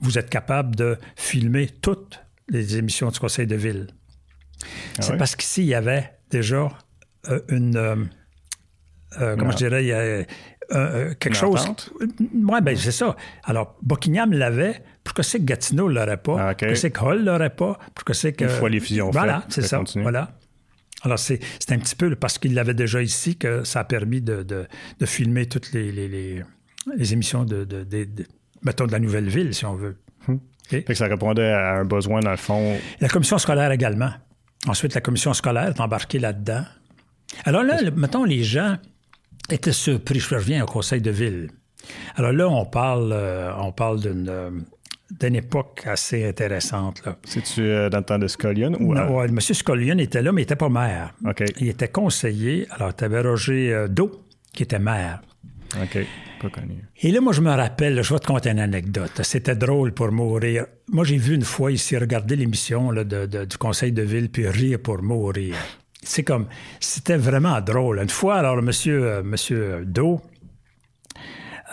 vous 0.00 0.18
êtes 0.18 0.30
capable 0.30 0.76
de 0.76 0.98
filmer 1.16 1.68
toutes 1.68 2.20
les 2.48 2.76
émissions 2.76 3.10
du 3.10 3.18
conseil 3.18 3.46
de 3.46 3.56
ville. 3.56 3.88
Ah 4.98 5.02
c'est 5.02 5.16
parce 5.16 5.36
qu'ici, 5.36 5.62
il 5.62 5.68
y 5.68 5.74
avait 5.74 6.12
déjà 6.30 6.68
une... 7.48 8.08
comment 9.18 9.50
je 9.50 9.56
dirais, 9.56 9.84
il 9.84 9.88
y 9.88 9.92
a 9.92 11.14
quelque 11.14 11.34
chose. 11.36 11.64
Oui, 12.00 12.60
ben 12.62 12.76
c'est 12.76 12.92
ça. 12.92 13.16
Alors, 13.44 13.76
Buckingham 13.82 14.32
l'avait. 14.32 14.82
Pourquoi 15.04 15.24
c'est 15.24 15.38
que 15.38 15.44
Gatineau 15.44 15.88
ne 15.88 15.94
l'aurait 15.94 16.16
pas? 16.18 16.36
Ah, 16.38 16.54
Pourquoi 16.54 16.76
c'est 16.76 16.90
que 16.90 17.00
Hall 17.00 17.20
ne 17.20 17.24
l'aurait 17.24 17.54
pas? 17.54 17.78
Pourquoi 17.94 18.14
c'est 18.14 18.32
que. 18.32 18.44
Une 18.44 18.50
fois 18.50 18.68
les 18.68 18.80
fusions 18.80 19.10
Voilà, 19.10 19.44
c'est 19.48 19.62
ça. 19.62 19.82
Voilà. 19.96 20.38
Alors, 21.02 21.18
c'est 21.18 21.40
un 21.70 21.78
petit 21.78 21.94
peu 21.94 22.14
parce 22.16 22.38
qu'il 22.38 22.54
l'avait 22.54 22.74
déjà 22.74 23.00
ici 23.02 23.36
que 23.36 23.64
ça 23.64 23.80
a 23.80 23.84
permis 23.84 24.20
de, 24.20 24.42
de, 24.42 25.06
filmer 25.06 25.46
toutes 25.46 25.72
les, 25.72 25.92
les, 25.92 26.08
les, 26.96 27.12
émissions 27.12 27.44
de, 27.44 27.64
de, 27.64 28.08
mettons, 28.62 28.86
de 28.86 28.92
la 28.92 28.98
nouvelle 28.98 29.28
ville, 29.28 29.54
si 29.54 29.64
on 29.64 29.74
veut. 29.74 29.96
Hum. 30.28 30.40
que 30.70 30.94
ça 30.94 31.06
répondait 31.06 31.50
à 31.50 31.76
un 31.76 31.84
besoin, 31.84 32.20
dans 32.20 32.32
le 32.32 32.36
fond. 32.36 32.76
La 33.00 33.08
commission 33.08 33.38
scolaire 33.38 33.70
également. 33.70 34.10
Ensuite, 34.66 34.94
la 34.94 35.00
commission 35.00 35.32
scolaire 35.34 35.68
est 35.68 35.80
embarquée 35.80 36.18
là-dedans. 36.18 36.64
Alors 37.44 37.62
là, 37.62 37.78
mettons, 37.94 38.24
les 38.24 38.42
gens 38.42 38.76
étaient 39.50 39.72
surpris. 39.72 40.18
Je 40.18 40.34
reviens 40.34 40.64
au 40.64 40.66
conseil 40.66 41.00
de 41.00 41.10
ville. 41.10 41.50
Alors 42.16 42.32
là, 42.32 42.48
on 42.48 42.64
parle, 42.64 43.12
euh, 43.12 43.52
on 43.56 43.72
parle 43.72 44.00
d'une 44.00 44.28
euh, 44.28 44.50
d'une 45.10 45.36
époque 45.36 45.82
assez 45.86 46.26
intéressante. 46.26 47.02
C'est-tu 47.24 47.62
euh, 47.62 47.88
dans 47.88 47.98
le 47.98 48.04
temps 48.04 48.18
de 48.18 48.28
Scullion? 48.28 48.72
Ou, 48.78 48.94
non, 48.94 49.22
M. 49.24 49.40
Scullion 49.40 49.98
était 49.98 50.20
là, 50.22 50.32
mais 50.32 50.42
il 50.42 50.44
n'était 50.44 50.56
pas 50.56 50.68
maire. 50.68 51.14
Il 51.58 51.68
était 51.68 51.88
conseiller. 51.88 52.66
Alors, 52.70 52.94
tu 52.94 53.04
avais 53.04 53.20
Roger 53.20 53.72
euh, 53.72 53.88
Do, 53.88 54.24
qui 54.52 54.64
était 54.64 54.78
maire. 54.78 55.22
OK. 55.80 55.98
Pas 56.40 56.50
connu. 56.50 56.84
Et 57.00 57.10
là, 57.10 57.20
moi, 57.20 57.32
je 57.32 57.40
me 57.40 57.50
rappelle, 57.50 58.00
je 58.02 58.14
vais 58.14 58.20
te 58.20 58.26
conter 58.26 58.50
une 58.50 58.60
anecdote. 58.60 59.22
C'était 59.22 59.56
drôle 59.56 59.92
pour 59.92 60.12
mourir. 60.12 60.66
Moi, 60.88 61.04
j'ai 61.04 61.16
vu 61.16 61.34
une 61.34 61.42
fois 61.42 61.72
ici 61.72 61.96
regarder 61.96 62.36
l'émission 62.36 62.92
du 62.92 63.58
conseil 63.58 63.92
de 63.92 64.02
ville, 64.02 64.30
puis 64.30 64.46
rire 64.46 64.78
pour 64.80 65.02
mourir. 65.02 65.56
C'est 66.00 66.22
comme, 66.22 66.46
c'était 66.78 67.16
vraiment 67.16 67.60
drôle. 67.60 67.98
Une 67.98 68.08
fois, 68.08 68.36
alors, 68.36 68.62
monsieur, 68.62 69.04
euh, 69.04 69.22
monsieur 69.22 69.84
Do, 69.84 70.20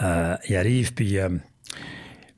il 0.02 0.56
arrive, 0.56 0.94
puis 0.94 1.18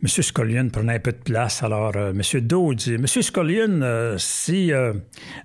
M. 0.04 0.08
Scullion 0.08 0.70
prenait 0.70 0.96
un 0.96 1.00
peu 1.00 1.12
de 1.12 1.18
place. 1.18 1.64
Alors, 1.64 1.92
euh, 1.96 2.12
M. 2.12 2.42
Doe 2.42 2.76
dit 2.76 2.94
M. 2.94 3.08
Scullion, 3.08 3.82
euh, 3.82 4.16
si 4.20 4.72
euh, 4.72 4.94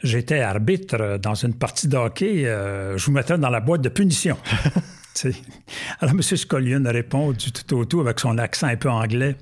j'étais 0.03 0.41
arbitre 0.41 1.19
dans 1.19 1.35
une 1.35 1.55
partie 1.55 1.89
de 1.89 1.97
hockey, 1.97 2.45
je 2.45 3.05
vous 3.05 3.13
mettrais 3.13 3.39
dans 3.39 3.49
la 3.49 3.61
boîte 3.61 3.81
de 3.81 3.89
punition. 3.89 4.37
Alors, 6.01 6.15
M. 6.15 6.23
Scullion 6.23 6.83
répond 6.85 7.33
du 7.33 7.51
tout 7.51 7.77
au 7.77 7.85
tout 7.87 8.01
avec 8.01 8.21
son 8.21 8.37
accent 8.37 8.67
un 8.67 8.77
peu 8.77 8.91
anglais 8.91 9.37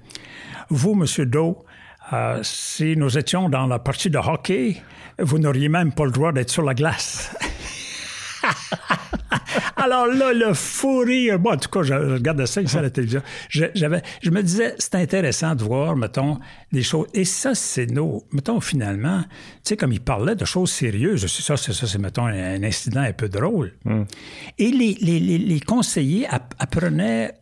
Vous, 0.69 0.93
M. 0.93 1.25
Doe, 1.27 1.57
si 2.43 2.97
nous 2.97 3.19
étions 3.19 3.49
dans 3.49 3.67
la 3.67 3.81
partie 3.81 4.11
de 4.11 4.19
hockey, 4.19 4.77
vous 5.19 5.41
n'auriez 5.41 5.69
même 5.69 5.93
pas 5.93 6.05
le 6.05 6.13
droit 6.13 6.33
d'être 6.33 6.51
sur 6.51 6.63
la 6.63 6.75
glace. 6.75 7.35
Alors 9.77 10.07
là, 10.07 10.33
le 10.33 10.55
fou 10.55 10.99
rire. 10.99 11.39
Bon, 11.39 11.53
en 11.53 11.57
tout 11.57 11.69
cas, 11.69 11.83
je, 11.83 11.95
regardais 11.95 12.47
ça 12.47 12.63
ici 12.63 12.77
à 12.77 12.83
la 12.83 12.91
télévision. 12.91 13.23
Je, 13.49 13.67
j'avais, 13.75 14.03
je 14.23 14.31
me 14.31 14.43
disais, 14.43 14.75
c'est 14.79 14.95
intéressant 14.97 15.55
de 15.55 15.65
voir, 15.65 15.97
mettons, 15.97 16.39
des 16.73 16.83
choses. 16.83 17.07
Et 17.15 17.25
ça, 17.25 17.55
c'est 17.55 17.87
nos. 17.87 18.25
Mettons, 18.33 18.61
finalement, 18.61 19.23
tu 19.23 19.29
sais, 19.65 19.77
comme 19.77 19.93
il 19.93 20.01
parlait 20.01 20.37
de 20.37 20.45
choses 20.45 20.71
sérieuses, 20.71 21.27
ça, 21.27 21.57
c'est 21.57 21.73
ça, 21.73 21.87
c'est, 21.87 21.99
mettons, 21.99 22.27
un, 22.27 22.63
incident 22.63 23.01
un 23.01 23.13
peu 23.13 23.29
drôle. 23.29 23.73
Hmm. 23.85 24.05
Et 24.59 24.71
les, 24.71 24.97
les, 25.01 25.21
les, 25.21 25.61
conseillers 25.61 26.27
apprenaient 26.59 27.33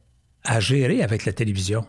à 0.45 0.61
gérer 0.61 1.03
avec 1.03 1.25
la 1.25 1.33
télévision. 1.33 1.85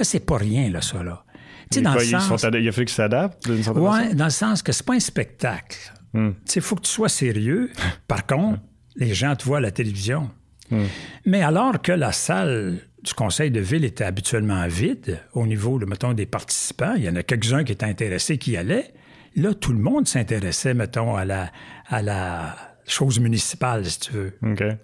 C'est 0.00 0.24
pas 0.24 0.38
rien, 0.38 0.70
là, 0.70 0.80
ça, 0.80 1.02
là. 1.02 1.24
Tu 1.70 1.78
sais, 1.78 1.82
dans 1.82 1.94
le 1.94 2.00
sens... 2.00 2.42
il 2.42 2.68
a 2.68 2.72
fallu 2.72 2.86
qu'ils 2.86 2.88
s'adaptent, 2.88 3.48
Oui, 3.48 4.14
dans 4.14 4.24
le 4.24 4.30
sens 4.30 4.62
que 4.62 4.72
c'est 4.72 4.84
pas 4.84 4.94
un 4.94 5.00
spectacle. 5.00 5.92
Hmm. 6.12 6.30
Il 6.54 6.62
faut 6.62 6.76
que 6.76 6.82
tu 6.82 6.90
sois 6.90 7.08
sérieux. 7.08 7.70
Par 8.08 8.26
contre, 8.26 8.60
les 8.96 9.14
gens 9.14 9.36
te 9.36 9.44
voient 9.44 9.58
à 9.58 9.62
la 9.62 9.70
télévision. 9.70 10.30
Hmm. 10.70 10.84
Mais 11.26 11.42
alors 11.42 11.80
que 11.80 11.92
la 11.92 12.12
salle 12.12 12.78
du 13.02 13.14
conseil 13.14 13.50
de 13.50 13.60
ville 13.60 13.84
était 13.84 14.04
habituellement 14.04 14.66
vide, 14.68 15.20
au 15.32 15.46
niveau, 15.46 15.78
mettons, 15.78 16.12
des 16.12 16.26
participants, 16.26 16.94
il 16.96 17.04
y 17.04 17.08
en 17.08 17.16
a 17.16 17.22
quelques-uns 17.22 17.64
qui 17.64 17.72
étaient 17.72 17.86
intéressés, 17.86 18.38
qui 18.38 18.56
allaient. 18.56 18.92
Là, 19.36 19.54
tout 19.54 19.72
le 19.72 19.78
monde 19.78 20.08
s'intéressait, 20.08 20.74
mettons, 20.74 21.16
à 21.16 21.24
la, 21.24 21.50
à 21.88 22.02
la 22.02 22.56
chose 22.86 23.20
municipale, 23.20 23.86
si 23.86 24.00
tu 24.00 24.12
veux. 24.12 24.32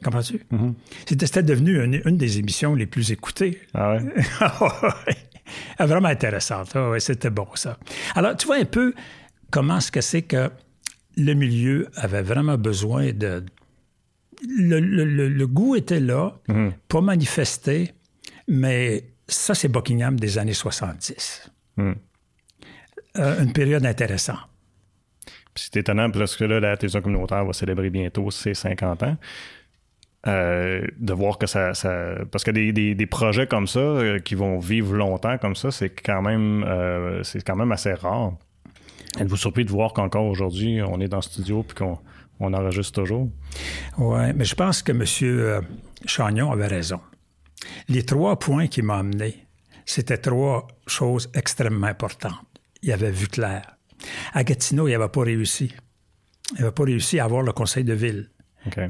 Comprends-tu? 0.02 0.40
C'était 1.06 1.42
devenu 1.42 1.82
une, 1.82 2.16
des 2.16 2.38
émissions 2.38 2.74
les 2.74 2.86
plus 2.86 3.10
écoutées. 3.12 3.60
Ah 3.74 3.94
ouais? 3.94 4.02
Ah, 5.78 5.86
vraiment 5.86 6.08
intéressante. 6.08 6.72
Ah 6.74 6.90
ouais, 6.90 7.00
c'était 7.00 7.30
bon, 7.30 7.46
ça. 7.54 7.78
Alors, 8.16 8.36
tu 8.36 8.46
vois 8.46 8.56
un 8.56 8.64
peu 8.64 8.94
comment 9.50 9.78
est-ce 9.78 9.92
que 9.92 10.00
c'est 10.00 10.22
que 10.22 10.50
le 11.16 11.34
milieu 11.34 11.88
avait 11.94 12.22
vraiment 12.22 12.58
besoin 12.58 13.12
de, 13.12 13.44
le, 14.42 15.44
goût 15.46 15.76
était 15.76 16.00
là, 16.00 16.34
mhm. 16.48 16.72
pas 16.88 17.00
manifesté. 17.00 17.92
Mais 18.48 19.04
ça, 19.28 19.54
c'est 19.54 19.68
Buckingham 19.68 20.18
des 20.18 20.38
années 20.38 20.54
70. 20.54 21.50
Hmm. 21.76 21.92
Euh, 23.18 23.42
une 23.42 23.52
période 23.52 23.84
intéressante. 23.84 24.38
C'est 25.54 25.76
étonnant 25.76 26.10
parce 26.10 26.36
que 26.36 26.44
là, 26.44 26.60
la 26.60 26.76
télévision 26.76 27.00
communautaire 27.00 27.44
va 27.44 27.52
célébrer 27.52 27.90
bientôt 27.90 28.30
ses 28.30 28.54
50 28.54 29.02
ans. 29.02 29.16
Euh, 30.26 30.84
de 30.98 31.12
voir 31.12 31.38
que 31.38 31.46
ça, 31.46 31.70
parce 32.32 32.42
que 32.42 32.50
des, 32.50 33.06
projets 33.06 33.46
comme 33.46 33.68
ça 33.68 33.78
euh, 33.78 34.18
qui 34.18 34.34
vont 34.34 34.58
vivre 34.58 34.92
longtemps 34.92 35.38
comme 35.38 35.54
ça, 35.54 35.70
c'est 35.70 35.90
quand 35.90 36.20
même 36.20 36.66
c'est 37.22 37.44
quand 37.44 37.54
même 37.54 37.70
assez 37.70 37.94
rare. 37.94 38.32
Êtes-vous 39.18 39.36
surpris 39.36 39.64
de 39.64 39.70
voir 39.70 39.92
qu'encore 39.92 40.26
aujourd'hui, 40.26 40.82
on 40.82 41.00
est 41.00 41.08
dans 41.08 41.18
le 41.18 41.22
studio 41.22 41.62
puis 41.62 41.74
qu'on 41.74 41.98
on 42.38 42.52
enregistre 42.52 43.02
toujours? 43.02 43.30
Oui, 43.98 44.32
mais 44.34 44.44
je 44.44 44.54
pense 44.54 44.82
que 44.82 44.92
M. 44.92 45.62
Chagnon 46.04 46.52
avait 46.52 46.66
raison. 46.66 47.00
Les 47.88 48.04
trois 48.04 48.38
points 48.38 48.66
qui 48.66 48.82
m'ont 48.82 48.94
amené, 48.94 49.46
c'était 49.86 50.18
trois 50.18 50.66
choses 50.86 51.30
extrêmement 51.34 51.86
importantes. 51.86 52.34
Il 52.82 52.92
avait 52.92 53.10
vu 53.10 53.28
clair. 53.28 53.78
À 54.34 54.44
Gatineau, 54.44 54.88
il 54.88 54.92
n'avait 54.92 55.08
pas 55.08 55.22
réussi. 55.22 55.72
Il 56.52 56.60
n'avait 56.60 56.72
pas 56.72 56.84
réussi 56.84 57.18
à 57.18 57.24
avoir 57.24 57.42
le 57.42 57.52
conseil 57.52 57.84
de 57.84 57.94
ville. 57.94 58.30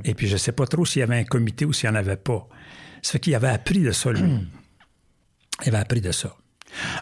Et 0.05 0.15
puis, 0.15 0.27
je 0.27 0.33
ne 0.33 0.39
sais 0.39 0.53
pas 0.53 0.67
trop 0.67 0.85
s'il 0.85 1.01
y 1.01 1.03
avait 1.03 1.19
un 1.19 1.25
comité 1.25 1.65
ou 1.65 1.73
s'il 1.73 1.91
n'y 1.91 1.97
en 1.97 1.99
avait 1.99 2.17
pas. 2.17 2.49
Fait 3.03 3.21
qu'il 3.21 3.35
avait 3.35 3.49
appris 3.49 3.81
de 3.81 3.93
ça, 3.93 4.11
lui. 4.11 4.23
il 5.65 5.69
avait 5.69 5.79
appris 5.79 6.01
de 6.01 6.13
ça. 6.13 6.35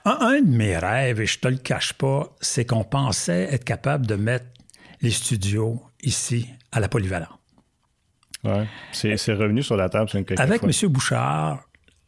Un, 0.04 0.40
de 0.40 0.56
mes 0.56 0.76
rêves, 0.76 1.20
et 1.20 1.26
je 1.26 1.38
te 1.38 1.48
le 1.48 1.56
cache 1.56 1.94
pas, 1.94 2.34
c'est 2.40 2.64
qu'on 2.64 2.84
pensait 2.84 3.48
être 3.52 3.64
capable 3.64 4.06
de 4.06 4.14
mettre 4.14 4.46
les 5.00 5.10
studios 5.10 5.82
ici, 6.02 6.48
à 6.72 6.80
la 6.80 6.88
polyvalente. 6.88 7.28
Ouais. 8.44 8.66
C'est, 8.92 9.32
revenu 9.32 9.62
sur 9.62 9.76
la 9.76 9.88
table. 9.88 10.10
Une 10.14 10.24
Avec 10.38 10.62
M. 10.62 10.70
Bouchard, 10.90 11.64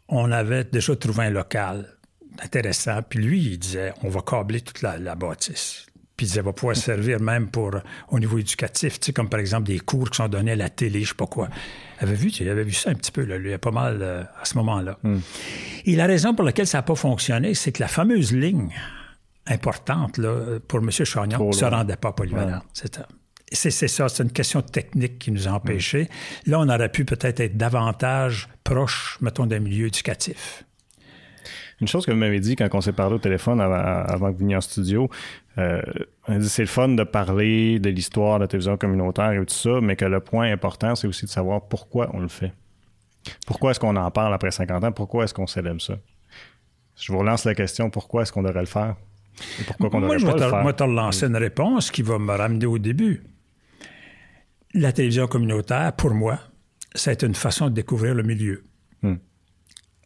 on 0.08 0.30
avait 0.30 0.64
déjà 0.64 0.94
trouvé 0.94 1.24
un 1.24 1.30
local 1.30 1.96
intéressant. 2.42 3.00
Puis 3.02 3.20
lui, 3.20 3.40
il 3.40 3.58
disait, 3.58 3.92
on 4.02 4.08
va 4.08 4.20
câbler 4.20 4.60
toute 4.60 4.82
la, 4.82 5.14
bâtisse. 5.14 5.85
Puis 6.16 6.26
il 6.26 6.28
disait, 6.30 6.40
va 6.40 6.52
pouvoir 6.52 6.76
servir 6.76 7.20
même 7.20 7.48
pour 7.48 7.72
au 8.08 8.18
niveau 8.18 8.38
éducatif, 8.38 8.98
tu 8.98 9.06
sais, 9.06 9.12
comme 9.12 9.28
par 9.28 9.40
exemple 9.40 9.64
des 9.64 9.80
cours 9.80 10.10
qui 10.10 10.16
sont 10.16 10.28
donnés 10.28 10.52
à 10.52 10.56
la 10.56 10.70
télé, 10.70 11.02
je 11.02 11.10
sais 11.10 11.14
pas 11.14 11.26
quoi. 11.26 11.48
Il 12.00 12.04
avait 12.04 12.14
vu, 12.14 12.28
il 12.28 12.48
avait 12.48 12.64
vu 12.64 12.72
ça 12.72 12.90
un 12.90 12.94
petit 12.94 13.12
peu, 13.12 13.24
là, 13.24 13.36
lui, 13.36 13.50
il 13.50 13.54
a 13.54 13.58
pas 13.58 13.70
mal 13.70 13.98
euh, 14.00 14.22
à 14.40 14.44
ce 14.44 14.56
moment-là. 14.56 14.98
Hmm. 15.02 15.18
Et 15.84 15.94
la 15.94 16.06
raison 16.06 16.34
pour 16.34 16.44
laquelle 16.44 16.66
ça 16.66 16.78
n'a 16.78 16.82
pas 16.82 16.94
fonctionné, 16.94 17.54
c'est 17.54 17.72
que 17.72 17.82
la 17.82 17.88
fameuse 17.88 18.32
ligne 18.32 18.74
importante 19.46 20.18
là, 20.18 20.58
pour 20.66 20.78
M. 20.80 20.90
Chagnon 20.90 21.48
ne 21.48 21.52
se 21.52 21.64
rendait 21.64 21.96
pas 21.96 22.12
polyvalente. 22.12 22.64
C'était 22.72 23.02
c'est 23.52 23.70
ça, 23.70 24.08
c'est 24.08 24.22
une 24.22 24.32
question 24.32 24.60
technique 24.60 25.18
qui 25.18 25.30
nous 25.30 25.46
a 25.46 25.52
empêchés. 25.52 26.08
Là, 26.46 26.58
on 26.58 26.68
aurait 26.68 26.90
pu 26.90 27.04
peut-être 27.04 27.40
être 27.40 27.56
davantage 27.56 28.48
proche, 28.64 29.18
mettons, 29.20 29.46
d'un 29.46 29.60
milieu 29.60 29.86
éducatif. 29.86 30.64
Une 31.80 31.88
chose 31.88 32.06
que 32.06 32.10
vous 32.10 32.16
m'avez 32.16 32.40
dit 32.40 32.56
quand 32.56 32.68
on 32.72 32.80
s'est 32.80 32.92
parlé 32.92 33.16
au 33.16 33.18
téléphone 33.18 33.60
avant, 33.60 34.28
que 34.28 34.32
vous 34.32 34.38
veniez 34.38 34.56
en 34.56 34.60
studio, 34.60 35.10
euh, 35.58 35.82
c'est 36.40 36.62
le 36.62 36.68
fun 36.68 36.88
de 36.88 37.04
parler 37.04 37.78
de 37.78 37.90
l'histoire 37.90 38.38
de 38.38 38.44
la 38.44 38.48
télévision 38.48 38.76
communautaire 38.78 39.32
et 39.32 39.44
tout 39.44 39.54
ça, 39.54 39.80
mais 39.82 39.94
que 39.96 40.06
le 40.06 40.20
point 40.20 40.50
important, 40.50 40.94
c'est 40.94 41.06
aussi 41.06 41.26
de 41.26 41.30
savoir 41.30 41.62
pourquoi 41.68 42.10
on 42.14 42.20
le 42.20 42.28
fait. 42.28 42.52
Pourquoi 43.46 43.72
est-ce 43.72 43.80
qu'on 43.80 43.96
en 43.96 44.10
parle 44.10 44.32
après 44.32 44.50
50 44.50 44.84
ans? 44.84 44.92
Pourquoi 44.92 45.24
est-ce 45.24 45.34
qu'on 45.34 45.46
célèbre 45.46 45.80
ça? 45.80 45.96
Je 46.96 47.12
vous 47.12 47.18
relance 47.18 47.44
la 47.44 47.54
question, 47.54 47.90
pourquoi 47.90 48.22
est-ce 48.22 48.32
qu'on 48.32 48.42
devrait 48.42 48.60
le 48.60 48.66
faire? 48.66 48.96
Et 49.60 49.64
pourquoi 49.64 49.90
qu'on 49.90 50.00
devrait 50.00 50.18
pas 50.18 50.32
le 50.32 50.38
faire? 50.38 50.62
Moi, 50.62 50.72
te 50.72 50.82
relancer 50.82 51.26
une 51.26 51.36
réponse 51.36 51.90
qui 51.90 52.02
va 52.02 52.18
me 52.18 52.32
ramener 52.32 52.66
au 52.66 52.78
début. 52.78 53.22
La 54.72 54.92
télévision 54.92 55.26
communautaire, 55.26 55.92
pour 55.94 56.14
moi, 56.14 56.38
c'est 56.94 57.22
une 57.22 57.34
façon 57.34 57.68
de 57.68 57.74
découvrir 57.74 58.14
le 58.14 58.22
milieu. 58.22 58.64
Hmm. 59.02 59.16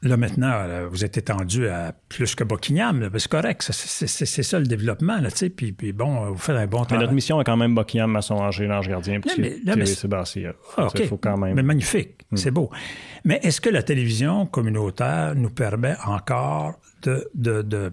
Là, 0.02 0.16
maintenant, 0.16 0.86
vous 0.90 1.04
êtes 1.04 1.18
étendu 1.18 1.68
à 1.68 1.92
plus 2.08 2.34
que 2.34 2.42
Buckingham. 2.42 3.10
C'est 3.18 3.28
correct. 3.28 3.68
C'est 3.70 4.42
ça 4.42 4.58
le 4.58 4.64
développement. 4.64 5.20
Là, 5.20 5.28
puis, 5.54 5.72
puis 5.72 5.92
bon, 5.92 6.30
vous 6.30 6.38
faites 6.38 6.56
un 6.56 6.66
bon 6.66 6.84
travail. 6.84 6.96
Mais 6.96 7.02
notre 7.02 7.12
mission 7.12 7.38
est 7.38 7.44
quand 7.44 7.58
même 7.58 7.74
Buckingham, 7.74 8.10
Masson, 8.10 8.36
Angers, 8.36 8.66
l'Ange 8.66 8.88
Gardien, 8.88 9.20
puis 9.20 9.86
Sébastien. 9.86 10.54
Ah, 10.78 10.88
faut 11.06 11.18
quand 11.18 11.36
même... 11.36 11.54
Mais 11.54 11.62
magnifique. 11.62 12.22
Hmm. 12.30 12.36
C'est 12.36 12.50
beau. 12.50 12.70
Mais 13.24 13.40
est-ce 13.42 13.60
que 13.60 13.68
la 13.68 13.82
télévision 13.82 14.46
communautaire 14.46 15.34
nous 15.34 15.50
permet 15.50 15.96
encore 16.06 16.80
de, 17.02 17.28
de, 17.34 17.60
de, 17.60 17.92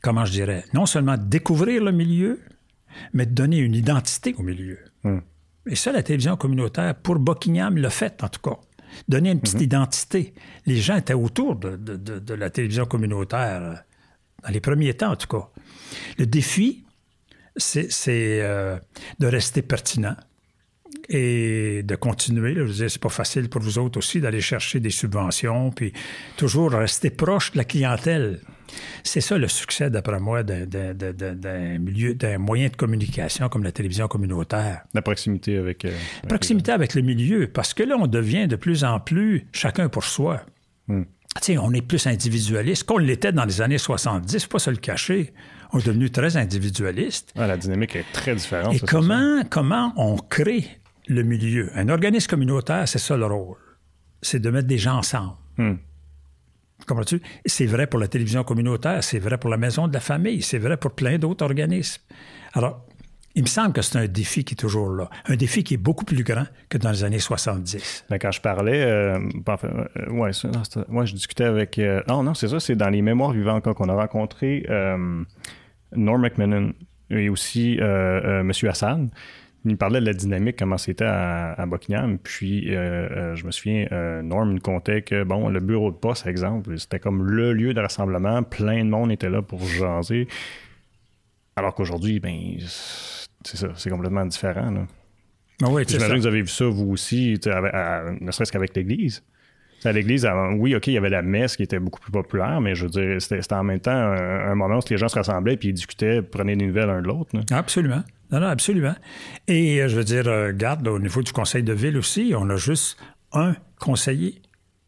comment 0.00 0.24
je 0.24 0.32
dirais, 0.32 0.64
non 0.72 0.86
seulement 0.86 1.16
découvrir 1.18 1.84
le 1.84 1.92
milieu, 1.92 2.40
mais 3.12 3.26
de 3.26 3.32
donner 3.34 3.58
une 3.58 3.74
identité 3.74 4.34
au 4.38 4.42
milieu? 4.42 4.78
Hmm. 5.04 5.18
Et 5.66 5.76
ça, 5.76 5.92
la 5.92 6.02
télévision 6.02 6.36
communautaire, 6.36 6.94
pour 6.94 7.18
Buckingham, 7.18 7.76
l'a 7.76 7.90
fait, 7.90 8.24
en 8.24 8.28
tout 8.28 8.40
cas. 8.40 8.58
Donner 9.08 9.30
une 9.30 9.40
petite 9.40 9.56
mhm. 9.56 9.64
identité. 9.64 10.34
Les 10.66 10.76
gens 10.76 10.96
étaient 10.96 11.14
autour 11.14 11.56
de, 11.56 12.34
la 12.34 12.50
télévision 12.50 12.84
communautaire, 12.84 13.62
euh, 13.62 13.74
dans 14.42 14.50
les 14.50 14.60
premiers 14.60 14.94
temps, 14.94 15.12
en 15.12 15.16
tout 15.16 15.28
cas. 15.28 15.48
Le 16.18 16.26
défi, 16.26 16.84
c'est 17.56 17.88
euh, 18.42 18.78
de 19.18 19.26
rester 19.26 19.62
pertinent 19.62 20.16
et 21.08 21.82
de 21.82 21.94
continuer. 21.96 22.54
je 22.54 22.62
veux 22.62 22.88
c'est 22.88 23.00
pas 23.00 23.08
facile 23.08 23.48
pour 23.48 23.60
vous 23.60 23.78
autres 23.78 23.98
aussi 23.98 24.20
d'aller 24.20 24.40
chercher 24.40 24.80
des 24.80 24.90
subventions, 24.90 25.70
puis 25.70 25.92
toujours 26.36 26.70
rester 26.72 27.10
proche 27.10 27.52
de 27.52 27.58
la 27.58 27.64
clientèle. 27.64 28.40
C'est 29.02 29.20
ça 29.20 29.38
le 29.38 29.48
succès, 29.48 29.90
d'après 29.90 30.20
moi, 30.20 30.42
d'un 30.42 31.78
milieu, 31.78 32.14
d'un 32.14 32.38
moyen 32.38 32.68
de 32.68 32.76
communication 32.76 33.48
comme 33.48 33.64
la 33.64 33.72
télévision 33.72 34.08
communautaire. 34.08 34.82
La 34.94 35.02
proximité 35.02 35.58
avec. 35.58 35.84
Euh, 35.84 35.92
proximité 36.28 36.72
avec 36.72 36.94
le 36.94 37.02
milieu, 37.02 37.48
parce 37.48 37.74
que 37.74 37.82
là, 37.82 37.96
on 37.98 38.06
devient 38.06 38.46
de 38.48 38.56
plus 38.56 38.84
en 38.84 39.00
plus 39.00 39.46
chacun 39.52 39.88
pour 39.88 40.04
soi. 40.04 40.42
Sais, 41.40 41.56
on 41.56 41.72
est 41.72 41.80
plus 41.80 42.06
individualiste 42.06 42.84
qu'on 42.84 42.98
l'était 42.98 43.32
dans 43.32 43.46
les 43.46 43.62
années 43.62 43.78
70, 43.78 44.44
faut 44.44 44.48
pas 44.50 44.58
se 44.58 44.70
le 44.70 44.76
cacher. 44.76 45.32
On 45.72 45.78
est 45.78 45.86
devenu 45.86 46.10
très 46.10 46.36
individualiste. 46.36 47.32
la 47.34 47.56
dynamique 47.56 47.96
est 47.96 48.04
très 48.12 48.34
différente. 48.34 48.74
Et 48.74 48.80
comment, 48.80 49.42
comment 49.48 49.94
on 49.96 50.16
crée 50.16 50.66
le 51.08 51.22
milieu? 51.22 51.70
Un 51.74 51.88
organisme 51.88 52.28
communautaire, 52.28 52.86
c'est 52.86 52.98
ça 52.98 53.16
le 53.16 53.24
rôle. 53.24 53.56
C'est 54.20 54.40
de 54.40 54.50
mettre 54.50 54.68
des 54.68 54.76
gens 54.76 54.98
ensemble. 54.98 55.32
Hmm. 55.56 55.76
C'est 57.46 57.66
vrai 57.66 57.86
pour 57.86 58.00
la 58.00 58.08
télévision 58.08 58.44
communautaire, 58.44 59.02
c'est 59.02 59.18
vrai 59.18 59.38
pour 59.38 59.50
la 59.50 59.56
maison 59.56 59.88
de 59.88 59.94
la 59.94 60.00
famille, 60.00 60.42
c'est 60.42 60.58
vrai 60.58 60.76
pour 60.76 60.92
plein 60.92 61.18
d'autres 61.18 61.44
organismes. 61.44 62.02
Alors, 62.54 62.84
il 63.34 63.42
me 63.42 63.48
semble 63.48 63.72
que 63.72 63.80
c'est 63.82 63.98
un 63.98 64.06
défi 64.06 64.44
qui 64.44 64.54
est 64.54 64.56
toujours 64.56 64.90
là. 64.90 65.08
Un 65.26 65.36
défi 65.36 65.64
qui 65.64 65.74
est 65.74 65.78
beaucoup 65.78 66.04
plus 66.04 66.22
grand 66.22 66.44
que 66.68 66.76
dans 66.76 66.90
les 66.90 67.04
années 67.04 67.18
70. 67.18 68.04
Ben, 68.10 68.18
quand 68.18 68.30
je 68.30 68.40
parlais, 68.40 68.82
euh, 68.82 69.18
euh 69.18 70.10
ouais, 70.10 70.30
moi, 70.88 71.04
je 71.04 71.14
discutais 71.14 71.44
avec. 71.44 71.78
Euh, 71.78 72.02
non, 72.08 72.22
non, 72.22 72.34
c'est 72.34 72.48
ça, 72.48 72.60
c'est 72.60 72.76
dans 72.76 72.90
les 72.90 73.00
mémoires 73.00 73.32
vivantes 73.32 73.72
qu'on 73.72 73.88
a 73.88 73.94
rencontré 73.94 74.66
euh, 74.68 75.24
Norm 75.96 76.20
McMillan 76.20 76.72
et 77.10 77.28
aussi 77.28 77.78
M. 77.80 78.50
Hassan 78.64 79.10
il 79.64 79.72
me 79.72 79.76
parlait 79.76 80.00
de 80.00 80.06
la 80.06 80.12
dynamique, 80.12 80.56
comment 80.58 80.78
c'était 80.78 81.04
à, 81.04 81.64
Buckingham. 81.66 82.18
Puis, 82.18 82.74
euh, 82.74 83.08
euh, 83.10 83.36
je 83.36 83.46
me 83.46 83.52
souviens, 83.52 83.86
euh, 83.92 84.22
Norm 84.22 84.52
me 84.52 84.58
contait 84.58 85.02
que, 85.02 85.22
bon, 85.22 85.48
le 85.48 85.60
bureau 85.60 85.92
de 85.92 85.96
poste, 85.96 86.26
exemple, 86.26 86.76
c'était 86.78 86.98
comme 86.98 87.24
le 87.24 87.52
lieu 87.52 87.72
de 87.72 87.80
rassemblement. 87.80 88.42
Plein 88.42 88.84
de 88.84 88.90
monde 88.90 89.12
était 89.12 89.30
là 89.30 89.40
pour 89.40 89.64
jaser. 89.64 90.26
Alors 91.54 91.74
qu'aujourd'hui, 91.74 92.18
ben, 92.18 92.56
c'est 93.44 93.56
ça, 93.56 93.68
c'est 93.76 93.90
complètement 93.90 94.26
différent. 94.26 94.70
Là. 94.70 94.86
Ah 95.62 95.68
oui, 95.70 95.84
J'imagine 95.86 96.14
que 96.14 96.20
vous 96.20 96.26
avez 96.26 96.42
vu 96.42 96.48
ça, 96.48 96.64
vous 96.66 96.90
aussi, 96.90 97.38
ne 97.44 98.30
serait-ce 98.32 98.50
qu'avec 98.50 98.74
l'Église. 98.74 99.22
À 99.84 99.90
l'église, 99.90 100.28
oui, 100.58 100.76
OK, 100.76 100.86
il 100.86 100.92
y 100.92 100.96
avait 100.96 101.10
la 101.10 101.22
messe 101.22 101.56
qui 101.56 101.64
était 101.64 101.80
beaucoup 101.80 101.98
plus 101.98 102.12
populaire, 102.12 102.60
mais 102.60 102.76
je 102.76 102.84
veux 102.84 102.90
dire, 102.90 103.20
c'était 103.20 103.52
en 103.52 103.64
même 103.64 103.80
temps 103.80 103.90
un, 103.90 104.54
moment 104.54 104.78
où 104.78 104.80
les 104.88 104.96
gens 104.96 105.08
se 105.08 105.16
rassemblaient 105.16 105.56
puis 105.56 105.70
ils 105.70 105.72
discutaient, 105.72 106.22
prenaient 106.22 106.54
des 106.54 106.66
nouvelles 106.66 106.86
l'un 106.86 107.02
de 107.02 107.08
l'autre. 107.08 107.32
Absolument. 107.50 108.04
Non, 108.32 108.40
non, 108.40 108.48
absolument. 108.48 108.94
Et 109.46 109.80
euh, 109.80 109.88
je 109.88 109.96
veux 109.96 110.04
dire, 110.04 110.26
euh, 110.26 110.52
garde, 110.52 110.88
au 110.88 110.98
niveau 110.98 111.22
du 111.22 111.32
conseil 111.32 111.62
de 111.62 111.74
ville 111.74 111.98
aussi, 111.98 112.32
on 112.36 112.48
a 112.48 112.56
juste 112.56 112.96
un 113.32 113.54
conseiller 113.78 114.40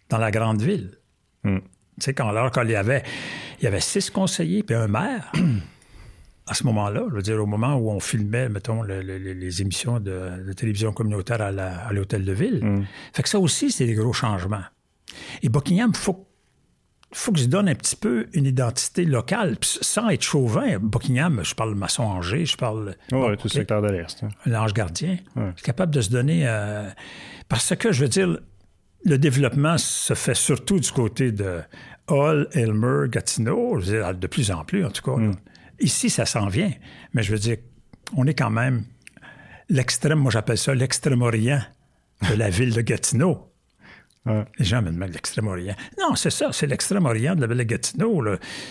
dans 0.09 0.19
la 0.19 0.31
grande 0.31 0.63
ville. 0.63 0.99
Hmm. 1.45 1.59
Tu 1.59 2.07
sais, 2.07 2.15
quand, 2.15 2.29
alors, 2.29 2.51
quand 2.51 2.63
il 2.63 2.71
y 2.71 2.77
avait, 2.77 3.03
il 3.61 3.65
y 3.65 3.67
avait 3.67 3.81
six 3.81 4.11
conseillers 4.11 4.63
puis 4.63 4.75
un 4.75 4.89
maire, 4.89 5.31
à 6.47 6.55
ce 6.55 6.65
moment-là, 6.65 7.05
je 7.11 7.15
veux 7.15 7.23
dire, 7.23 7.41
au 7.41 7.47
moment 7.47 7.75
où 7.77 7.91
on 7.91 8.01
filmait, 8.01 8.49
mettons, 8.49 8.83
les 8.83 9.63
émissions 9.63 10.01
de, 10.01 10.53
télévision 10.55 10.93
communautaire 10.93 11.43
à 11.43 11.93
l'hôtel 11.93 12.25
de 12.25 12.33
ville. 12.33 12.65
Hmm. 12.65 12.85
Fait 13.13 13.23
que 13.23 13.29
ça 13.29 13.39
aussi, 13.39 13.71
c'est 13.71 13.87
des 13.87 13.95
gros 13.95 14.15
changements. 14.15 14.65
Et 15.43 15.51
Buckingham, 15.51 15.93
il 15.95 15.99
faut, 15.99 16.27
faut 17.17 17.33
que 17.33 17.39
je 17.39 17.47
donne 17.47 17.69
un 17.69 17.75
petit 17.75 17.97
peu 17.97 18.27
une 18.33 18.47
identité 18.47 19.05
locale, 19.05 19.57
sans 19.63 20.09
être 20.09 20.23
chauvin. 20.23 20.79
Buckingham, 20.79 21.41
je 21.45 21.55
parle 21.55 21.75
maçon-angers, 21.75 22.45
je 22.45 22.57
parle... 22.57 22.97
Oui, 23.13 23.37
tout 23.37 23.45
le 23.45 23.51
secteur 23.51 23.83
de 23.83 23.89
l'Est. 23.89 24.25
Hein. 24.25 24.29
L'ange 24.47 24.75
gardien. 24.75 25.19
Ouais. 25.37 25.53
capable 25.63 25.95
de 25.95 26.01
se 26.01 26.11
donner... 26.11 26.47
Euh, 26.47 26.89
parce 27.49 27.75
que, 27.77 27.93
je 27.93 28.03
veux 28.03 28.09
dire, 28.09 28.39
le 29.05 29.19
développement 29.19 29.79
se 29.79 30.15
fait 30.15 30.35
surtout 30.35 30.81
du 30.81 30.91
côté 30.91 31.31
de 31.31 31.61
Hall, 32.09 32.49
Elmer, 32.53 33.09
Gatineau, 33.09 33.79
je 33.81 33.91
veux 33.91 33.99
dire, 33.99 34.15
de 34.15 34.27
plus 34.27 34.51
en 34.51 34.65
plus, 34.65 34.85
en 34.85 34.91
tout 34.91 35.03
cas. 35.03 35.17
Hmm. 35.17 35.35
Ici, 35.81 36.11
ça 36.11 36.27
s'en 36.27 36.49
vient. 36.49 36.73
Mais 37.13 37.23
je 37.23 37.33
veux 37.33 37.39
dire, 37.39 37.59
on 38.17 38.27
est 38.27 38.35
quand 38.35 38.51
même 38.51 38.85
l'extrême, 39.69 40.19
moi 40.19 40.31
j'appelle 40.31 40.59
ça 40.59 40.75
l'extrême-orient 40.75 41.63
de 42.29 42.35
la 42.35 42.51
ville 42.51 42.73
de 42.73 42.81
Gatineau. 42.81 43.54
Les 44.27 44.65
gens 44.65 44.81
me 44.81 44.91
demandent 44.91 45.13
l'extrême-orient. 45.13 45.75
Non, 46.01 46.15
c'est 46.15 46.31
ça, 46.31 46.51
c'est 46.53 46.67
l'extrême-orient 46.67 47.35
de 47.35 47.43
la 47.43 47.47
belle 47.47 47.65
Gatineau. 47.67 48.25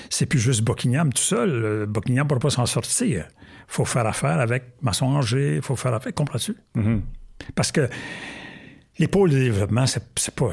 C'est 0.09 0.25
plus 0.25 0.39
juste 0.39 0.63
Buckingham 0.63 1.13
tout 1.13 1.21
seul. 1.21 1.85
Buckingham 1.85 2.25
ne 2.25 2.29
pourra 2.29 2.39
pas 2.39 2.49
s'en 2.49 2.65
sortir. 2.65 3.27
Il 3.29 3.65
faut 3.67 3.85
faire 3.85 4.05
affaire 4.05 4.39
avec 4.39 4.63
Masson-Angers, 4.81 5.57
il 5.57 5.61
faut 5.61 5.75
faire 5.75 5.93
affaire, 5.93 6.13
comprends-tu? 6.13 6.55
Mm-hmm. 6.75 7.01
Parce 7.55 7.71
que 7.71 7.89
les 8.99 9.07
pôles 9.07 9.31
de 9.31 9.39
développement, 9.39 9.85
c'est 9.85 10.35
pas. 10.35 10.51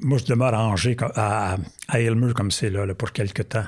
Moi, 0.00 0.18
je 0.18 0.24
demeure 0.24 0.54
à 0.54 0.64
Angers, 0.66 0.96
à, 1.14 1.56
à 1.88 2.00
Aylmer, 2.00 2.32
comme 2.32 2.50
c'est 2.50 2.70
là, 2.70 2.92
pour 2.94 3.12
quelque 3.12 3.42
temps. 3.42 3.64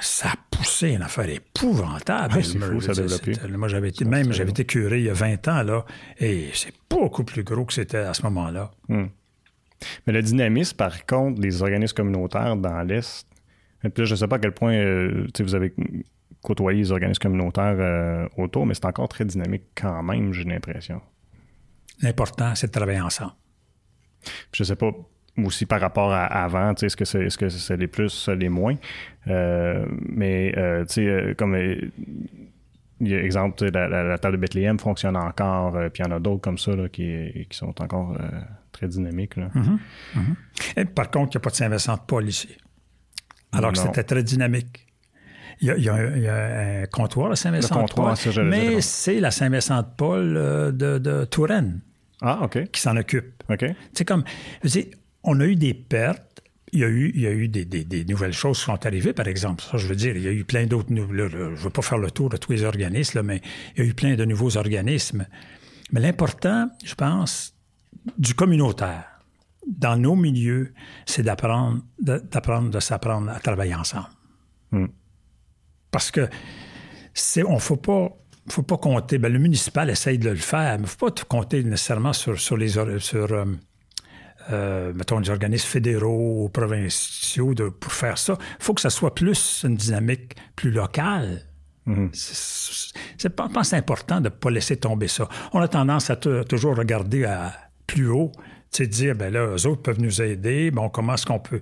Ça 0.00 0.28
a 0.28 0.34
poussé 0.50 0.90
une 0.90 1.02
affaire 1.02 1.28
épouvantable. 1.28 2.44
c'est 2.44 2.58
fou, 2.58 2.80
ça 2.80 2.92
a 2.92 3.48
Moi, 3.56 3.68
j'avais 3.68 3.88
été, 3.88 4.04
même, 4.04 4.32
j'avais 4.32 4.50
été 4.50 4.64
curé 4.66 4.98
il 4.98 5.06
y 5.06 5.10
a 5.10 5.14
20 5.14 5.48
ans, 5.48 5.62
là, 5.62 5.84
et 6.18 6.50
c'est 6.52 6.72
beaucoup 6.90 7.24
plus 7.24 7.44
gros 7.44 7.64
que 7.64 7.72
c'était 7.72 7.98
à 7.98 8.12
ce 8.12 8.22
moment-là. 8.22 8.70
Hmm. 8.88 9.06
Mais 10.06 10.12
le 10.12 10.22
dynamisme, 10.22 10.76
par 10.76 11.06
contre, 11.06 11.40
des 11.40 11.62
organismes 11.62 11.94
communautaires 11.94 12.56
dans 12.56 12.82
l'Est, 12.82 13.26
je 13.82 14.02
ne 14.02 14.16
sais 14.16 14.28
pas 14.28 14.36
à 14.36 14.38
quel 14.38 14.52
point 14.52 14.74
euh, 14.74 15.26
vous 15.38 15.54
avez 15.54 15.74
côtoyé 16.42 16.78
les 16.80 16.92
organismes 16.92 17.22
communautaires 17.22 17.76
euh, 17.78 18.28
autour, 18.36 18.66
mais 18.66 18.74
c'est 18.74 18.86
encore 18.86 19.08
très 19.08 19.24
dynamique 19.24 19.64
quand 19.74 20.02
même, 20.02 20.32
j'ai 20.32 20.44
l'impression. 20.44 21.00
L'important, 22.02 22.54
c'est 22.54 22.68
de 22.68 22.72
travailler 22.72 23.00
ensemble. 23.00 23.32
Je 24.52 24.62
ne 24.62 24.66
sais 24.66 24.76
pas 24.76 24.90
aussi 25.44 25.66
par 25.66 25.80
rapport 25.80 26.12
à 26.12 26.24
avant, 26.24 26.74
est-ce 26.74 26.96
que 26.96 27.04
c'est 27.04 27.24
est 27.24 27.28
-ce 27.28 27.38
que 27.38 27.48
c'est 27.48 27.76
les 27.76 27.86
plus, 27.86 28.28
les 28.28 28.48
moins? 28.48 28.76
Euh, 29.28 29.86
mais, 30.08 30.52
tu 30.88 30.94
sais, 30.94 31.34
comme 31.36 31.54
il 33.00 33.08
y 33.08 33.14
a, 33.14 33.22
exemple, 33.22 33.64
la, 33.70 33.88
la, 33.88 34.18
table 34.18 34.36
de 34.36 34.40
Bethléem 34.40 34.78
fonctionne 34.78 35.16
encore, 35.16 35.72
puis 35.92 36.02
il 36.02 36.08
y 36.08 36.12
en 36.12 36.16
a 36.16 36.20
d'autres 36.20 36.40
comme 36.40 36.58
ça 36.58 36.72
qui, 36.92 37.46
qui, 37.48 37.56
sont 37.56 37.80
encore 37.82 38.16
très 38.72 38.88
dynamique. 38.88 39.36
Là. 39.36 39.48
Mm-hmm. 39.54 39.78
Mm-hmm. 40.16 40.80
Et 40.80 40.84
par 40.86 41.10
contre, 41.10 41.32
il 41.34 41.36
n'y 41.36 41.40
a 41.40 41.40
pas 41.40 41.50
de 41.50 41.56
Saint-Vincent-de-Paul 41.56 42.28
ici. 42.28 42.56
Alors 43.52 43.72
que 43.72 43.78
c'était 43.78 44.04
très 44.04 44.22
dynamique. 44.22 44.86
Il 45.62 45.68
y, 45.68 45.88
a, 45.88 45.94
un 46.82 46.86
comptoir 46.86 47.32
à 47.32 47.36
Saint-Vincent-de-Paul, 47.36 48.14
mais 48.44 48.80
c'est 48.82 49.20
la 49.20 49.30
Saint-Vincent-de-Paul 49.30 50.36
euh, 50.36 50.72
de, 50.72 51.24
Touraine 51.24 51.80
ah, 52.20 52.46
qui 52.50 52.80
s'en 52.80 52.96
occupe. 52.96 53.42
C'est 53.94 54.04
comme, 54.04 54.24
on 55.24 55.40
a 55.40 55.46
eu 55.46 55.56
des 55.56 55.72
pertes, 55.72 56.22
il 56.76 56.80
y 56.80 56.84
a 56.84 56.88
eu, 56.88 57.10
il 57.14 57.20
y 57.22 57.26
a 57.26 57.32
eu 57.32 57.48
des, 57.48 58.04
nouvelles 58.04 58.34
choses 58.34 58.58
qui 58.58 58.64
sont 58.64 58.86
arrivées, 58.86 59.14
par 59.14 59.26
exemple. 59.26 59.62
Ça, 59.62 59.78
je 59.78 59.86
veux 59.86 59.96
dire, 59.96 60.14
il 60.14 60.22
y 60.22 60.28
a 60.28 60.32
eu 60.32 60.44
plein 60.44 60.66
d'autres... 60.66 60.88
Je 60.90 60.94
ne 60.94 61.54
veux 61.54 61.70
pas 61.70 61.82
faire 61.82 61.96
le 61.96 62.10
tour 62.10 62.28
de 62.28 62.36
tous 62.36 62.52
les 62.52 62.64
organismes, 62.64 63.22
mais 63.22 63.40
il 63.74 63.82
y 63.82 63.86
a 63.86 63.88
eu 63.88 63.94
plein 63.94 64.14
de 64.14 64.24
nouveaux 64.26 64.58
organismes. 64.58 65.26
Mais 65.90 66.00
l'important, 66.00 66.68
je 66.84 66.94
pense, 66.94 67.54
du 68.18 68.34
communautaire 68.34 69.04
dans 69.66 69.96
nos 69.96 70.16
milieux, 70.16 70.74
c'est 71.06 71.22
d'apprendre, 71.22 71.80
d'apprendre, 71.98 72.70
de 72.70 72.80
s'apprendre 72.80 73.30
à 73.30 73.40
travailler 73.40 73.74
ensemble. 73.74 74.10
Hmm. 74.72 74.86
Parce 75.90 76.10
que 76.10 76.28
c'est, 77.14 77.42
on 77.42 77.58
faut 77.58 77.76
pas, 77.76 78.10
faut 78.48 78.62
pas 78.62 78.76
compter. 78.76 79.16
Ben, 79.16 79.32
le 79.32 79.38
municipal 79.38 79.88
essaye 79.88 80.18
de 80.18 80.28
le 80.28 80.36
faire, 80.36 80.78
mais 80.78 80.84
il 80.84 80.90
faut 80.90 81.10
pas 81.10 81.24
compter 81.26 81.64
nécessairement 81.64 82.12
sur, 82.12 82.38
sur 82.38 82.58
les, 82.58 82.68
sur, 82.98 83.32
euh, 83.32 83.46
euh, 84.50 84.92
mettons, 84.94 85.18
les 85.18 85.30
organismes 85.30 85.68
fédéraux 85.68 86.44
ou 86.44 86.48
provinciaux 86.48 87.54
de, 87.54 87.68
pour 87.68 87.92
faire 87.92 88.18
ça. 88.18 88.36
Il 88.58 88.64
faut 88.64 88.74
que 88.74 88.80
ça 88.80 88.90
soit 88.90 89.14
plus 89.14 89.64
une 89.64 89.76
dynamique 89.76 90.36
plus 90.54 90.70
locale. 90.70 91.42
Hmm. 91.86 92.08
C'est, 92.12 93.30
pense 93.30 93.72
important 93.72 94.16
de 94.16 94.24
ne 94.24 94.28
pas 94.28 94.50
laisser 94.50 94.76
tomber 94.76 95.08
ça. 95.08 95.28
On 95.52 95.60
a 95.60 95.68
tendance 95.68 96.10
à 96.10 96.16
toujours 96.16 96.76
regarder 96.76 97.24
à, 97.24 97.52
plus 97.86 98.08
haut, 98.08 98.32
c'est 98.70 98.86
dire, 98.86 99.14
ben 99.14 99.32
là, 99.32 99.46
eux 99.46 99.66
autres 99.66 99.82
peuvent 99.82 100.00
nous 100.00 100.20
aider, 100.20 100.70
bon, 100.70 100.88
comment 100.88 101.14
est-ce 101.14 101.26
qu'on 101.26 101.38
peut... 101.38 101.60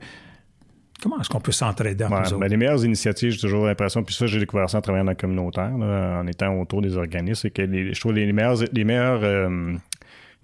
Comment 1.02 1.20
est-ce 1.20 1.28
qu'on 1.28 1.40
peut 1.40 1.52
s'entraider 1.52 2.04
entre 2.04 2.38
ben, 2.38 2.46
les 2.46 2.56
meilleures 2.56 2.82
initiatives, 2.82 3.32
j'ai 3.32 3.40
toujours 3.40 3.66
l'impression, 3.66 4.02
puis 4.02 4.14
ça, 4.14 4.26
j'ai 4.26 4.38
découvert 4.38 4.70
ça 4.70 4.78
en 4.78 4.80
travaillant 4.80 5.04
dans 5.04 5.10
le 5.10 5.16
communautaire, 5.16 5.70
en 5.74 6.26
étant 6.26 6.58
autour 6.58 6.80
des 6.80 6.96
organismes, 6.96 7.42
c'est 7.42 7.50
que 7.50 7.62
les, 7.62 7.92
je 7.92 8.00
trouve 8.00 8.12
les 8.12 8.32
meilleurs, 8.32 8.56
les 8.72 8.84
meilleurs, 8.84 9.20
euh, 9.22 9.74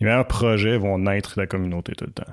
les 0.00 0.06
meilleurs 0.06 0.26
projets 0.26 0.78
vont 0.78 0.98
naître 0.98 1.36
de 1.36 1.42
la 1.42 1.46
communauté 1.46 1.92
tout 1.92 2.06
le 2.06 2.12
temps. 2.12 2.32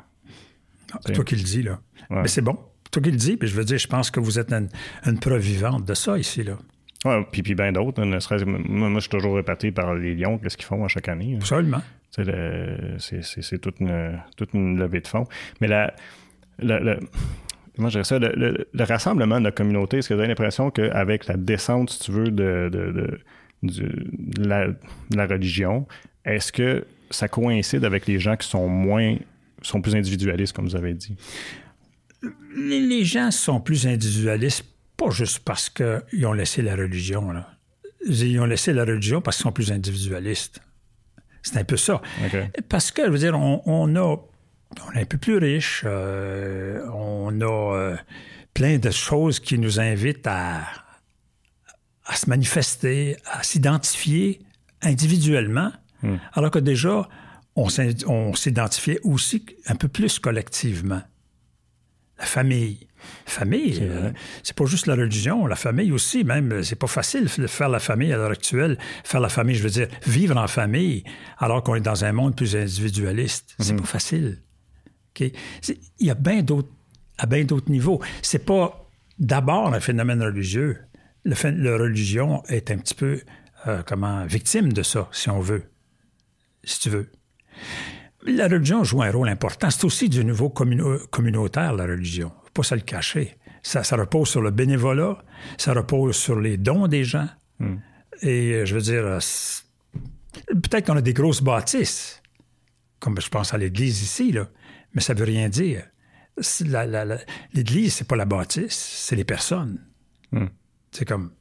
Ah, 0.94 1.00
c'est 1.06 1.14
toi 1.14 1.24
qui 1.24 1.36
le 1.36 1.44
dis, 1.44 1.64
là. 1.64 1.80
Mais 2.10 2.28
c'est 2.28 2.42
bon. 2.42 2.58
Toi 2.92 3.02
qui 3.02 3.12
le 3.12 3.18
dis, 3.18 3.38
puis 3.38 3.48
je 3.48 3.56
veux 3.56 3.66
dire, 3.66 3.78
je 3.78 3.88
pense 3.88 4.10
que 4.10 4.20
vous 4.20 4.40
êtes 4.40 4.54
une, 4.54 5.20
preuve 5.20 5.42
vivante 5.42 5.86
de 5.86 5.94
ça 5.94 6.18
ici, 6.18 6.44
là. 6.44 6.58
Oui, 7.06 7.14
puis, 7.32 7.44
puis 7.44 7.56
bien 7.56 7.72
d'autres. 7.72 8.04
Moi, 8.04 8.20
moi, 8.46 8.90
je 8.96 9.00
suis 9.02 9.10
toujours 9.10 9.36
réparti 9.36 9.72
par 9.72 9.94
les 9.94 10.16
Lions, 10.16 10.40
qu'est-ce 10.40 10.58
qu'ils 10.58 10.66
font 10.66 10.84
à 10.84 10.88
chaque 10.88 11.08
année. 11.10 11.36
Absolument. 11.36 11.82
C'est 12.12 13.62
toute 13.62 13.80
une, 13.80 14.20
toute 14.36 14.54
une 14.54 14.80
levée 14.80 15.02
de 15.02 15.08
fonds. 15.08 15.26
Mais 15.62 15.68
la, 15.68 15.94
moi, 17.78 17.90
je 17.90 18.02
ça, 18.04 18.18
le, 18.20 18.68
rassemblement 18.80 19.40
de 19.40 19.46
la 19.46 19.52
communauté, 19.52 19.98
est-ce 19.98 20.10
que 20.10 20.14
vous 20.14 20.20
avez 20.20 20.30
l'impression 20.30 20.72
qu'avec 20.72 21.28
la 21.28 21.38
descente, 21.38 21.92
si 21.92 22.00
tu 22.00 22.12
veux, 22.12 22.32
de, 22.32 22.70
de, 22.72 23.20
la, 24.40 25.26
religion, 25.26 25.88
est-ce 26.26 26.52
que 26.52 26.86
ça 27.10 27.28
coïncide 27.28 27.86
avec 27.86 28.08
les 28.08 28.20
gens 28.20 28.36
qui 28.36 28.48
sont 28.48 28.68
moins, 28.68 29.18
sont 29.62 29.82
plus 29.82 29.96
individualistes, 29.96 30.56
comme 30.56 30.66
vous 30.66 30.76
avez 30.76 30.94
dit? 30.94 31.16
Les, 32.56 33.04
gens 33.04 33.32
sont 33.32 33.60
plus 33.60 33.86
individualistes, 33.88 34.66
pas 34.98 35.10
juste 35.12 35.40
parce 35.40 35.70
qu'ils 35.70 36.26
ont 36.26 36.34
laissé 36.34 36.62
la 36.62 36.76
religion. 36.76 37.32
Là. 37.32 37.52
Ils 38.06 38.40
ont 38.40 38.46
laissé 38.46 38.74
la 38.74 38.84
religion 38.84 39.22
parce 39.22 39.38
qu'ils 39.38 39.44
sont 39.44 39.52
plus 39.52 39.72
individualistes. 39.72 40.60
C'est 41.44 41.58
un 41.58 41.64
peu 41.64 41.78
ça. 41.78 42.02
Parce 42.68 42.92
que, 42.92 43.06
je 43.06 43.12
veux 43.12 43.20
dire, 43.20 43.38
on, 43.38 43.96
a, 43.96 44.02
on 44.02 44.92
est 44.94 45.02
un 45.02 45.06
peu 45.06 45.18
plus 45.18 45.38
riche, 45.38 45.84
euh, 45.86 46.86
on 46.94 47.40
a 47.42 47.76
euh, 47.76 47.96
plein 48.54 48.80
de 48.80 48.90
choses 48.90 49.40
qui 49.40 49.58
nous 49.58 49.80
invitent 49.80 50.28
à, 50.28 50.64
à 52.06 52.16
se 52.16 52.30
manifester, 52.30 53.18
à 53.26 53.44
s'identifier 53.44 54.42
individuellement, 54.82 55.72
hmm. 56.04 56.18
alors 56.34 56.52
que 56.52 56.60
déjà, 56.60 57.08
on 57.56 58.34
s'identifiait 58.36 59.00
aussi 59.04 59.46
un 59.68 59.76
peu 59.76 59.88
plus 59.88 60.20
collectivement. 60.20 61.02
La 62.20 62.26
famille, 62.26 62.88
famille, 63.26 63.80
euh, 63.82 64.12
c'est 64.44 64.56
pas 64.56 64.66
juste 64.66 64.88
la 64.88 64.96
religion, 64.96 65.46
la 65.46 65.56
famille 65.56 65.92
aussi, 65.92 66.24
même, 66.24 66.64
c'est 66.64 66.76
pas 66.76 66.88
facile 66.88 67.30
de 67.38 67.48
faire 67.48 67.70
la 67.70 67.80
famille 67.80 68.12
à 68.12 68.18
l'heure 68.18 68.32
actuelle. 68.32 68.78
Faire 69.04 69.20
la 69.20 69.30
famille, 69.30 69.56
je 69.56 69.64
veux 69.64 69.70
dire, 69.70 69.88
vivre 70.06 70.38
en 70.38 70.48
famille, 70.48 71.04
alors 71.38 71.64
qu'on 71.64 71.76
est 71.76 71.82
dans 71.82 72.06
un 72.06 72.12
monde 72.12 72.36
plus 72.36 72.56
individualiste. 72.56 73.56
C'est 73.60 73.74
mhm. 73.74 73.82
pas 73.82 73.88
facile. 73.88 74.42
Il 75.20 75.32
y 76.00 76.12
a 76.12 76.16
bien 76.16 76.42
d'autres, 76.42 76.70
à 77.18 77.26
bien 77.26 77.44
d'autres 77.44 77.72
niveaux. 77.72 78.02
C'est 78.22 78.46
pas 78.46 78.88
d'abord 79.20 79.74
un 79.74 79.80
phénomène 79.80 80.22
religieux. 80.22 80.78
Le, 81.24 81.36
la 81.52 81.78
religion 81.78 82.44
est 82.48 82.72
un 82.72 82.78
petit 82.78 82.94
peu, 82.94 83.22
euh, 83.68 83.82
comment, 83.86 84.26
victime 84.26 84.74
de 84.74 84.84
ça, 84.84 85.08
si 85.12 85.30
on 85.30 85.40
veut, 85.40 85.64
si 86.68 86.80
tu 86.80 86.90
veux. 86.90 87.12
La 88.24 88.48
religion 88.48 88.84
joue 88.84 89.02
un 89.02 89.12
rôle 89.12 89.30
important. 89.30 89.70
C'est 89.70 89.86
aussi 89.86 90.10
du 90.10 90.24
niveau 90.24 90.50
communautaire, 90.50 91.74
la 91.74 91.86
religion 91.86 92.32
pas 92.58 92.64
se 92.64 92.76
le 92.76 92.82
cacher. 92.82 93.38
Ça, 93.62 93.82
repose 93.96 94.30
sur 94.30 94.42
le 94.42 94.52
bénévolat, 94.52 95.24
ça 95.58 95.74
repose 95.74 96.16
sur 96.16 96.40
les 96.40 96.58
dons 96.58 96.88
des 96.88 97.04
gens. 97.04 97.28
Hmm. 97.60 97.78
Et 98.22 98.54
euh, 98.54 98.66
je 98.66 98.76
veux 98.76 98.82
dire, 98.82 99.06
euh, 99.06 99.20
peut-être 100.48 100.88
qu'on 100.88 100.98
a 100.98 101.02
des 101.02 101.14
grosses 101.14 101.44
bâtisses, 101.44 102.22
comme 103.00 103.20
je 103.22 103.30
pense 103.30 103.54
à 103.54 103.58
l'Église 103.58 104.02
ici, 104.02 104.32
là, 104.32 104.48
mais 104.94 105.02
ça 105.02 105.14
veut 105.14 105.26
rien 105.26 105.50
dire. 105.50 105.84
L'Église, 107.54 107.94
c'est 107.94 108.08
pas 108.08 108.16
la 108.16 108.26
bâtisse, 108.26 108.76
c'est 108.76 109.16
les 109.16 109.26
personnes. 109.26 109.80
Hmm. 110.32 110.48
C'est 110.92 111.06
comme 111.06 111.32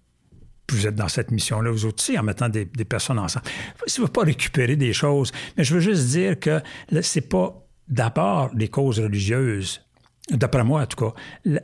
vous 0.75 0.87
êtes 0.87 0.95
dans 0.95 1.09
cette 1.09 1.31
mission-là, 1.31 1.71
vous 1.71 1.87
aussi, 1.87 2.19
en 2.19 2.23
mettant 2.23 2.49
des, 2.49 2.67
personnes 2.67 3.19
ensemble. 3.19 3.47
Je 3.87 4.01
ne 4.01 4.07
veux 4.07 4.13
pas 4.13 4.23
récupérer 4.23 4.77
des 4.77 4.93
choses, 4.93 5.33
mais 5.57 5.65
je 5.65 5.75
veux 5.75 5.81
juste 5.81 6.09
dire 6.09 6.39
que 6.41 6.61
c'est 7.03 7.29
pas 7.29 7.67
d'abord 7.89 8.55
des 8.55 8.69
causes 8.69 8.99
religieuses 8.99 9.87
d'après 10.31 10.65
moi 10.65 10.83
en 10.83 10.87
tout 10.87 11.11
cas, 11.11 11.61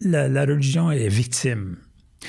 la, 0.00 0.44
religion 0.44 0.90
est 0.90 1.08
victime. 1.08 1.76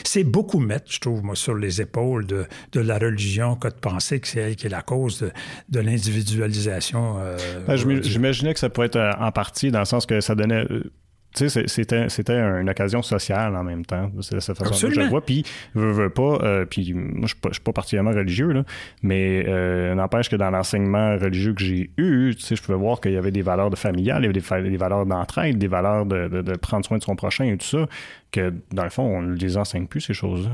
C'est 0.05 0.23
beaucoup 0.23 0.59
mettre, 0.59 0.89
je 0.89 0.99
trouve, 0.99 1.21
moi, 1.21 1.35
sur 1.35 1.53
les 1.53 1.81
épaules 1.81 2.25
de, 2.25 2.47
la 2.73 2.97
religion 2.97 3.55
que 3.55 3.67
de 3.67 3.73
penser 3.73 4.21
que 4.21 4.27
c'est 4.27 4.39
elle 4.39 4.55
qui 4.55 4.67
est 4.67 4.69
la 4.69 4.81
cause 4.81 5.29
de, 5.67 5.79
l'individualisation. 5.79 7.17
Euh, 7.19 7.37
ben, 7.67 7.75
J'imaginais 7.75 8.53
que 8.53 8.59
ça 8.59 8.69
pourrait 8.69 8.87
être 8.87 9.15
en 9.19 9.31
partie 9.31 9.69
dans 9.69 9.79
le 9.79 9.85
sens 9.85 10.05
que 10.05 10.21
ça 10.21 10.33
donnait 10.33 10.65
euh, 10.71 10.91
tu 11.33 11.49
sais, 11.49 11.67
c'était, 11.67 12.09
c'était 12.09 12.37
une 12.39 12.69
occasion 12.69 13.01
sociale 13.01 13.55
en 13.55 13.63
même 13.63 13.85
temps. 13.85 14.11
C'est 14.21 14.35
de 14.35 14.39
cette 14.39 14.57
façon 14.57 14.87
que 14.87 14.93
je 14.93 14.99
le 14.99 15.07
vois. 15.07 15.25
Puis, 15.25 15.43
veux, 15.73 15.91
veux 15.91 16.09
pas, 16.09 16.39
euh, 16.43 16.65
puis 16.65 16.93
moi, 16.93 17.27
je 17.27 17.35
ne 17.47 17.53
suis 17.53 17.61
pas 17.61 17.71
particulièrement 17.71 18.11
religieux, 18.11 18.51
là, 18.51 18.63
mais 19.01 19.45
euh, 19.47 19.95
n'empêche 19.95 20.29
que 20.29 20.35
dans 20.35 20.49
l'enseignement 20.49 21.17
religieux 21.17 21.53
que 21.53 21.63
j'ai 21.63 21.89
eu, 21.97 22.35
tu 22.35 22.41
sais, 22.41 22.55
je 22.55 22.61
pouvais 22.61 22.77
voir 22.77 22.99
qu'il 22.99 23.13
y 23.13 23.17
avait 23.17 23.31
des 23.31 23.41
valeurs 23.41 23.69
de 23.69 23.75
familial, 23.75 24.21
il 24.21 24.23
y 24.23 24.29
avait 24.29 24.69
des, 24.69 24.77
valeurs 24.77 25.05
d'entraide, 25.05 25.57
des 25.57 25.67
valeurs 25.67 26.05
de, 26.05 26.27
de, 26.27 26.55
prendre 26.57 26.85
soin 26.85 26.97
de 26.97 27.03
son 27.03 27.15
prochain 27.15 27.45
et 27.45 27.57
tout 27.57 27.67
ça, 27.67 27.87
que 28.31 28.53
dans 28.71 28.83
le 28.83 28.89
fond, 28.89 29.03
on 29.03 29.21
ne 29.21 29.35
les 29.35 29.57
enseigne 29.57 29.87
plus, 29.87 30.01
ces 30.01 30.13
choses-là. 30.13 30.51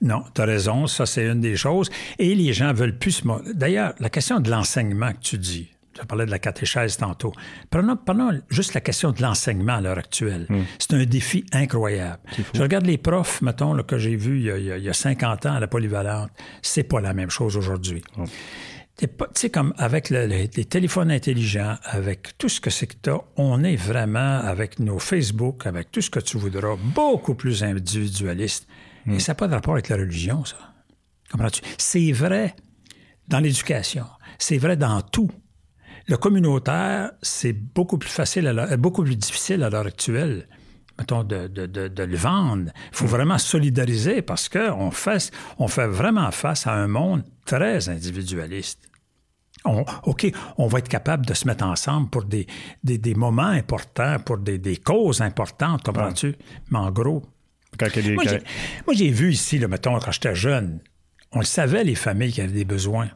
Non, 0.00 0.22
tu 0.34 0.40
as 0.40 0.44
raison, 0.44 0.86
ça 0.86 1.06
c'est 1.06 1.26
une 1.26 1.40
des 1.40 1.56
choses. 1.56 1.90
Et 2.18 2.34
les 2.34 2.52
gens 2.52 2.72
veulent 2.72 2.96
plus... 2.96 3.22
D'ailleurs, 3.54 3.94
la 3.98 4.10
question 4.10 4.40
de 4.40 4.50
l'enseignement 4.50 5.12
que 5.12 5.20
tu 5.20 5.38
dis, 5.38 5.68
Tu 6.00 6.06
parlais 6.06 6.26
de 6.26 6.30
la 6.30 6.38
catéchèse 6.38 6.96
tantôt. 6.96 7.32
Prenons, 7.70 7.98
juste 8.48 8.74
la 8.74 8.80
question 8.80 9.12
de 9.12 9.20
l'enseignement 9.22 9.74
à 9.74 9.80
l'heure 9.80 9.98
actuelle. 9.98 10.46
Hmm. 10.48 10.62
C'est 10.78 10.94
un 10.94 11.04
défi 11.04 11.44
incroyable. 11.52 12.20
Je 12.54 12.62
regarde 12.62 12.86
les 12.86 12.98
profs, 12.98 13.42
mettons, 13.42 13.76
que 13.82 13.98
j'ai 13.98 14.16
vus 14.16 14.40
il, 14.40 14.82
y 14.82 14.88
a, 14.88 14.92
50 14.92 15.46
ans 15.46 15.54
à 15.54 15.60
la 15.60 15.66
polyvalente. 15.66 16.30
C'est 16.62 16.84
pas 16.84 17.00
la 17.00 17.12
même 17.12 17.30
chose 17.30 17.56
aujourd'hui. 17.56 18.02
Hmm. 18.16 18.24
Tu 18.98 19.06
sais, 19.34 19.50
comme 19.50 19.72
avec 19.78 20.10
les 20.10 20.48
téléphones 20.48 21.10
intelligents, 21.10 21.76
avec 21.84 22.36
tout 22.36 22.50
ce 22.50 22.60
que 22.60 22.68
c'est 22.68 22.86
que 22.86 22.96
tu 23.02 23.10
on 23.36 23.64
est 23.64 23.76
vraiment, 23.76 24.40
avec 24.40 24.78
nos 24.78 24.98
Facebook, 24.98 25.66
avec 25.66 25.90
tout 25.90 26.02
ce 26.02 26.10
que 26.10 26.20
tu 26.20 26.36
voudras, 26.36 26.76
beaucoup 26.94 27.34
plus 27.34 27.62
individualiste. 27.62 28.66
Et 29.06 29.18
ça 29.18 29.32
n'a 29.32 29.36
pas 29.36 29.48
de 29.48 29.54
rapport 29.54 29.74
avec 29.74 29.88
la 29.88 29.96
religion, 29.96 30.44
ça. 30.44 30.56
Comprends-tu? 31.30 31.62
C'est 31.78 32.12
vrai 32.12 32.54
dans 33.28 33.40
l'éducation. 33.40 34.06
C'est 34.38 34.58
vrai 34.58 34.76
dans 34.76 35.00
tout. 35.00 35.30
Le 36.08 36.16
communautaire, 36.16 37.12
c'est 37.22 37.52
beaucoup 37.52 37.98
plus 37.98 38.10
facile, 38.10 38.46
à 38.46 38.76
beaucoup 38.76 39.02
plus 39.02 39.16
difficile 39.16 39.62
à 39.62 39.70
l'heure 39.70 39.86
actuelle 39.86 40.46
mettons, 41.00 41.24
de, 41.24 41.46
de, 41.48 42.02
le 42.02 42.16
vendre. 42.16 42.70
Il 42.92 42.96
faut 42.96 43.06
vraiment 43.06 43.38
solidariser 43.38 44.22
parce 44.22 44.48
qu'on 44.48 44.90
fait, 44.90 45.30
on 45.58 45.66
fait 45.66 45.86
vraiment 45.86 46.30
face 46.30 46.66
à 46.66 46.74
un 46.74 46.88
monde 46.88 47.24
très 47.46 47.88
individualiste. 47.88 48.90
OK, 49.64 50.32
on 50.56 50.66
va 50.68 50.78
être 50.78 50.88
capable 50.88 51.26
de 51.26 51.34
se 51.34 51.46
mettre 51.46 51.64
ensemble 51.64 52.08
pour 52.08 52.24
des, 52.24 52.46
des, 52.82 53.14
moments 53.14 53.42
importants, 53.42 54.16
pour 54.18 54.38
des, 54.38 54.76
causes 54.76 55.20
importantes, 55.20 55.82
comprends-tu? 55.82 56.34
Mais 56.70 56.78
en 56.78 56.90
gros. 56.90 57.22
moi, 57.78 58.94
j'ai 58.94 59.10
vu 59.10 59.32
ici, 59.32 59.58
là, 59.58 59.68
mettons, 59.68 59.98
quand 59.98 60.12
j'étais 60.12 60.34
jeune, 60.34 60.80
on 61.32 61.40
le 61.40 61.44
savait, 61.44 61.84
les 61.84 61.94
familles 61.94 62.32
qui 62.32 62.40
avaient 62.40 62.52
des 62.52 62.64
besoins. 62.64 63.10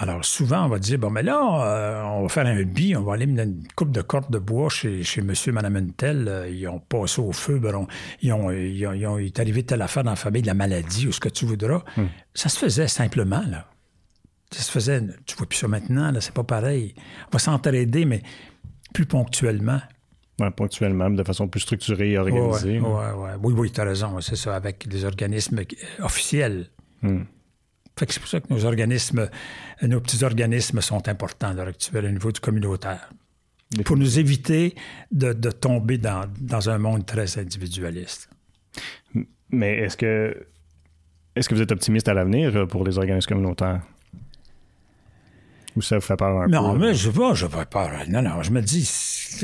Alors, 0.00 0.24
souvent, 0.24 0.64
on 0.64 0.68
va 0.68 0.78
dire, 0.78 0.96
bon, 0.96 1.10
mais 1.10 1.24
là, 1.24 1.66
euh, 1.66 2.02
on 2.04 2.22
va 2.22 2.28
faire 2.28 2.46
un 2.46 2.62
bi, 2.62 2.94
on 2.94 3.02
va 3.02 3.14
aller 3.14 3.26
mettre 3.26 3.48
une 3.48 3.66
coupe 3.74 3.90
de 3.90 4.00
cordes 4.00 4.30
de 4.30 4.38
bois 4.38 4.68
chez, 4.68 5.02
chez 5.02 5.22
monsieur, 5.22 5.50
madame 5.50 5.74
Untel. 5.74 6.28
Euh, 6.28 6.48
ils 6.48 6.68
ont 6.68 6.78
passé 6.78 7.20
au 7.20 7.32
feu, 7.32 7.58
ben, 7.58 7.84
ils, 8.22 8.32
ont, 8.32 8.52
ils, 8.52 8.86
ont, 8.86 9.18
il 9.18 9.26
est 9.26 9.40
arrivé 9.40 9.64
telle 9.64 9.82
affaire 9.82 10.04
dans 10.04 10.10
la 10.10 10.16
famille, 10.16 10.42
de 10.42 10.46
la 10.46 10.54
maladie 10.54 11.08
ou 11.08 11.12
ce 11.12 11.18
que 11.18 11.28
tu 11.28 11.46
voudras. 11.46 11.82
Hmm. 11.96 12.06
Ça 12.32 12.48
se 12.48 12.60
faisait 12.60 12.86
simplement, 12.86 13.42
là. 13.48 13.66
Ça 14.52 14.62
se 14.62 14.70
faisait, 14.70 15.02
tu 15.26 15.34
vois 15.36 15.48
plus 15.48 15.58
ça 15.58 15.66
maintenant, 15.66 16.12
là, 16.12 16.20
c'est 16.20 16.32
pas 16.32 16.44
pareil. 16.44 16.94
On 17.26 17.30
va 17.32 17.40
s'entraider, 17.40 18.04
mais 18.04 18.22
plus 18.94 19.04
ponctuellement. 19.04 19.80
Oui, 20.38 20.46
ponctuellement, 20.56 21.10
de 21.10 21.24
façon 21.24 21.48
plus 21.48 21.60
structurée 21.60 22.12
et 22.12 22.18
organisée. 22.18 22.78
Oui, 22.78 22.88
ouais, 22.88 23.34
Oui, 23.42 23.54
oui, 23.56 23.72
tu 23.72 23.80
as 23.80 23.84
raison, 23.84 24.20
c'est 24.20 24.36
ça, 24.36 24.54
avec 24.54 24.86
des 24.86 25.04
organismes 25.04 25.62
officiels. 25.98 26.68
Hmm. 27.02 27.24
Fait 27.98 28.06
que 28.06 28.14
c'est 28.14 28.20
pour 28.20 28.28
ça 28.28 28.40
que 28.40 28.52
nos 28.52 28.64
organismes, 28.64 29.28
nos 29.82 30.00
petits 30.00 30.22
organismes 30.22 30.80
sont 30.80 31.08
importants 31.08 31.48
à 31.48 31.52
l'heure 31.52 31.68
actuelle 31.68 32.06
au 32.06 32.10
niveau 32.10 32.30
du 32.30 32.40
communautaire. 32.40 33.10
Pour 33.84 33.96
nous 33.96 34.18
éviter 34.18 34.74
de, 35.10 35.32
tomber 35.50 35.98
dans, 35.98 36.24
dans, 36.40 36.70
un 36.70 36.78
monde 36.78 37.04
très 37.04 37.38
individualiste. 37.38 38.30
Mais 39.50 39.78
est-ce 39.78 39.96
que 39.96 40.46
est-ce 41.34 41.48
que 41.48 41.54
vous 41.54 41.62
êtes 41.62 41.72
optimiste 41.72 42.08
à 42.08 42.14
l'avenir 42.14 42.66
pour 42.66 42.84
les 42.84 42.98
organismes 42.98 43.28
communautaires? 43.28 43.82
Ou 45.76 45.82
ça 45.82 45.96
vous 45.96 46.02
fait 46.02 46.16
peur 46.16 46.40
un 46.40 46.48
non, 46.48 46.72
peu? 46.72 46.78
Non, 46.78 46.86
mais 46.86 46.94
je 46.94 47.10
vois, 47.10 47.34
je 47.34 47.46
pas 47.46 47.64
peur. 47.64 47.90
Non, 48.08 48.22
non, 48.22 48.42
je 48.42 48.50
me 48.50 48.60
dis, 48.60 48.90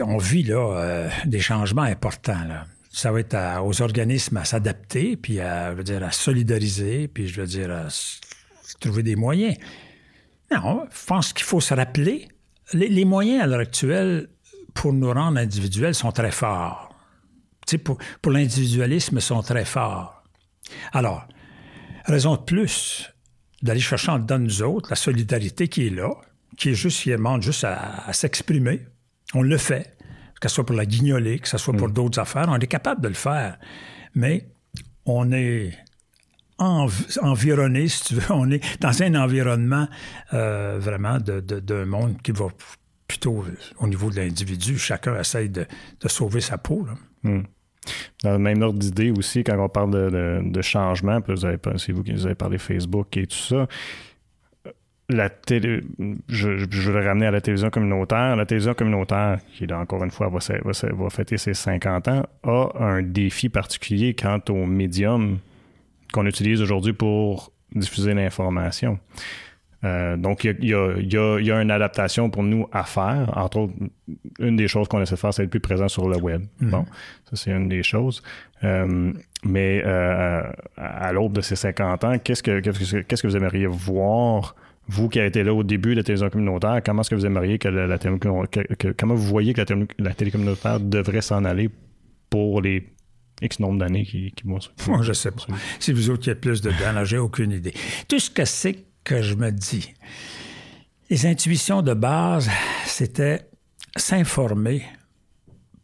on 0.02 0.18
vit 0.18 0.42
là 0.42 0.76
euh, 0.76 1.08
des 1.24 1.38
changements 1.38 1.82
importants. 1.82 2.44
Là. 2.48 2.64
Ça 2.90 3.12
va 3.12 3.20
être 3.20 3.36
aux 3.62 3.82
organismes 3.82 4.36
à 4.38 4.44
s'adapter, 4.44 5.16
puis 5.16 5.38
à, 5.38 5.70
je 5.70 5.76
veux 5.76 5.84
dire, 5.84 6.02
à 6.02 6.10
solidariser, 6.10 7.06
puis 7.06 7.28
je 7.28 7.40
veux 7.40 7.46
dire, 7.46 7.70
à 7.70 7.88
trouver 8.78 9.02
des 9.02 9.16
moyens. 9.16 9.56
Non, 10.50 10.86
je 10.90 11.06
pense 11.06 11.32
qu'il 11.32 11.44
faut 11.44 11.60
se 11.60 11.74
rappeler, 11.74 12.28
les, 12.72 13.04
moyens 13.04 13.42
à 13.42 13.46
l'heure 13.46 13.60
actuelle 13.60 14.28
pour 14.72 14.92
nous 14.92 15.12
rendre 15.12 15.38
individuels 15.38 15.94
sont 15.94 16.12
très 16.12 16.30
forts. 16.30 16.90
Tu 17.66 17.72
sais, 17.72 17.78
pour, 17.78 17.98
pour 18.20 18.32
l'individualisme, 18.32 19.20
sont 19.20 19.42
très 19.42 19.64
forts. 19.64 20.22
Alors, 20.92 21.26
raison 22.06 22.36
de 22.36 22.42
plus 22.42 23.10
d'aller 23.62 23.80
chercher 23.80 24.12
en 24.12 24.18
dedans 24.18 24.38
de 24.38 24.44
nous 24.44 24.62
autres 24.62 24.90
la 24.90 24.96
solidarité 24.96 25.68
qui 25.68 25.86
est 25.86 25.90
là, 25.90 26.10
qui 26.56 26.70
est 26.70 26.74
juste, 26.74 27.02
qui 27.02 27.10
demande 27.10 27.42
juste 27.42 27.64
à, 27.64 28.12
s'exprimer. 28.12 28.86
On 29.34 29.42
le 29.42 29.56
fait, 29.56 29.96
que 30.40 30.48
ce 30.48 30.56
soit 30.56 30.66
pour 30.66 30.76
la 30.76 30.86
guignoler, 30.86 31.38
que 31.38 31.48
ce 31.48 31.58
soit 31.58 31.74
pour 31.74 31.88
mm. 31.88 31.92
d'autres 31.92 32.20
affaires, 32.20 32.46
on 32.48 32.58
est 32.58 32.66
capable 32.66 33.00
de 33.00 33.08
le 33.08 33.14
faire. 33.14 33.58
Mais 34.14 34.48
on 35.06 35.32
est 35.32 35.72
environné, 36.58 37.88
si 37.88 38.04
tu 38.04 38.14
veux, 38.14 38.22
on 38.30 38.50
est 38.50 38.62
dans 38.80 39.02
un 39.02 39.14
environnement 39.14 39.88
euh, 40.32 40.78
vraiment 40.80 41.18
d'un 41.18 41.84
monde 41.84 42.20
qui 42.22 42.32
va 42.32 42.46
plutôt 43.06 43.44
au 43.78 43.86
niveau 43.86 44.10
de 44.10 44.16
l'individu. 44.16 44.78
Chacun 44.78 45.18
essaye 45.18 45.48
de, 45.48 45.66
sauver 46.06 46.40
sa 46.40 46.58
peau. 46.58 46.86
Mm. 47.22 47.42
Dans 48.22 48.32
le 48.32 48.38
même 48.38 48.62
ordre 48.62 48.78
d'idée 48.78 49.10
aussi, 49.10 49.44
quand 49.44 49.58
on 49.58 49.68
parle 49.68 49.90
de, 50.10 50.62
changement, 50.62 51.20
c'est 51.76 51.92
vous 51.92 52.02
qui 52.02 52.12
avez 52.12 52.34
parlé 52.34 52.58
Facebook 52.58 53.16
et 53.16 53.26
tout 53.26 53.36
ça, 53.36 53.66
la 55.10 55.28
télé, 55.28 55.82
je, 56.28 56.56
je, 56.56 56.90
veux 56.90 56.98
le 56.98 57.06
ramener 57.06 57.26
à 57.26 57.30
la 57.30 57.42
télévision 57.42 57.68
communautaire. 57.68 58.36
La 58.36 58.46
télévision 58.46 58.72
communautaire, 58.72 59.38
qui 59.52 59.66
encore 59.72 60.02
une 60.02 60.10
fois 60.10 60.30
va, 60.30 60.38
va, 60.38 61.10
fêter 61.10 61.36
ses 61.36 61.52
50 61.52 62.08
ans, 62.08 62.26
a 62.42 62.70
un 62.78 63.02
défi 63.02 63.50
particulier 63.50 64.14
quant 64.14 64.40
au 64.48 64.64
médium 64.64 65.38
qu'on 66.14 66.26
utilise 66.26 66.62
aujourd'hui 66.62 66.92
pour 66.92 67.52
diffuser 67.74 68.14
l'information. 68.14 69.00
Euh, 69.82 70.16
donc, 70.16 70.44
il 70.44 70.64
y 70.64 70.74
a, 70.74 71.60
une 71.60 71.70
adaptation 71.70 72.30
pour 72.30 72.42
nous 72.42 72.66
à 72.72 72.84
faire. 72.84 73.36
Entre 73.36 73.58
autres, 73.58 73.74
une 74.38 74.56
des 74.56 74.68
choses 74.68 74.88
qu'on 74.88 75.02
essaie 75.02 75.16
de 75.16 75.20
faire, 75.20 75.34
c'est 75.34 75.42
être 75.42 75.50
plus 75.50 75.60
présent 75.60 75.88
sur 75.88 76.08
le 76.08 76.16
web. 76.16 76.42
Mhm. 76.60 76.70
Bon, 76.70 76.84
ça, 77.28 77.36
c'est 77.36 77.50
une 77.50 77.68
des 77.68 77.82
choses. 77.82 78.22
Euh, 78.62 79.12
mais 79.44 79.82
euh, 79.84 80.42
à 80.76 81.12
l'aube 81.12 81.34
de 81.34 81.42
ces 81.42 81.56
50 81.56 82.04
ans, 82.04 82.18
qu'est-ce 82.18 82.42
que, 82.42 83.26
vous 83.26 83.36
aimeriez 83.36 83.66
voir, 83.66 84.54
vous 84.86 85.08
qui 85.08 85.18
avez 85.18 85.28
été 85.28 85.42
là 85.42 85.52
au 85.52 85.64
début 85.64 85.90
de 85.90 85.96
la 85.96 86.02
télévision 86.02 86.30
communautaire, 86.30 86.80
comment 86.82 87.02
est-ce 87.02 87.10
que 87.10 87.14
vous 87.16 87.26
aimeriez 87.26 87.58
que 87.58 87.68
la, 87.68 87.98
comment 87.98 89.14
vous 89.14 89.26
voyez 89.26 89.52
que 89.52 89.60
la, 89.60 89.86
la 89.98 90.14
télé 90.14 90.30
communautaire 90.30 90.80
devrait 90.80 91.20
s'en 91.20 91.44
aller 91.44 91.68
pour 92.30 92.62
les 92.62 92.86
X 93.44 93.60
nombre 93.60 93.78
d'années 93.78 94.04
qui, 94.04 94.32
qui 94.32 94.44
vont 94.46 94.58
Moi, 94.88 95.02
je 95.02 95.12
sais 95.12 95.30
pas. 95.30 95.44
Si 95.78 95.92
vous 95.92 96.10
autres, 96.10 96.26
il 96.26 96.30
y 96.30 96.32
a 96.32 96.36
plus 96.36 96.62
dedans, 96.62 97.04
j'ai 97.04 97.18
aucune 97.18 97.52
idée. 97.52 97.74
Tout 98.08 98.18
ce 98.18 98.30
que 98.30 98.44
c'est 98.44 98.84
que 99.04 99.22
je 99.22 99.34
me 99.34 99.50
dis. 99.50 99.92
Les 101.10 101.26
intuitions 101.26 101.82
de 101.82 101.94
base, 101.94 102.50
c'était 102.86 103.48
s'informer 103.96 104.84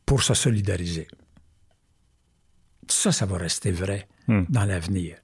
pour 0.06 0.22
se 0.22 0.34
solidariser. 0.34 1.06
Ça, 2.88 3.12
ça 3.12 3.26
va 3.26 3.36
rester 3.36 3.70
vrai 3.70 4.08
hmm. 4.26 4.44
dans 4.48 4.64
l'avenir. 4.64 5.16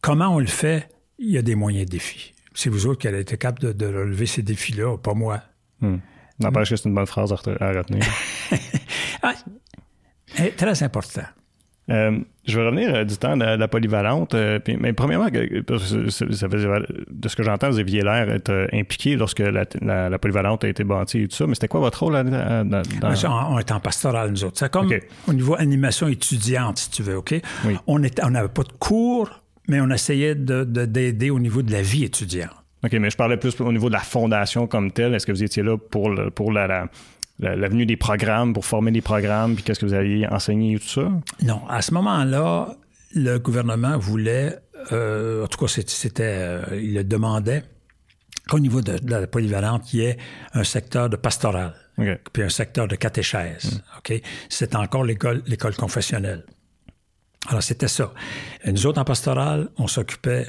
Comment 0.00 0.28
on 0.28 0.38
le 0.38 0.46
fait? 0.46 0.88
Il 1.18 1.30
y 1.30 1.38
a 1.38 1.42
des 1.42 1.56
moyens 1.56 1.86
de 1.86 1.90
défis. 1.90 2.34
C'est 2.54 2.70
vous 2.70 2.86
autres 2.86 3.00
qui 3.00 3.08
allez 3.08 3.20
être 3.20 3.36
capable 3.36 3.74
de, 3.74 3.86
relever 3.86 4.26
ces 4.26 4.42
défis-là, 4.42 4.96
pas 4.98 5.14
moi. 5.14 5.42
Hmm. 5.80 5.96
N'empêche 6.38 6.70
que 6.70 6.76
c'est 6.76 6.88
une 6.88 6.94
bonne 6.94 7.06
phrase 7.06 7.32
à 7.32 7.36
retenir. 7.72 8.04
ah, 9.22 9.34
très 10.56 10.82
important. 10.84 11.24
Euh, 11.90 12.18
je 12.46 12.58
vais 12.58 12.66
revenir 12.66 12.94
euh, 12.94 13.04
du 13.04 13.16
temps 13.16 13.36
de 13.36 13.44
la, 13.44 13.68
polyvalente. 13.68 14.34
Euh, 14.34 14.58
mais 14.78 14.92
premièrement, 14.92 15.26
ça 15.26 15.30
de 15.30 17.28
ce 17.28 17.36
que 17.36 17.42
j'entends, 17.42 17.70
vous 17.70 17.78
aviez 17.78 18.02
l'air 18.02 18.30
être 18.30 18.68
impliqué 18.72 19.16
lorsque 19.16 19.40
la, 19.40 20.18
polyvalente 20.18 20.64
a 20.64 20.68
été 20.68 20.84
bâtie 20.84 21.22
et 21.22 21.28
tout 21.28 21.36
ça. 21.36 21.46
Mais 21.46 21.54
c'était 21.54 21.68
quoi 21.68 21.80
votre 21.80 22.02
rôle 22.02 22.14
là, 22.14 22.24
dans... 22.24 22.82
On 23.02 23.58
est 23.58 23.72
en 23.72 23.80
pastoral, 23.80 24.30
nous 24.30 24.44
autres. 24.44 24.58
C'est 24.58 24.70
comme 24.70 24.90
au 25.26 25.32
niveau 25.32 25.54
animation 25.54 26.08
étudiante, 26.08 26.78
si 26.78 26.90
tu 26.90 27.02
veux, 27.02 27.16
OK? 27.16 27.34
On 27.86 27.98
n'avait 27.98 28.48
pas 28.48 28.62
de 28.62 28.72
cours, 28.78 29.30
mais 29.66 29.80
on 29.80 29.90
essayait 29.90 30.34
d'aider 30.34 31.12
de, 31.12 31.30
au 31.30 31.40
niveau 31.40 31.62
de 31.62 31.72
la 31.72 31.82
vie 31.82 32.04
étudiante. 32.04 32.50
OK, 32.84 32.92
mais 32.92 33.10
je 33.10 33.16
parlais 33.16 33.36
plus 33.36 33.60
au 33.60 33.72
niveau 33.72 33.88
de 33.88 33.94
la 33.94 34.00
fondation 34.00 34.68
comme 34.68 34.92
telle. 34.92 35.12
Est-ce 35.12 35.26
que 35.26 35.32
vous 35.32 35.42
étiez 35.42 35.64
là 35.64 35.76
pour, 35.76 36.14
pour 36.32 36.52
la, 36.52 36.88
l'avenue 37.38 37.86
des 37.86 37.96
programmes 37.96 38.52
pour 38.52 38.64
former 38.64 38.90
des 38.90 39.00
programmes, 39.00 39.54
puis 39.54 39.64
qu'est-ce 39.64 39.80
que 39.80 39.86
vous 39.86 39.94
alliez 39.94 40.26
enseigner 40.26 40.74
et 40.74 40.78
tout 40.78 40.88
ça? 40.88 41.10
Non. 41.42 41.66
À 41.68 41.82
ce 41.82 41.94
moment-là, 41.94 42.76
le 43.14 43.38
gouvernement 43.38 43.98
voulait, 43.98 44.58
euh, 44.92 45.44
en 45.44 45.46
tout 45.46 45.58
cas, 45.58 45.72
c'était, 45.86 46.22
euh, 46.24 46.62
il 46.72 46.94
le 46.94 47.04
demandait 47.04 47.64
qu'au 48.48 48.58
niveau 48.58 48.80
de, 48.80 48.96
la 49.04 49.26
polyvalente, 49.26 49.92
il 49.92 50.00
y 50.00 50.04
ait 50.04 50.18
un 50.54 50.64
secteur 50.64 51.08
de 51.08 51.16
pastoral, 51.16 51.74
puis 52.32 52.42
un 52.42 52.48
secteur 52.48 52.88
de 52.88 52.96
catéchèse. 52.96 53.74
Mm. 53.74 53.98
OK? 53.98 54.22
C'était 54.48 54.76
encore 54.76 55.04
l'école, 55.04 55.42
l'école 55.46 55.76
confessionnelle. 55.76 56.44
Alors, 57.48 57.62
c'était 57.62 57.88
ça. 57.88 58.12
Et 58.64 58.72
nous 58.72 58.86
autres, 58.86 59.00
en 59.00 59.04
pastoral, 59.04 59.70
on 59.76 59.86
s'occupait 59.86 60.48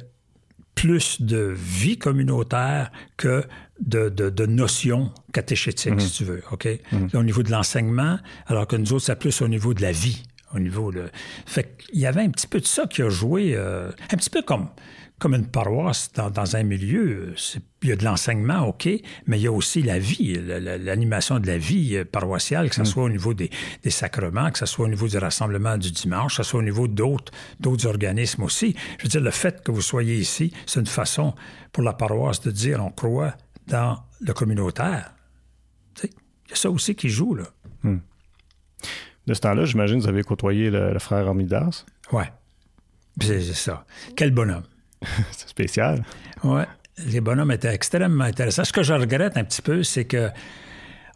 plus 0.75 1.21
de 1.21 1.53
vie 1.55 1.97
communautaire 1.97 2.91
que 3.17 3.43
de, 3.79 4.09
de, 4.09 4.45
notions 4.45 5.11
catéchétiques, 5.33 5.93
mhm. 5.93 5.99
si 5.99 6.11
tu 6.11 6.23
veux. 6.25 6.43
OK? 6.51 6.67
Mhm. 6.91 7.09
Au 7.13 7.23
niveau 7.23 7.43
de 7.43 7.51
l'enseignement, 7.51 8.19
alors 8.47 8.67
que 8.67 8.75
nous 8.75 8.93
autres, 8.93 9.05
c'est 9.05 9.15
plus 9.17 9.41
au 9.41 9.47
niveau 9.47 9.73
de 9.73 9.81
la 9.81 9.91
vie. 9.91 10.23
au 10.53 10.59
niveau 10.59 10.91
de... 10.91 11.09
Fait 11.45 11.77
qu'il 11.77 11.99
y 11.99 12.05
avait 12.05 12.23
un 12.23 12.29
petit 12.29 12.47
peu 12.47 12.59
de 12.59 12.65
ça 12.65 12.87
qui 12.87 13.01
a 13.01 13.09
joué, 13.09 13.53
euh, 13.55 13.91
un 14.11 14.17
petit 14.17 14.29
peu 14.29 14.41
comme, 14.41 14.67
comme 15.19 15.35
une 15.35 15.45
paroisse 15.45 16.11
dans, 16.13 16.55
un 16.55 16.63
milieu. 16.63 17.35
Il 17.83 17.89
y 17.89 17.91
a 17.91 17.95
de 17.95 18.03
l'enseignement, 18.03 18.65
OK, 18.65 18.89
mais 19.27 19.37
il 19.37 19.43
y 19.43 19.47
a 19.47 19.51
aussi 19.51 19.83
la 19.83 19.99
vie, 19.99 20.39
l'animation 20.39 21.39
de 21.39 21.47
la 21.47 21.57
vie 21.57 21.97
euh, 21.97 22.05
paroissiale, 22.05 22.69
que 22.69 22.75
ce 22.75 22.81
mm. 22.81 22.85
soit 22.85 23.03
au 23.03 23.09
niveau 23.09 23.33
des, 23.33 23.51
sacrements, 23.89 24.49
que 24.49 24.57
ce 24.57 24.65
soit 24.65 24.85
au 24.85 24.89
niveau 24.89 25.07
du 25.07 25.17
rassemblement 25.17 25.77
du 25.77 25.91
dimanche, 25.91 26.37
que 26.37 26.43
ce 26.43 26.49
soit 26.49 26.61
au 26.61 26.63
niveau 26.63 26.87
d'autres, 26.87 27.31
d'autres 27.59 27.85
organismes 27.85 28.43
aussi. 28.43 28.75
Je 28.97 29.03
veux 29.03 29.09
dire, 29.09 29.21
le 29.21 29.31
fait 29.31 29.61
que 29.63 29.71
vous 29.71 29.81
soyez 29.81 30.15
ici, 30.15 30.51
c'est 30.65 30.79
une 30.79 30.85
façon 30.85 31.35
pour 31.71 31.83
la 31.83 31.93
paroisse 31.93 32.41
de 32.41 32.51
dire 32.51 32.83
on 32.83 32.89
croit 32.89 33.35
dans 33.69 33.99
le 34.19 34.33
communautaire. 34.33 35.13
Il 36.03 36.09
y 36.49 36.53
a 36.53 36.55
ça 36.55 36.69
aussi 36.69 36.95
qui 36.95 37.09
joue, 37.09 37.35
là. 37.35 37.45
Mm. 37.83 37.97
De 39.27 39.33
ce 39.33 39.41
temps-là, 39.41 39.65
j'imagine 39.65 39.97
que 39.97 40.03
vous 40.03 40.09
avez 40.09 40.23
côtoyé 40.23 40.71
le, 40.71 40.97
frère 40.99 41.27
Amidas. 41.27 41.85
Oui. 42.11 42.23
C'est 43.21 43.41
ça. 43.53 43.85
Quel 44.15 44.31
bonhomme. 44.31 44.63
c'est 45.31 45.49
spécial. 45.49 46.03
Oui. 46.43 46.63
Les 47.05 47.21
bonhommes 47.21 47.51
étaient 47.51 47.73
extrêmement 47.73 48.23
intéressants. 48.23 48.63
Ce 48.63 48.73
que 48.73 48.83
je 48.83 48.93
regrette 48.93 49.37
un 49.37 49.43
petit 49.43 49.61
peu, 49.61 49.83
c'est 49.83 50.05
que 50.05 50.29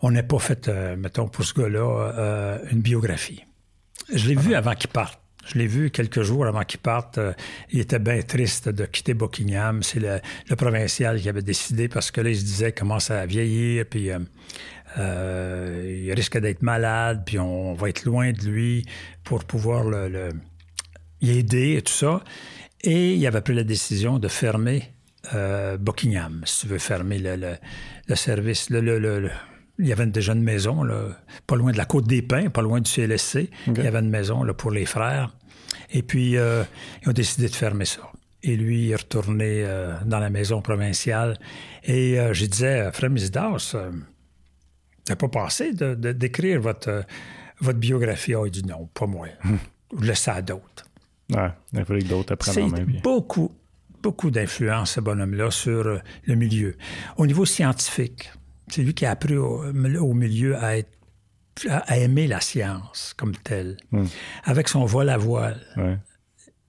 on 0.02 0.12
n'a 0.12 0.22
pas 0.22 0.40
fait, 0.40 0.68
euh, 0.68 0.96
mettons, 0.96 1.28
pour 1.28 1.44
ce 1.46 1.54
gars-là, 1.54 2.14
euh, 2.18 2.60
une 2.72 2.82
biographie. 2.82 3.44
Je 4.14 4.28
l'ai 4.28 4.36
vu 4.36 4.54
avant 4.54 4.76
qu'il 4.76 4.90
parte. 4.90 5.20
Je 5.46 5.58
l'ai 5.58 5.68
vu 5.68 5.92
quelques 5.92 6.22
jours 6.22 6.46
avant 6.46 6.64
qu'il 6.64 6.80
parte. 6.80 7.18
Euh, 7.18 7.34
il 7.72 7.80
était 7.80 8.00
bien 8.00 8.22
triste 8.22 8.70
de 8.70 8.86
quitter 8.86 9.14
Buckingham. 9.14 9.84
C'est 9.84 10.00
le, 10.00 10.56
provincial 10.56 11.20
qui 11.20 11.30
avait 11.30 11.42
décidé 11.42 11.88
parce 11.88 12.12
que 12.12 12.22
là, 12.22 12.30
il 12.30 12.38
se 12.38 12.46
disait 12.46 12.72
qu'il 12.72 12.80
commence 12.80 13.12
à 13.12 13.26
vieillir, 13.26 13.86
puis 13.90 14.10
euh, 14.98 16.02
il 16.06 16.14
risque 16.14 16.38
d'être 16.38 16.62
malade, 16.62 17.24
puis 17.26 17.40
on 17.40 17.74
va 17.74 17.90
être 17.90 18.06
loin 18.06 18.32
de 18.32 18.42
lui 18.42 18.86
pour 19.24 19.44
pouvoir 19.44 19.84
le, 19.84 20.30
aider 21.22 21.76
et 21.78 21.82
tout 21.82 21.94
ça. 21.94 22.24
Et 22.82 23.14
il 23.14 23.28
avait 23.28 23.42
pris 23.42 23.54
la 23.54 23.64
décision 23.64 24.20
de 24.20 24.28
fermer 24.28 24.94
euh, 25.34 25.78
Buckingham, 25.78 26.42
si 26.46 26.62
tu 26.62 26.68
veux 26.68 26.80
fermer 26.80 27.18
le, 27.18 27.58
service. 28.16 28.70
Le, 28.70 29.30
il 29.80 29.88
y 29.88 29.92
avait 29.92 30.06
déjà 30.06 30.34
une 30.34 30.44
maison, 30.44 30.88
pas 31.48 31.56
loin 31.56 31.72
de 31.72 31.78
la 31.78 31.86
Côte 31.86 32.06
des 32.06 32.22
Pins, 32.22 32.50
pas 32.50 32.62
loin 32.62 32.80
du 32.82 32.90
CLSC. 32.90 33.50
Il 33.68 33.84
y 33.84 33.88
avait 33.88 34.00
une 34.00 34.10
maison 34.10 34.44
là, 34.44 34.54
pour 34.54 34.72
les 34.72 34.86
frères. 34.86 35.36
Et 35.92 36.04
puis, 36.04 36.38
euh, 36.38 36.64
ils 37.02 37.10
ont 37.10 37.14
décidé 37.14 37.48
de 37.48 37.56
fermer 37.56 37.86
ça. 37.86 38.02
Et 38.44 38.56
lui, 38.56 38.86
il 38.86 38.92
est 38.92 38.96
retourné 38.96 39.66
dans 40.06 40.20
la 40.20 40.30
maison 40.30 40.62
provinciale. 40.62 41.40
Et 41.84 42.18
je 42.34 42.46
disais, 42.46 42.92
Frère 42.92 43.10
Misdas, 43.10 43.76
n'avez 45.08 45.18
pas 45.18 45.28
pensé 45.28 45.74
de, 45.74 45.94
d'écrire 46.12 46.62
votre, 46.62 46.90
euh, 46.90 47.02
votre 47.60 47.80
biographie? 47.80 48.36
Oh, 48.36 48.46
il 48.46 48.52
dit 48.52 48.66
non, 48.66 48.90
pas 48.94 49.06
moi. 49.06 49.28
Hum. 49.46 49.60
Laissez 50.02 50.24
ça 50.24 50.36
à 50.36 50.42
d'autres. 50.42 50.86
Ouais, 51.30 51.50
il 51.74 51.86
fallait 51.86 52.02
que 52.02 52.08
d'autres 52.08 52.34
apprennent 52.34 52.72
même. 52.72 53.00
beaucoup, 53.04 53.52
beaucoup 54.02 54.32
d'influence, 54.32 54.94
ce 54.94 55.02
bonhomme-là, 55.02 55.52
sur 55.52 55.88
euh, 55.88 56.00
le 56.26 56.36
milieu. 56.36 56.76
Au 57.18 57.26
niveau 57.26 57.46
scientifique, 57.46 58.32
c'est 58.68 58.82
lui 58.82 58.94
qui 58.94 59.06
a 59.06 59.12
appris 59.12 59.36
au, 59.36 60.14
milieu 60.14 60.58
à, 60.58 60.78
être, 60.78 60.90
à, 61.70 61.98
aimer 61.98 62.28
la 62.28 62.42
science 62.42 63.14
comme 63.18 63.36
telle. 63.36 63.78
Hum. 63.92 64.08
Avec 64.44 64.68
son 64.68 64.86
vol 64.86 65.10
à 65.10 65.18
voile. 65.18 65.60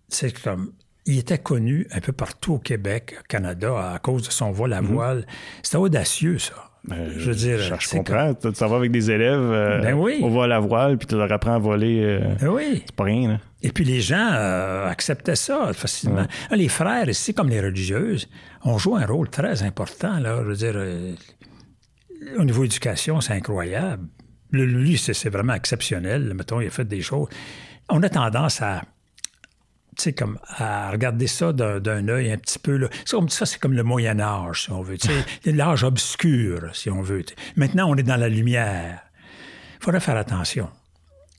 C'est 0.08 0.40
comme 0.42 0.72
il 1.06 1.18
était 1.18 1.38
connu 1.38 1.86
un 1.92 2.00
peu 2.00 2.12
partout 2.12 2.54
au 2.54 2.58
Québec, 2.58 3.16
au 3.20 3.22
Canada, 3.28 3.92
à 3.92 3.98
cause 3.98 4.26
de 4.26 4.32
son 4.32 4.52
vol 4.52 4.72
à 4.72 4.78
hum. 4.78 4.86
voile. 4.86 5.26
C'était 5.62 5.76
audacieux, 5.76 6.38
ça. 6.38 6.54
Ben, 6.86 7.08
je 7.16 7.30
veux 7.30 7.34
dire, 7.34 7.58
je, 7.58 7.96
comprends. 7.96 8.34
Tu 8.34 8.50
vas 8.50 8.76
avec 8.76 8.90
des 8.92 9.10
élèves, 9.10 9.40
euh, 9.40 9.80
ben 9.80 9.94
oui. 9.94 10.20
on 10.22 10.28
va 10.28 10.44
à 10.44 10.46
la 10.46 10.60
voile, 10.60 10.98
puis 10.98 11.06
tu 11.06 11.16
leur 11.16 11.32
apprends 11.32 11.54
à 11.54 11.58
voler. 11.58 12.02
Euh, 12.02 12.34
ben 12.38 12.48
oui. 12.48 12.82
C'est 12.84 12.94
pas 12.94 13.04
rien. 13.04 13.28
Là. 13.28 13.38
Et 13.62 13.72
puis 13.72 13.84
les 13.84 14.02
gens 14.02 14.32
euh, 14.32 14.86
acceptaient 14.86 15.36
ça 15.36 15.72
facilement. 15.72 16.26
Les 16.50 16.68
frères 16.68 17.08
ici, 17.08 17.32
comme 17.32 17.48
les 17.48 17.60
religieuses, 17.60 18.28
ont 18.64 18.76
joué 18.76 19.02
un 19.02 19.06
rôle 19.06 19.30
très 19.30 19.62
important. 19.62 20.18
Là, 20.18 20.40
je 20.42 20.48
veux 20.48 20.56
dire, 20.56 20.74
au 22.38 22.44
niveau 22.44 22.64
éducation, 22.64 23.20
c'est 23.20 23.34
incroyable. 23.34 24.08
Lui, 24.52 24.96
c'est 24.98 25.30
vraiment 25.30 25.54
exceptionnel. 25.54 26.32
Mettons, 26.34 26.60
il 26.60 26.68
a 26.68 26.70
fait 26.70 26.84
des 26.84 27.00
choses. 27.00 27.28
On 27.88 28.02
a 28.02 28.08
tendance 28.08 28.62
à 28.62 28.82
comme 30.16 30.38
à 30.48 30.90
regarder 30.90 31.26
ça 31.26 31.52
d'un 31.52 32.08
œil 32.08 32.32
un 32.32 32.38
petit 32.38 32.58
peu. 32.58 32.76
Là. 32.76 32.88
Ça, 33.04 33.46
c'est 33.46 33.58
comme 33.58 33.74
le 33.74 33.82
Moyen 33.82 34.20
Âge, 34.20 34.64
si 34.64 34.70
on 34.70 34.82
veut. 34.82 34.96
L'âge 35.44 35.84
obscur, 35.84 36.70
si 36.74 36.90
on 36.90 37.02
veut. 37.02 37.24
Maintenant, 37.56 37.90
on 37.90 37.96
est 37.96 38.02
dans 38.02 38.16
la 38.16 38.28
lumière. 38.28 39.02
Il 39.80 39.84
faudrait 39.84 40.00
faire 40.00 40.16
attention. 40.16 40.68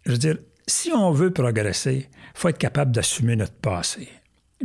Je 0.05 0.11
veux 0.11 0.17
dire, 0.17 0.37
si 0.67 0.91
on 0.91 1.11
veut 1.11 1.31
progresser, 1.31 2.07
il 2.09 2.39
faut 2.39 2.49
être 2.49 2.57
capable 2.57 2.91
d'assumer 2.91 3.35
notre 3.35 3.53
passé. 3.53 4.07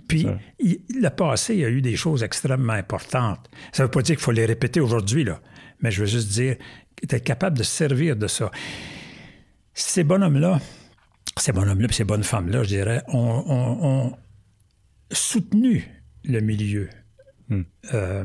Puis, 0.07 0.27
le 0.61 1.09
passé, 1.09 1.55
il 1.55 1.61
y 1.61 1.65
a 1.65 1.69
eu 1.69 1.83
des 1.83 1.97
choses 1.97 2.23
extrêmement 2.23 2.73
importantes. 2.73 3.51
Ça 3.73 3.83
ne 3.83 3.89
veut 3.89 3.91
pas 3.91 4.03
dire 4.03 4.17
qu'il 4.17 4.25
faut 4.25 4.31
les 4.31 4.47
répéter 4.47 4.81
aujourd'hui, 4.81 5.25
là. 5.25 5.41
Mais 5.83 5.91
je 5.91 6.01
veux 6.01 6.07
juste 6.07 6.29
dire, 6.29 6.57
être 7.03 7.25
capable 7.25 7.57
de 7.57 7.63
servir 7.63 8.17
de 8.17 8.27
ça. 8.27 8.51
Ces 9.75 10.05
bonhommes-là, 10.05 10.61
ces 11.37 11.53
bonhommes-là 11.53 11.89
et 11.89 11.93
ces 11.93 12.05
bonnes 12.05 12.25
femmes-là, 12.25 12.63
je 12.63 12.69
dirais, 12.69 13.03
ont, 13.09 14.13
soutenu 15.13 15.89
le 16.25 16.41
milieu. 16.41 16.89
Hmm. 17.49 17.63
Euh, 17.95 18.25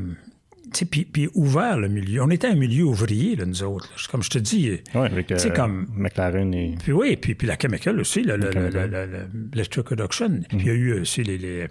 puis, 0.70 1.28
ouvert 1.34 1.78
le 1.78 1.88
milieu. 1.88 2.22
On 2.22 2.30
était 2.30 2.48
un 2.48 2.54
milieu 2.54 2.84
ouvrier, 2.84 3.36
là, 3.36 3.46
nous 3.46 3.62
autres. 3.62 3.88
Comme 4.10 4.22
je 4.22 4.30
te 4.30 4.38
dis. 4.38 4.80
Oui, 4.94 5.06
avec 5.06 5.30
euh, 5.32 5.50
comme, 5.54 5.86
McLaren 5.94 6.52
et. 6.54 6.74
Puis 6.82 6.92
oui, 6.92 7.16
puis, 7.16 7.34
puis 7.34 7.46
la 7.46 7.56
Chemical 7.58 7.98
aussi, 8.00 8.22
l'Electric 8.22 9.84
Production. 9.84 10.28
Hmm. 10.28 10.42
Puis 10.48 10.58
il 10.58 10.66
y 10.66 10.70
a 10.70 10.74
eu 10.74 11.00
aussi 11.00 11.22
les, 11.22 11.68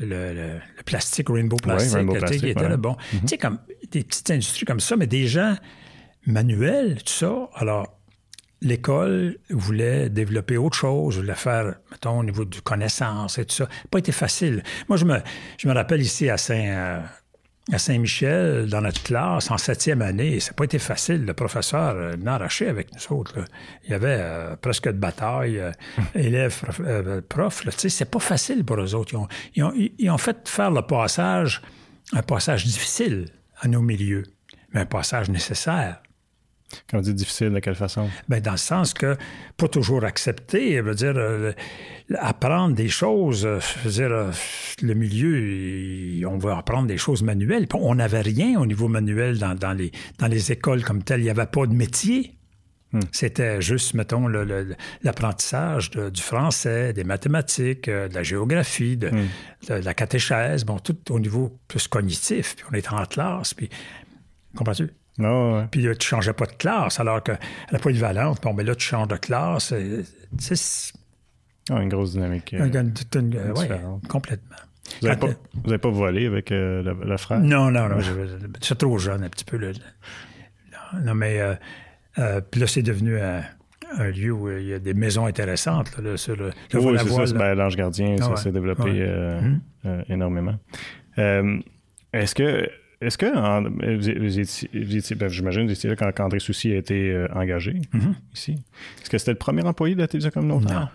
le, 0.00 0.58
plastique, 0.84 1.28
Rainbow 1.28 1.56
Plastic, 1.56 1.94
Rainbow 1.94 2.14
qui 2.26 2.48
était 2.48 2.68
là. 2.68 2.76
Bon, 2.76 2.96
hmm. 3.12 3.20
tu 3.20 3.28
sais, 3.28 3.38
comme 3.38 3.58
des 3.90 4.04
petites 4.04 4.30
industries 4.30 4.66
comme 4.66 4.80
ça, 4.80 4.96
mais 4.96 5.06
des 5.06 5.26
gens 5.26 5.56
manuels, 6.26 7.02
tout 7.02 7.12
ça. 7.12 7.48
Alors, 7.54 7.98
l'école 8.60 9.38
voulait 9.50 10.08
développer 10.08 10.56
autre 10.56 10.76
chose, 10.76 11.18
voulait 11.18 11.34
faire, 11.34 11.74
mettons, 11.90 12.20
au 12.20 12.24
niveau 12.24 12.44
du 12.44 12.62
connaissance 12.62 13.38
et 13.38 13.44
tout 13.44 13.54
ça. 13.54 13.68
Pas 13.90 13.98
été 13.98 14.12
facile. 14.12 14.62
Moi, 14.88 14.96
je 14.96 15.04
me, 15.04 15.18
je 15.58 15.68
me 15.68 15.74
rappelle 15.74 16.00
ici 16.00 16.30
à 16.30 16.36
Saint, 16.36 16.54
euh, 16.54 17.00
à 17.70 17.78
Saint-Michel, 17.78 18.66
dans 18.68 18.80
notre 18.80 19.02
classe, 19.02 19.50
en 19.50 19.58
septième 19.58 20.02
année, 20.02 20.40
ça 20.40 20.50
n'a 20.50 20.54
pas 20.54 20.64
été 20.64 20.80
facile. 20.80 21.24
Le 21.24 21.34
professeur 21.34 21.94
euh, 21.94 22.26
arraché 22.26 22.68
avec 22.68 22.88
nous 22.92 23.16
autres. 23.16 23.38
Il 23.84 23.90
y 23.90 23.94
avait 23.94 24.18
euh, 24.18 24.56
presque 24.56 24.88
de 24.88 24.98
bataille, 24.98 25.58
euh, 25.58 25.70
élèves, 26.14 26.60
profs. 27.28 27.62
Tu 27.64 27.70
sais, 27.72 27.88
c'est 27.88 28.10
pas 28.10 28.18
facile 28.18 28.64
pour 28.64 28.80
eux 28.80 28.94
autres. 28.94 29.14
Ils 29.54 29.62
ont, 29.62 29.72
ils 29.76 30.10
ont 30.10 30.18
fait 30.18 30.48
faire 30.48 30.72
le 30.72 30.82
passage, 30.82 31.62
un 32.12 32.22
passage 32.22 32.64
difficile 32.64 33.28
à 33.60 33.68
nos 33.68 33.80
milieux, 33.80 34.24
mais 34.72 34.80
un 34.80 34.86
passage 34.86 35.30
nécessaire. 35.30 36.02
Quand 36.90 36.98
on 36.98 37.00
dit 37.00 37.14
difficile, 37.14 37.50
de 37.50 37.58
quelle 37.60 37.74
façon? 37.74 38.08
Bien, 38.28 38.40
dans 38.40 38.52
le 38.52 38.56
sens 38.56 38.94
que 38.94 39.16
pas 39.56 39.68
toujours 39.68 40.04
accepter, 40.04 40.80
veut 40.80 40.94
dire 40.94 41.14
euh, 41.16 41.52
apprendre 42.14 42.74
des 42.74 42.88
choses, 42.88 43.46
euh, 43.46 43.60
je 43.60 43.88
veux 43.88 43.90
dire, 43.90 44.12
euh, 44.12 44.30
le 44.82 44.94
milieu, 44.94 46.26
on 46.28 46.38
veut 46.38 46.52
apprendre 46.52 46.86
des 46.86 46.98
choses 46.98 47.22
manuelles. 47.22 47.66
On 47.74 47.94
n'avait 47.94 48.20
rien 48.20 48.60
au 48.60 48.66
niveau 48.66 48.88
manuel 48.88 49.38
dans, 49.38 49.72
les, 49.72 49.92
dans 50.18 50.26
les 50.26 50.52
écoles 50.52 50.82
comme 50.82 51.02
telles. 51.02 51.20
Il 51.20 51.24
n'y 51.24 51.30
avait 51.30 51.46
pas 51.46 51.66
de 51.66 51.74
métier. 51.74 52.36
Hmm. 52.92 53.00
C'était 53.10 53.62
juste, 53.62 53.94
mettons, 53.94 54.28
l'apprentissage 55.02 55.90
du 55.90 56.20
français, 56.20 56.92
des 56.92 57.04
mathématiques, 57.04 57.88
de 57.88 58.14
la 58.14 58.22
géographie, 58.22 58.98
de, 58.98 59.08
hmm. 59.08 59.78
la 59.82 59.94
catéchèse, 59.94 60.64
bon, 60.64 60.78
tout 60.78 60.98
au 61.10 61.18
niveau 61.18 61.58
plus 61.68 61.88
cognitif. 61.88 62.56
Puis 62.56 62.66
on 62.70 62.74
était 62.74 62.92
en 62.92 63.06
classe, 63.06 63.54
puis 63.54 63.70
comprends-tu? 64.54 64.90
Oh, 65.20 65.60
Puis 65.70 65.82
là, 65.82 65.94
tu 65.94 66.08
changeais 66.08 66.32
pas 66.32 66.46
de 66.46 66.52
classe, 66.52 66.98
alors 66.98 67.22
que 67.22 67.32
la 67.70 67.78
polyvalente, 67.78 68.42
bon, 68.42 68.54
mais 68.54 68.64
là, 68.64 68.74
tu 68.74 68.86
changes 68.86 69.08
de 69.08 69.16
classe. 69.16 69.74
C'est 70.38 70.92
ah, 71.70 71.80
une 71.80 71.88
grosse 71.88 72.12
dynamique. 72.12 72.54
Euh, 72.54 72.68
complètement. 74.08 74.56
Vous 75.00 75.08
n'avez 75.64 75.78
pas, 75.78 75.90
volé 75.90 76.26
avec 76.26 76.50
euh, 76.50 76.82
le, 76.82 77.16
frère? 77.16 77.38
Non, 77.38 77.70
non, 77.70 77.88
non. 77.88 77.98
C'est 78.60 78.76
trop 78.76 78.98
jeune, 78.98 79.22
un 79.22 79.28
petit 79.28 79.44
peu. 79.44 79.58
Non, 81.04 81.14
mais 81.14 81.40
euh, 82.18 82.40
puis 82.50 82.60
là, 82.60 82.66
c'est 82.66 82.82
devenu 82.82 83.18
un, 83.18 83.42
lieu 84.10 84.32
où 84.32 84.50
il 84.50 84.66
y 84.66 84.74
a 84.74 84.78
des 84.78 84.94
maisons 84.94 85.26
intéressantes. 85.26 85.96
Là, 85.98 86.16
sur 86.16 86.34
le, 86.34 86.50
oui, 86.74 86.96
c'est 86.98 87.26
ça. 87.26 87.34
Ben, 87.34 87.54
L'Ange 87.54 87.76
Gardien, 87.76 88.16
ça 88.16 88.36
s'est 88.36 88.52
développé 88.52 88.90
mm-hmm. 88.90 90.04
énormément. 90.08 90.56
Est-ce 91.16 92.34
que 92.34 92.68
est-ce 93.02 93.18
que 93.18 93.26
vous, 93.26 95.16
ben, 95.16 95.28
j'imagine 95.28 95.62
que 95.62 95.66
vous 95.66 95.72
étiez 95.72 95.90
là 95.90 95.96
quand, 95.96 96.24
André 96.24 96.38
Soucy 96.38 96.72
a 96.72 96.76
été 96.76 97.10
euh, 97.10 97.26
engagé 97.34 97.72
mm-hmm. 97.72 98.14
ici. 98.34 98.52
Est-ce 99.00 99.10
que 99.10 99.18
c'était 99.18 99.32
le 99.32 99.38
premier 99.38 99.62
employé 99.64 99.94
de 99.94 100.00
la 100.00 100.08
télévision 100.08 100.30
communautaire? 100.30 100.80
Non. 100.80 100.88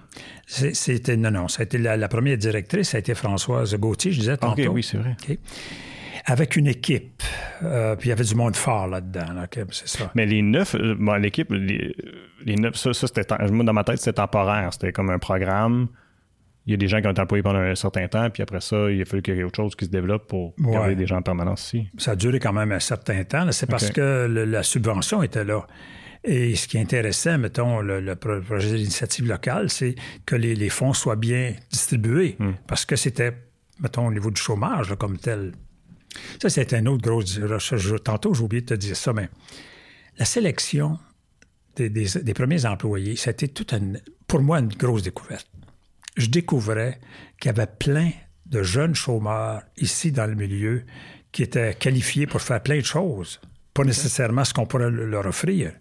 C'était, 0.46 1.18
non, 1.18 1.32
non. 1.32 1.48
Ça 1.48 1.62
a 1.62 1.64
été 1.64 1.78
la, 1.78 2.08
première 2.08 2.38
directrice, 2.38 2.90
ça 2.90 2.98
a 2.98 3.00
été 3.00 3.14
Françoise 3.14 3.76
Gauthier, 3.76 4.12
je 4.12 4.20
disais 4.20 4.38
tantôt. 4.38 4.62
OK, 4.62 4.70
oui, 4.74 4.84
c'est 4.84 4.98
vrai. 4.98 5.16
avec 6.26 6.56
une 6.56 6.68
équipe. 6.68 7.24
Euh, 7.64 7.96
puis 7.96 8.08
il 8.08 8.10
y 8.10 8.14
avait 8.14 8.24
du 8.24 8.36
monde 8.36 8.56
fort 8.56 8.88
là-dedans. 8.88 9.46
c'est 9.72 9.88
ça. 9.88 10.12
Mais 10.16 10.26
les 10.26 10.42
neuf, 10.42 10.76
euh, 10.76 11.18
l'équipe, 11.18 11.52
les, 11.52 12.56
neuf, 12.56 12.76
ça, 12.76 12.94
ça 12.94 13.08
c'était, 13.08 13.26
dans 13.26 13.74
ma 13.74 13.84
tête, 13.84 13.98
c'était 13.98 14.14
temporaire. 14.14 14.72
C'était 14.72 14.92
comme 14.92 15.10
un 15.10 15.20
programme. 15.20 15.88
Il 16.68 16.72
y 16.72 16.74
a 16.74 16.78
des 16.78 16.90
gens 16.90 17.02
qui 17.02 17.08
ont 17.08 17.12
été 17.12 17.22
employés 17.22 17.44
pendant 17.44 17.60
un 17.60 17.76
certain 17.76 18.08
temps, 18.10 18.30
puis 18.30 18.44
après 18.44 18.60
ça, 18.60 18.92
il 18.92 19.02
a 19.02 19.06
fallu 19.06 19.22
qu'il 19.22 19.36
y 19.36 19.40
ait 19.40 19.44
autre 19.44 19.56
chose 19.56 19.76
qui 19.76 19.86
se 19.86 19.90
développe 19.90 20.28
pour 20.28 20.54
garder 20.60 20.96
des 20.96 21.08
gens 21.08 21.18
en 21.18 21.22
permanence 21.22 21.64
ici. 21.64 21.88
Ça 21.98 22.12
a 22.12 22.16
duré 22.16 22.40
quand 22.40 22.52
même 22.54 22.74
un 22.74 22.80
certain 22.80 23.24
temps. 23.24 23.50
C'est 23.52 23.68
parce 23.68 23.90
que 23.90 24.28
la 24.28 24.64
subvention 24.64 25.24
était 25.24 25.46
là. 25.46 25.66
Et 26.24 26.56
ce 26.56 26.68
qui 26.68 26.78
intéressait, 26.78 27.38
mettons, 27.38 27.80
le, 27.80 28.16
projet 28.16 28.76
d'initiative 28.76 29.28
locale, 29.28 29.70
c'est 29.70 29.96
que 30.26 30.36
les, 30.36 30.70
fonds 30.70 30.94
soient 30.94 31.16
bien 31.16 31.54
distribués. 31.72 32.36
Hmm. 32.38 32.52
Parce 32.68 32.86
que 32.86 32.98
c'était, 32.98 33.34
mettons, 33.80 34.08
au 34.08 34.12
niveau 34.12 34.30
du 34.30 34.42
chômage 34.42 34.94
comme 34.96 35.18
tel. 35.18 35.54
Ça, 36.42 36.50
c'était 36.50 36.80
une 36.80 36.90
autre 36.90 37.02
grosse. 37.02 37.40
Tantôt, 38.04 38.34
j'ai 38.34 38.44
oublié 38.44 38.62
de 38.62 38.68
te 38.68 38.74
dire 38.74 38.98
ça, 38.98 39.14
mais 39.14 39.30
la 40.18 40.26
sélection 40.26 41.00
des, 41.78 42.34
premiers 42.34 42.66
employés, 42.66 43.16
c'était 43.16 43.48
toute 43.48 43.72
une, 43.72 44.02
pour 44.28 44.42
moi 44.42 44.60
une 44.60 44.68
grosse 44.68 45.04
découverte. 45.04 45.48
Je 46.18 46.28
découvrais 46.28 47.00
qu'il 47.40 47.50
y 47.50 47.54
avait 47.54 47.68
plein 47.68 48.10
de 48.48 48.64
jeunes 48.64 48.96
chômeurs 48.96 49.62
ici 49.78 50.12
dans 50.12 50.26
le 50.26 50.36
milieu 50.36 50.84
qui 51.32 51.44
étaient 51.44 51.76
qualifiés 51.76 52.26
pour 52.26 52.42
faire 52.42 52.62
plein 52.62 52.78
de 52.78 52.86
choses, 52.86 53.40
pas 53.74 53.84
nécessairement 53.84 54.44
ce 54.44 54.54
qu'on 54.54 54.66
pourrait 54.66 54.90
leur 54.90 55.26
offrir. 55.26 55.72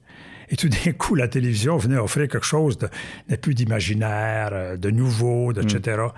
Et 0.49 0.57
tout 0.57 0.69
d'un 0.69 0.93
coup, 0.99 1.15
la 1.15 1.29
télévision 1.29 1.77
venait 1.77 1.97
offrir 1.97 2.29
quelque 2.29 2.47
chose 2.47 2.79
de, 2.79 3.37
plus 3.37 3.55
d'imaginaire, 3.55 4.51
euh, 4.53 4.77
de 4.77 4.91
nouveau, 4.91 5.53
etc. 5.53 5.99
Mm. 5.99 6.09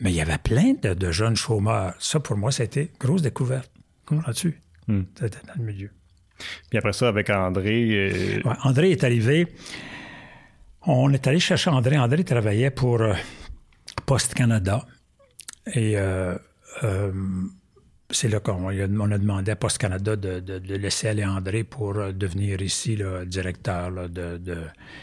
Mais 0.00 0.10
il 0.10 0.16
y 0.16 0.20
avait 0.20 0.38
plein 0.38 0.74
de, 0.82 1.10
jeunes 1.10 1.36
chômeurs. 1.36 1.94
Ça, 1.98 2.20
pour 2.20 2.36
moi, 2.36 2.50
c'était 2.50 2.82
une 2.82 2.98
grosse 2.98 3.22
découverte. 3.22 3.70
Comprends-tu? 4.04 4.60
Mm. 4.88 5.02
C'était 5.18 5.38
dans 5.46 5.54
le 5.58 5.64
milieu. 5.64 5.90
Puis 6.68 6.78
après 6.78 6.92
ça, 6.92 7.08
avec 7.08 7.30
André. 7.30 7.90
Euh, 7.92 8.50
André 8.62 8.90
est 8.90 9.04
arrivé. 9.04 9.46
On 10.86 11.12
est 11.12 11.26
allé 11.26 11.40
chercher 11.40 11.70
André. 11.70 11.98
André 11.98 12.24
travaillait 12.24 12.70
pour 12.70 13.00
euh, 13.00 13.14
Post 14.06 14.34
Canada. 14.34 14.86
Et 15.74 15.96
c'est 18.10 18.28
là 18.28 18.38
qu'on 18.38 18.68
a 18.68 19.18
demandé 19.18 19.50
à 19.50 19.56
Post 19.56 19.78
Canada 19.78 20.14
de, 20.14 20.76
laisser 20.76 21.08
aller 21.08 21.24
André 21.24 21.64
pour 21.64 21.96
euh, 21.96 22.12
devenir 22.12 22.62
ici 22.62 22.96
le 22.96 23.26
directeur 23.26 24.08
de, 24.08 24.38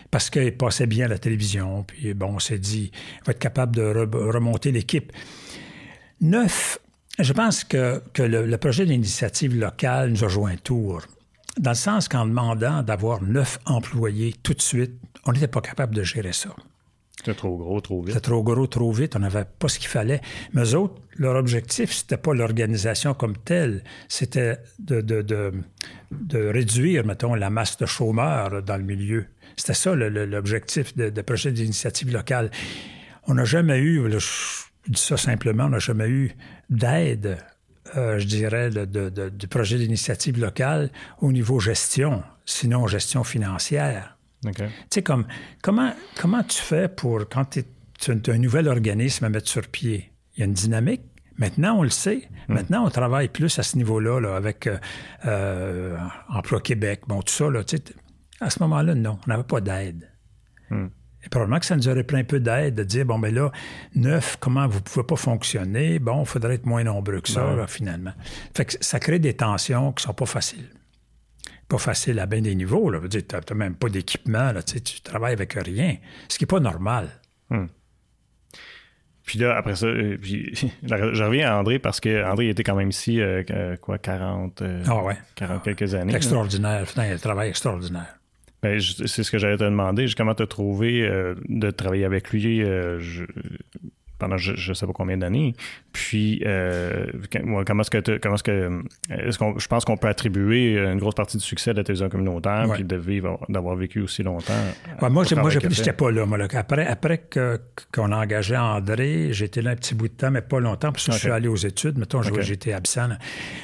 parce 0.10 0.30
qu'il 0.30 0.56
passait 0.56 0.88
bien 0.88 1.06
à 1.06 1.10
la 1.10 1.18
télévision. 1.18 1.84
Puis 1.84 2.14
bon, 2.14 2.36
on 2.36 2.40
s'est 2.40 2.60
dit, 2.60 2.92
il 2.94 3.26
va 3.26 3.32
être 3.32 3.40
capable 3.40 3.76
de 3.76 3.84
remonter 3.84 4.72
l'équipe. 4.72 5.12
Neuf, 6.22 6.80
je 7.20 7.34
pense 7.34 7.64
que, 7.64 8.02
le, 8.18 8.56
projet 8.56 8.86
d'initiative 8.86 9.60
locale 9.60 10.12
nous 10.12 10.24
a 10.24 10.30
joué 10.30 10.54
un 10.54 10.58
tour. 10.58 11.02
Dans 11.60 11.72
le 11.72 11.76
sens 11.76 12.08
qu'en 12.08 12.26
demandant 12.26 12.82
d'avoir 12.82 13.22
neuf 13.22 13.60
employés 13.66 14.34
tout 14.42 14.54
de 14.54 14.62
suite, 14.62 14.94
on 15.26 15.32
n'était 15.32 15.48
pas 15.48 15.62
capable 15.62 15.96
de 15.96 16.04
gérer 16.04 16.34
ça. 16.34 16.50
C'était 17.18 17.36
trop 17.36 17.56
gros, 17.58 17.80
trop 17.80 18.02
vite. 18.02 18.14
C'était 18.14 18.30
trop 18.30 18.44
gros, 18.44 18.68
trop 18.68 18.92
vite. 18.92 19.16
On 19.16 19.20
n'avait 19.20 19.46
pas 19.46 19.70
ce 19.70 19.80
qu'il 19.80 19.88
fallait. 19.88 20.20
Mais 20.54 20.64
eux 20.64 20.76
autres, 20.76 21.02
leur 21.16 21.36
objectif, 21.36 21.94
c'était 21.94 22.18
pas 22.18 22.34
l'organisation 22.34 23.14
comme 23.14 23.38
telle. 23.38 23.84
C'était 24.10 24.58
de, 24.80 25.00
de, 25.00 25.22
de, 26.12 26.48
réduire, 26.48 27.06
mettons, 27.06 27.36
la 27.36 27.50
masse 27.50 27.78
de 27.78 27.86
chômeurs 27.86 28.62
dans 28.64 28.78
le 28.78 28.84
milieu. 28.84 29.28
C'était 29.56 29.76
ça 29.76 29.96
l'objectif 29.96 30.96
de, 30.98 31.10
de 31.10 31.22
projet 31.22 31.52
d'initiative 31.52 32.12
locale. 32.12 32.50
On 33.28 33.36
n'a 33.36 33.46
jamais 33.46 33.80
eu, 33.80 34.04
je 34.10 34.92
dis 34.92 35.00
ça 35.00 35.16
simplement, 35.16 35.66
on 35.66 35.70
n'a 35.70 35.80
jamais 35.80 36.10
eu 36.10 36.36
d'aide, 36.70 37.38
euh, 37.96 38.20
je 38.20 38.26
dirais, 38.26 38.70
du 38.70 39.48
projet 39.48 39.78
d'initiative 39.78 40.40
locale 40.40 40.90
au 41.22 41.32
niveau 41.32 41.60
gestion, 41.60 42.24
sinon 42.46 42.88
gestion 42.88 43.24
financière. 43.24 44.13
Tu 44.52 44.64
sais, 44.90 45.02
comme, 45.02 45.26
comment, 45.62 45.94
comment 46.20 46.44
tu 46.44 46.58
fais 46.58 46.88
pour, 46.88 47.28
quand 47.30 47.46
tu 47.50 47.64
as 48.10 48.34
un 48.34 48.38
nouvel 48.38 48.68
organisme 48.68 49.26
à 49.26 49.30
mettre 49.30 49.48
sur 49.48 49.68
pied? 49.68 50.12
Il 50.36 50.40
y 50.40 50.44
a 50.44 50.46
une 50.46 50.54
dynamique. 50.54 51.02
Maintenant, 51.38 51.78
on 51.80 51.84
le 51.84 51.90
sait. 51.90 52.30
Hmm. 52.48 52.54
Maintenant, 52.54 52.86
on 52.86 52.90
travaille 52.90 53.28
plus 53.28 53.58
à 53.58 53.64
ce 53.64 53.78
niveau-là, 53.78 54.20
là, 54.20 54.36
avec 54.36 54.68
euh, 54.68 54.78
euh, 55.26 55.98
Emploi 56.30 56.62
Québec, 56.62 57.02
bon, 57.08 57.22
tout 57.22 57.34
ça. 57.34 57.50
Là, 57.50 57.62
à 58.40 58.50
ce 58.50 58.60
moment-là, 58.62 58.94
non, 58.94 59.18
on 59.26 59.30
n'avait 59.30 59.44
pas 59.44 59.62
d'aide. 59.62 60.10
Hmm. 60.70 60.88
Et 61.26 61.30
probablement 61.30 61.60
que 61.60 61.66
ça 61.66 61.78
nous 61.78 61.88
aurait 61.88 62.04
pris 62.04 62.18
un 62.18 62.24
peu 62.26 62.40
d'aide 62.40 62.76
de 62.76 62.84
dire, 62.84 63.06
bon, 63.06 63.18
ben 63.18 63.34
là, 63.34 63.52
neuf, 63.96 64.38
comment 64.40 64.68
vous 64.68 64.80
ne 64.80 64.84
pouvez 64.84 65.06
pas 65.06 65.16
fonctionner? 65.16 65.98
Bon, 66.00 66.24
il 66.24 66.26
faudrait 66.26 66.56
être 66.56 66.66
moins 66.66 66.84
nombreux 66.84 67.22
que 67.22 67.30
ça, 67.30 67.56
ben 67.56 67.66
finalement. 67.66 68.12
Fait 68.54 68.66
que 68.66 68.74
ça 68.82 69.00
crée 69.00 69.20
des 69.20 69.34
tensions 69.34 69.94
qui 69.94 70.04
ne 70.04 70.08
sont 70.08 70.14
pas 70.14 70.26
faciles 70.26 70.68
pas 71.74 71.80
facile 71.80 72.20
à 72.20 72.28
bien 72.28 72.42
des 72.42 72.54
niveaux. 72.54 72.92
Là. 72.92 73.00
Tu 73.10 73.18
n'as 73.18 73.56
même 73.56 73.74
pas 73.74 73.90
d'équipement, 73.90 74.52
tu, 74.64 75.02
travailles 75.02 75.34
avec 75.34 75.54
rien, 75.54 75.96
ce 76.30 76.38
qui 76.38 76.44
n'est 76.44 76.48
pas 76.48 76.60
normal. 76.60 77.10
Hmm. 77.50 77.66
Puis 79.26 79.40
là, 79.40 79.56
après 79.58 79.76
ça, 79.76 79.88
euh, 79.88 80.18
je 80.22 81.24
reviens 81.24 81.52
à 81.52 81.58
André 81.58 81.80
parce 81.80 82.00
que 82.00 82.24
André 82.24 82.50
était 82.50 82.64
quand 82.64 82.76
même 82.76 82.90
ici, 82.90 83.20
euh, 83.20 83.76
quoi, 83.78 83.98
40, 83.98 84.62
euh, 84.62 84.84
ah 84.86 85.04
ouais. 85.04 85.18
40 85.34 85.64
quelques 85.64 85.96
années. 85.96 86.14
Extraordinaire. 86.14 86.86
il 86.96 87.02
a 87.02 87.04
un 87.06 87.18
travail 87.18 87.50
extraordinaire. 87.50 88.20
Ben, 88.62 88.80
c'est 88.80 89.24
ce 89.24 89.32
que 89.32 89.40
j'allais 89.40 89.58
te 89.58 89.64
demander. 89.64 90.06
Comment 90.16 90.36
tu 90.36 90.44
as 90.44 90.48
trouvé 90.48 91.02
de 91.50 91.72
travailler 91.72 92.06
avec 92.06 92.30
lui? 92.30 92.64
Pendant 94.24 94.38
je 94.38 94.70
ne 94.70 94.74
sais 94.74 94.86
pas 94.86 94.94
combien 94.94 95.18
d'années. 95.18 95.54
Puis, 95.92 96.42
euh, 96.46 97.08
comment 97.66 97.82
est-ce 97.82 97.90
que, 97.92 98.18
comment 98.18 98.36
est-ce 98.36 98.44
que, 98.44 98.84
est-ce 99.10 99.38
qu'on, 99.38 99.60
je 99.60 99.68
pense 99.68 99.84
qu'on 99.86 99.98
peut 99.98 100.08
attribuer 100.08 100.78
une 100.78 100.98
grosse 100.98 101.16
partie 101.16 101.38
du 101.38 101.44
succès 101.44 101.74
de 101.74 101.78
la 101.78 101.84
télévision 101.84 102.10
communautaire, 102.10 102.68
puis 102.74 102.84
de 102.84 102.96
vivre, 102.96 103.40
d'avoir 103.50 103.76
vécu 103.76 104.02
aussi 104.02 104.24
longtemps. 104.24 104.54
moi, 105.02 105.10
moi, 105.10 105.24
je 105.24 105.60
n'étais 105.60 105.94
pas 105.94 106.12
là. 106.12 106.26
Moi, 106.26 106.38
Après, 106.54 106.88
après 106.88 107.18
que, 107.18 107.60
qu'on 107.94 108.12
a 108.12 108.18
engagé 108.18 108.56
André, 108.56 109.30
j'étais 109.32 109.62
là 109.62 109.72
un 109.72 109.76
petit 109.76 109.96
bout 109.96 110.08
de 110.08 110.14
temps, 110.14 110.32
mais 110.32 110.42
pas 110.42 110.60
longtemps, 110.60 110.92
parce 110.92 111.06
que 111.06 111.12
je 111.12 111.18
suis 111.18 111.32
allé 111.32 111.48
aux 111.48 111.56
études. 111.56 111.98
Mettons, 111.98 112.22
j'étais 112.22 112.74
absent. 112.74 113.10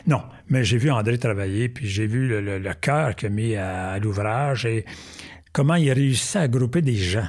Non, 0.07 0.22
mais 0.49 0.64
j'ai 0.64 0.78
vu 0.78 0.91
André 0.91 1.18
travailler, 1.18 1.70
puis 1.70 1.88
j'ai 1.88 2.07
vu 2.07 2.28
le, 2.28 2.74
cœur 2.82 3.16
qu'il 3.16 3.28
a 3.28 3.30
mis 3.30 3.55
à, 3.55 3.91
à 3.91 3.99
l'ouvrage 3.99 4.66
et 4.66 4.86
comment 5.51 5.76
il 5.76 5.89
a 5.89 5.93
réussi 5.93 6.38
à 6.38 6.47
grouper 6.47 6.82
des 6.82 6.95
gens? 6.95 7.28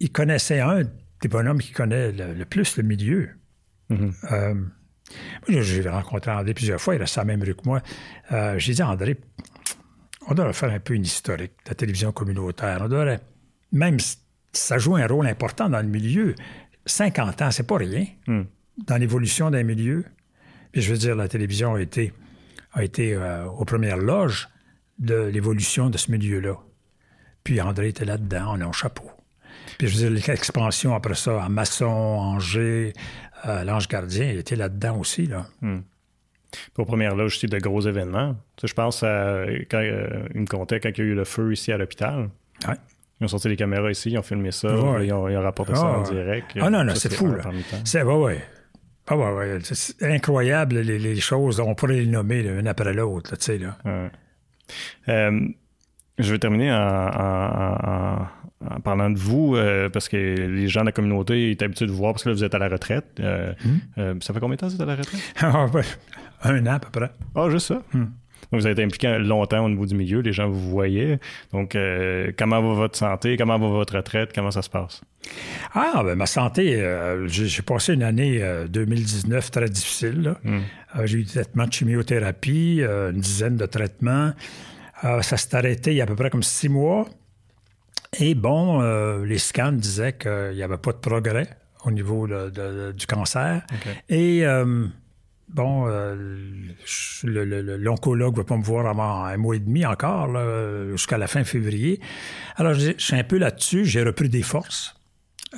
Il 0.00 0.10
connaissait 0.10 0.60
un 0.60 0.82
des 1.24 1.28
bonhommes 1.28 1.58
qui 1.58 1.72
connaît 1.72 2.12
le, 2.12 2.44
plus 2.44 2.76
le 2.76 2.82
milieu. 2.82 3.30
Mm-hmm. 3.90 4.12
Euh, 4.32 4.54
j'ai 5.48 5.88
rencontré 5.88 6.30
André 6.30 6.52
plusieurs 6.52 6.80
fois, 6.80 6.94
il 6.94 6.98
reste 6.98 7.16
à 7.16 7.22
la 7.22 7.24
même 7.24 7.42
rue 7.42 7.54
que 7.54 7.64
moi. 7.64 7.80
Euh, 8.32 8.58
j'ai 8.58 8.74
dit 8.74 8.82
à 8.82 8.90
André, 8.90 9.18
on 10.28 10.34
devrait 10.34 10.52
faire 10.52 10.70
un 10.70 10.80
peu 10.80 10.94
une 10.94 11.04
historique 11.04 11.52
de 11.64 11.70
la 11.70 11.74
télévision 11.74 12.12
communautaire. 12.12 12.78
On 12.82 12.88
devrait, 12.88 13.20
même 13.72 13.96
ça 14.52 14.78
joue 14.78 14.96
un 14.96 15.06
rôle 15.06 15.26
important 15.26 15.70
dans 15.70 15.80
le 15.80 15.88
milieu. 15.88 16.34
50 16.84 17.40
ans, 17.40 17.50
c'est 17.50 17.66
pas 17.66 17.78
rien 17.78 18.06
mm. 18.26 18.42
dans 18.86 18.96
l'évolution 18.96 19.50
d'un 19.50 19.62
milieu. 19.62 20.04
Puis 20.72 20.82
je 20.82 20.92
veux 20.92 20.98
dire, 20.98 21.16
la 21.16 21.28
télévision 21.28 21.74
a 21.74 21.80
été, 21.80 22.12
a 22.74 22.84
été 22.84 23.14
euh, 23.14 23.46
aux 23.46 23.64
premières 23.64 23.96
loges 23.96 24.48
de 24.98 25.14
l'évolution 25.14 25.88
de 25.88 25.96
ce 25.96 26.10
milieu-là. 26.10 26.56
Puis 27.44 27.60
André 27.62 27.88
était 27.88 28.04
là-dedans, 28.04 28.56
on 28.56 28.60
a 28.60 28.66
un 28.66 28.72
chapeau. 28.72 29.10
Puis 29.78 29.88
je 29.88 29.98
veux 29.98 30.10
dire, 30.10 30.24
l'expansion 30.28 30.94
après 30.94 31.14
ça, 31.14 31.44
à 31.44 31.48
Masson, 31.48 31.86
Angers, 31.86 32.92
euh, 33.46 33.64
l'Ange 33.64 33.88
Gardien, 33.88 34.30
il 34.30 34.38
était 34.38 34.56
là-dedans 34.56 34.98
aussi. 34.98 35.26
Là. 35.26 35.46
Hmm. 35.60 35.80
Pour 36.72 36.86
première 36.86 37.16
loge 37.16 37.36
aussi 37.36 37.46
de 37.46 37.58
gros 37.58 37.80
événements. 37.80 38.36
je 38.62 38.72
pense 38.72 39.02
à 39.02 39.44
quand 39.70 39.78
euh, 39.78 40.28
il 40.34 40.42
me 40.42 40.46
comptait 40.46 40.78
quand 40.80 40.90
il 40.90 40.98
y 40.98 41.00
a 41.00 41.04
eu 41.04 41.14
le 41.14 41.24
feu 41.24 41.52
ici 41.52 41.72
à 41.72 41.78
l'hôpital. 41.78 42.30
Ouais. 42.66 42.74
Ils 43.20 43.24
ont 43.24 43.28
sorti 43.28 43.48
les 43.48 43.56
caméras 43.56 43.90
ici, 43.90 44.10
ils 44.10 44.18
ont 44.18 44.22
filmé 44.22 44.50
ça, 44.50 44.68
ils, 45.00 45.12
ont, 45.12 45.42
rapporté 45.42 45.74
ça 45.74 45.84
en 45.84 46.02
direct. 46.02 46.52
Ah 46.60 46.70
non, 46.70 46.84
non, 46.84 46.94
c'est 46.94 47.12
fou. 47.12 47.34
C'est 47.84 48.02
ouais, 48.02 48.14
ouais. 48.14 48.44
Ah 49.06 49.16
ouais, 49.16 49.32
ouais. 49.32 49.58
C'est 49.62 50.02
incroyable 50.02 50.78
les, 50.80 51.20
choses. 51.20 51.60
On 51.60 51.74
pourrait 51.74 51.96
les 51.96 52.06
nommer 52.06 52.42
l'une 52.42 52.66
après 52.66 52.92
l'autre, 52.92 53.36
tu 53.36 53.44
sais. 53.44 53.58
Là. 53.58 53.76
Euh, 55.08 55.40
je 56.18 56.32
vais 56.32 56.38
terminer 56.38 56.72
en, 56.72 58.26
en 58.70 58.80
parlant 58.80 59.10
de 59.10 59.18
vous, 59.18 59.56
euh, 59.56 59.88
parce 59.88 60.08
que 60.08 60.16
les 60.16 60.68
gens 60.68 60.80
de 60.80 60.86
la 60.86 60.92
communauté 60.92 61.50
étaient 61.50 61.64
habitués 61.64 61.86
de 61.86 61.90
vous 61.90 61.98
voir 61.98 62.12
parce 62.12 62.24
que 62.24 62.30
là, 62.30 62.34
vous 62.34 62.44
êtes 62.44 62.54
à 62.54 62.58
la 62.58 62.68
retraite. 62.68 63.06
Euh, 63.20 63.52
hmm? 63.64 63.78
euh, 63.98 64.14
ça 64.20 64.32
fait 64.32 64.40
combien 64.40 64.56
de 64.56 64.60
temps 64.60 64.68
que 64.68 64.72
vous 64.72 64.82
êtes 64.82 64.88
à 64.88 64.90
la 64.90 64.96
retraite? 64.96 65.20
Ah, 66.46 66.50
un 66.50 66.66
an 66.66 66.74
à 66.74 66.78
peu 66.78 66.90
près. 66.90 67.10
Ah, 67.34 67.48
juste 67.48 67.68
ça? 67.68 67.82
Hmm. 67.92 68.06
Donc, 68.52 68.60
vous 68.60 68.66
avez 68.66 68.72
été 68.72 68.84
impliqué 68.84 69.18
longtemps 69.18 69.64
au 69.64 69.68
niveau 69.70 69.86
du 69.86 69.94
milieu, 69.94 70.20
les 70.20 70.34
gens 70.34 70.48
vous 70.48 70.70
voyaient. 70.70 71.18
Donc, 71.52 71.76
comment 72.36 72.60
va 72.60 72.74
votre 72.74 72.98
santé? 72.98 73.38
Comment 73.38 73.58
va 73.58 73.68
votre 73.68 73.96
retraite? 73.96 74.32
Comment 74.34 74.50
ça 74.50 74.60
se 74.60 74.68
passe? 74.68 75.00
Ah, 75.72 76.02
ben, 76.04 76.14
ma 76.14 76.26
santé, 76.26 76.86
j'ai 77.26 77.62
passé 77.62 77.94
une 77.94 78.02
année 78.02 78.42
2019 78.68 79.50
très 79.50 79.70
difficile. 79.70 80.34
Hmm. 80.44 80.58
j'ai 81.04 81.18
eu 81.18 81.24
des 81.24 81.30
traitements 81.30 81.66
de 81.66 81.72
chimiothérapie, 81.72 82.82
une 82.82 83.20
dizaine 83.20 83.56
de 83.56 83.66
traitements. 83.66 84.32
Ça 85.02 85.36
s'est 85.36 85.54
arrêté 85.54 85.92
il 85.92 85.96
y 85.96 86.00
a 86.00 86.04
à 86.04 86.06
peu 86.06 86.16
près 86.16 86.30
comme 86.30 86.42
six 86.42 86.68
mois. 86.68 87.06
Et 88.20 88.34
bon, 88.34 88.80
euh, 88.80 89.24
les 89.24 89.38
scans 89.38 89.72
disaient 89.72 90.12
qu'il 90.14 90.52
n'y 90.54 90.62
avait 90.62 90.78
pas 90.78 90.92
de 90.92 90.98
progrès 90.98 91.48
au 91.84 91.90
niveau 91.90 92.26
du 92.26 93.06
cancer. 93.06 93.62
Et 94.08 94.46
euh, 94.46 94.86
bon, 95.48 95.86
l'oncologue 97.24 98.34
ne 98.34 98.38
va 98.38 98.44
pas 98.44 98.56
me 98.56 98.62
voir 98.62 98.86
avant 98.86 99.24
un 99.24 99.36
mois 99.36 99.56
et 99.56 99.60
demi 99.60 99.84
encore, 99.84 100.30
jusqu'à 100.92 101.18
la 101.18 101.26
fin 101.26 101.44
février. 101.44 102.00
Alors, 102.56 102.74
je 102.74 102.92
suis 102.98 103.16
un 103.16 103.24
peu 103.24 103.38
là-dessus. 103.38 103.84
J'ai 103.84 104.02
repris 104.02 104.28
des 104.28 104.42
forces. 104.42 104.94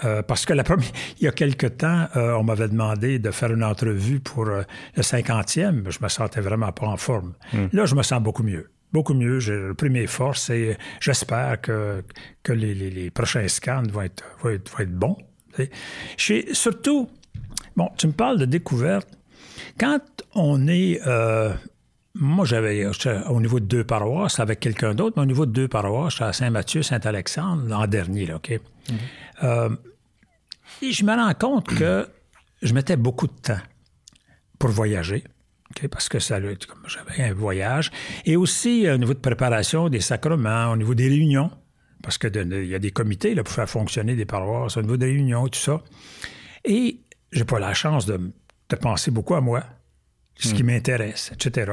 Euh, 0.05 0.23
parce 0.23 0.45
que 0.45 0.53
la 0.53 0.65
première, 0.65 0.89
il 1.21 1.25
y 1.25 1.29
a 1.29 1.33
quelque 1.33 1.67
temps, 1.67 2.09
euh, 2.17 2.33
on 2.35 2.45
m'avait 2.45 2.69
demandé 2.69 3.19
de 3.19 3.31
faire 3.31 3.53
une 3.53 3.65
entrevue 3.65 4.21
pour 4.21 4.49
euh, 4.49 4.63
le 4.95 5.03
50e. 5.03 5.91
Je 5.91 5.99
me 6.03 6.09
sentais 6.09 6.41
vraiment 6.41 6.73
pas 6.73 6.87
en 6.87 6.97
forme. 6.97 7.35
Hmm. 7.53 7.67
Là, 7.73 7.87
je 7.87 7.95
me 7.95 8.03
sens 8.03 8.23
beaucoup 8.23 8.43
mieux. 8.43 8.71
Beaucoup 8.93 9.15
mieux. 9.15 9.41
J'ai 9.41 9.69
repris 9.69 9.91
mes 9.91 10.07
forces 10.07 10.51
et 10.51 10.77
j'espère 11.01 11.61
que, 11.61 12.03
que 12.43 12.53
les, 12.53 13.11
prochains 13.11 13.49
scans 13.49 13.83
vont 13.83 14.03
être, 14.03 14.25
vont 14.43 14.51
être, 14.51 14.93
bons. 14.93 15.17
surtout, 16.53 17.09
bon, 17.77 17.91
tu 17.99 18.07
me 18.07 18.13
parles 18.13 18.39
de 18.39 18.47
découverte. 18.47 19.09
Quand 19.79 20.01
on 20.35 20.67
est 20.69 21.01
moi, 22.19 22.47
j'avais 22.47 22.87
au 23.29 23.41
niveau 23.41 23.61
de 23.61 23.67
deux 23.67 23.85
paroisses 23.85 24.41
avec 24.41 24.61
quelqu'un 24.61 24.95
d'autre, 24.95 25.15
mais 25.17 25.23
au 25.23 25.27
niveau 25.27 25.47
de 25.47 25.53
deux 25.53 25.69
paroisses, 25.69 26.21
à 26.21 26.33
Saint-Mathieu, 26.33 26.83
Saint-Alexandre, 26.83 27.65
l'an 27.67 27.87
dernier, 27.87 28.27
là, 28.27 28.37
OK? 28.37 28.51
Mm-hmm. 28.51 28.95
Euh, 29.45 29.69
et 30.83 30.93
je 30.93 31.05
me 31.05 31.15
rends 31.15 31.35
compte 31.35 31.67
que 31.69 32.09
je 32.63 32.73
mettais 32.73 32.97
beaucoup 32.97 33.27
de 33.27 33.35
temps 33.35 33.61
pour 34.59 34.71
voyager. 34.71 35.25
Parce 35.91 36.09
que 36.09 36.19
ça 36.19 36.41
j'avais 36.41 37.23
un 37.23 37.35
voyage. 37.35 37.91
Et 38.25 38.37
aussi 38.37 38.89
au 38.89 38.97
niveau 38.97 39.15
de 39.15 39.19
préparation 39.19 39.89
des 39.89 40.01
sacrements, 40.01 40.71
au 40.71 40.77
niveau 40.77 40.95
des 40.95 41.09
réunions, 41.09 41.51
parce 42.03 42.19
qu'il 42.19 42.67
y 42.67 42.75
a 42.75 42.79
des 42.79 42.91
comités 42.91 43.35
là, 43.35 43.43
pour 43.43 43.53
faire 43.53 43.69
fonctionner 43.69 44.15
des 44.15 44.27
paroisses, 44.27 44.77
au 44.77 44.83
niveau 44.83 44.97
des 44.97 45.07
réunions, 45.07 45.49
tout 45.49 45.59
ça. 45.59 45.83
Et 46.65 47.01
j'ai 47.33 47.45
pas 47.45 47.59
la 47.59 47.75
chance 47.75 48.07
de, 48.07 48.33
penser 48.81 49.11
beaucoup 49.11 49.35
à 49.35 49.41
moi, 49.41 49.65
ce 50.37 50.55
qui 50.55 50.63
mm. 50.63 50.67
m'intéresse, 50.67 51.33
etc. 51.33 51.73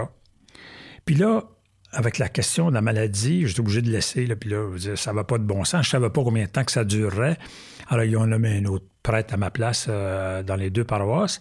Puis 1.05 1.15
là, 1.15 1.43
avec 1.91 2.17
la 2.17 2.29
question 2.29 2.69
de 2.69 2.73
la 2.73 2.81
maladie, 2.81 3.45
j'étais 3.47 3.59
obligé 3.59 3.81
de 3.81 3.89
laisser. 3.89 4.25
Là, 4.25 4.35
puis 4.35 4.49
là, 4.49 4.67
ça 4.95 5.13
va 5.13 5.23
pas 5.23 5.37
de 5.37 5.43
bon 5.43 5.63
sens. 5.63 5.85
Je 5.85 5.91
savais 5.91 6.09
pas 6.09 6.23
combien 6.23 6.45
de 6.45 6.49
temps 6.49 6.63
que 6.63 6.71
ça 6.71 6.83
durerait. 6.83 7.37
Alors, 7.87 8.03
ils 8.03 8.17
ont 8.17 8.25
nommé 8.25 8.57
un 8.57 8.65
autre 8.65 8.85
prêtre 9.03 9.33
à 9.33 9.37
ma 9.37 9.51
place 9.51 9.87
euh, 9.89 10.41
dans 10.43 10.55
les 10.55 10.69
deux 10.69 10.83
paroisses. 10.83 11.39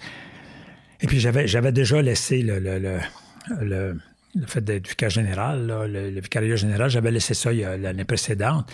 Et 1.03 1.07
puis, 1.07 1.21
j'avais, 1.21 1.73
déjà 1.73 2.01
laissé 2.01 2.43
le, 2.43 2.59
le, 2.59 2.79
le, 2.79 3.99
le 4.35 4.47
fait 4.47 4.63
d'être 4.63 4.89
vicaire 4.89 5.11
général, 5.11 5.67
le, 5.67 6.21
vicariat 6.21 6.57
général, 6.57 6.89
j'avais 6.89 7.11
laissé 7.11 7.35
ça 7.35 7.53
l'année 7.53 8.05
précédente. 8.05 8.71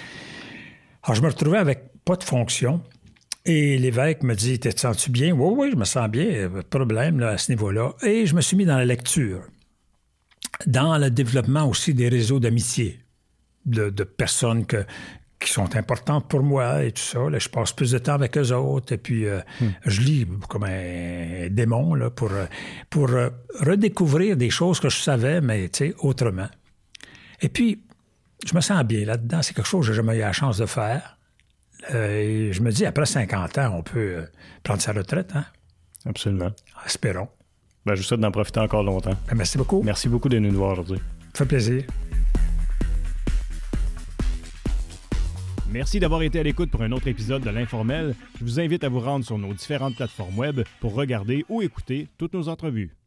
Alors, 1.02 1.16
je 1.16 1.22
me 1.22 1.28
retrouvais 1.28 1.58
avec 1.58 1.84
pas 2.04 2.16
de 2.16 2.24
fonction. 2.24 2.82
Et 3.44 3.78
l'évêque 3.78 4.22
me 4.22 4.34
dit 4.34 4.58
Te 4.58 4.68
sens-tu 4.78 5.10
bien? 5.10 5.32
Oui, 5.32 5.54
oui, 5.56 5.70
je 5.72 5.76
me 5.76 5.84
sens 5.84 6.08
bien, 6.08 6.50
pas 6.50 6.62
de 6.62 6.66
problème 6.66 7.22
à 7.22 7.38
ce 7.38 7.50
niveau-là. 7.50 7.94
Et 8.02 8.26
je 8.26 8.34
me 8.34 8.40
suis 8.40 8.56
mis 8.56 8.66
dans 8.66 8.76
la 8.76 8.84
lecture 8.84 9.42
dans 10.66 10.98
le 10.98 11.10
développement 11.10 11.68
aussi 11.68 11.94
des 11.94 12.08
réseaux 12.08 12.40
d'amitié, 12.40 13.00
de, 13.66 13.90
personnes 14.04 14.66
qui 15.40 15.50
sont 15.50 15.76
importantes 15.76 16.28
pour 16.28 16.42
moi 16.42 16.84
et 16.84 16.92
tout 16.92 17.02
ça. 17.02 17.20
je 17.38 17.48
passe 17.48 17.72
plus 17.72 17.92
de 17.92 17.98
temps 17.98 18.14
avec 18.14 18.36
eux 18.36 18.52
autres 18.52 18.92
et 18.92 18.98
puis 18.98 19.26
euh, 19.26 19.40
hmm. 19.60 19.66
je 19.86 20.00
lis 20.00 20.26
comme 20.48 20.64
un 20.64 21.48
démon 21.48 21.94
là, 21.94 22.10
pour, 22.10 22.30
pour 22.90 23.10
euh, 23.10 23.30
redécouvrir 23.60 24.36
des 24.36 24.50
choses 24.50 24.80
que 24.80 24.88
je 24.88 24.98
savais, 24.98 25.40
mais 25.40 25.70
autrement. 26.00 26.48
Et 27.40 27.48
puis, 27.48 27.84
je 28.44 28.54
me 28.54 28.60
sens 28.60 28.82
bien 28.84 29.04
là-dedans. 29.04 29.42
C'est 29.42 29.54
quelque 29.54 29.66
chose 29.66 29.86
que 29.86 29.92
j'ai 29.92 29.96
jamais 29.96 30.16
eu 30.16 30.20
la 30.20 30.32
chance 30.32 30.58
de 30.58 30.66
faire. 30.66 31.18
Euh, 31.94 32.48
et 32.48 32.52
je 32.52 32.62
me 32.62 32.72
dis, 32.72 32.84
après 32.84 33.06
50 33.06 33.58
ans, 33.58 33.74
on 33.78 33.82
peut 33.82 34.24
prendre 34.62 34.80
sa 34.80 34.92
retraite. 34.92 35.30
Hein? 35.34 35.44
Absolument. 36.06 36.50
Espérons. 36.84 37.28
Ben, 37.86 37.94
je 37.94 38.00
vous 38.00 38.06
souhaite 38.06 38.20
d'en 38.20 38.32
profiter 38.32 38.60
encore 38.60 38.82
longtemps. 38.82 39.14
Ben, 39.28 39.36
merci 39.36 39.56
beaucoup. 39.56 39.82
Merci 39.82 40.08
beaucoup 40.08 40.28
de 40.28 40.38
nous 40.38 40.52
voir 40.52 40.72
aujourd'hui. 40.72 40.98
Ça 41.32 41.44
fait 41.44 41.46
plaisir. 41.46 41.84
Merci 45.70 46.00
d'avoir 46.00 46.22
été 46.22 46.40
à 46.40 46.42
l'écoute 46.42 46.70
pour 46.70 46.82
un 46.82 46.92
autre 46.92 47.08
épisode 47.08 47.42
de 47.42 47.50
l'Informel. 47.50 48.14
Je 48.38 48.44
vous 48.44 48.58
invite 48.58 48.84
à 48.84 48.88
vous 48.88 49.00
rendre 49.00 49.24
sur 49.24 49.36
nos 49.36 49.52
différentes 49.52 49.96
plateformes 49.96 50.38
web 50.38 50.62
pour 50.80 50.94
regarder 50.94 51.44
ou 51.50 51.60
écouter 51.60 52.08
toutes 52.16 52.32
nos 52.32 52.48
entrevues. 52.48 52.97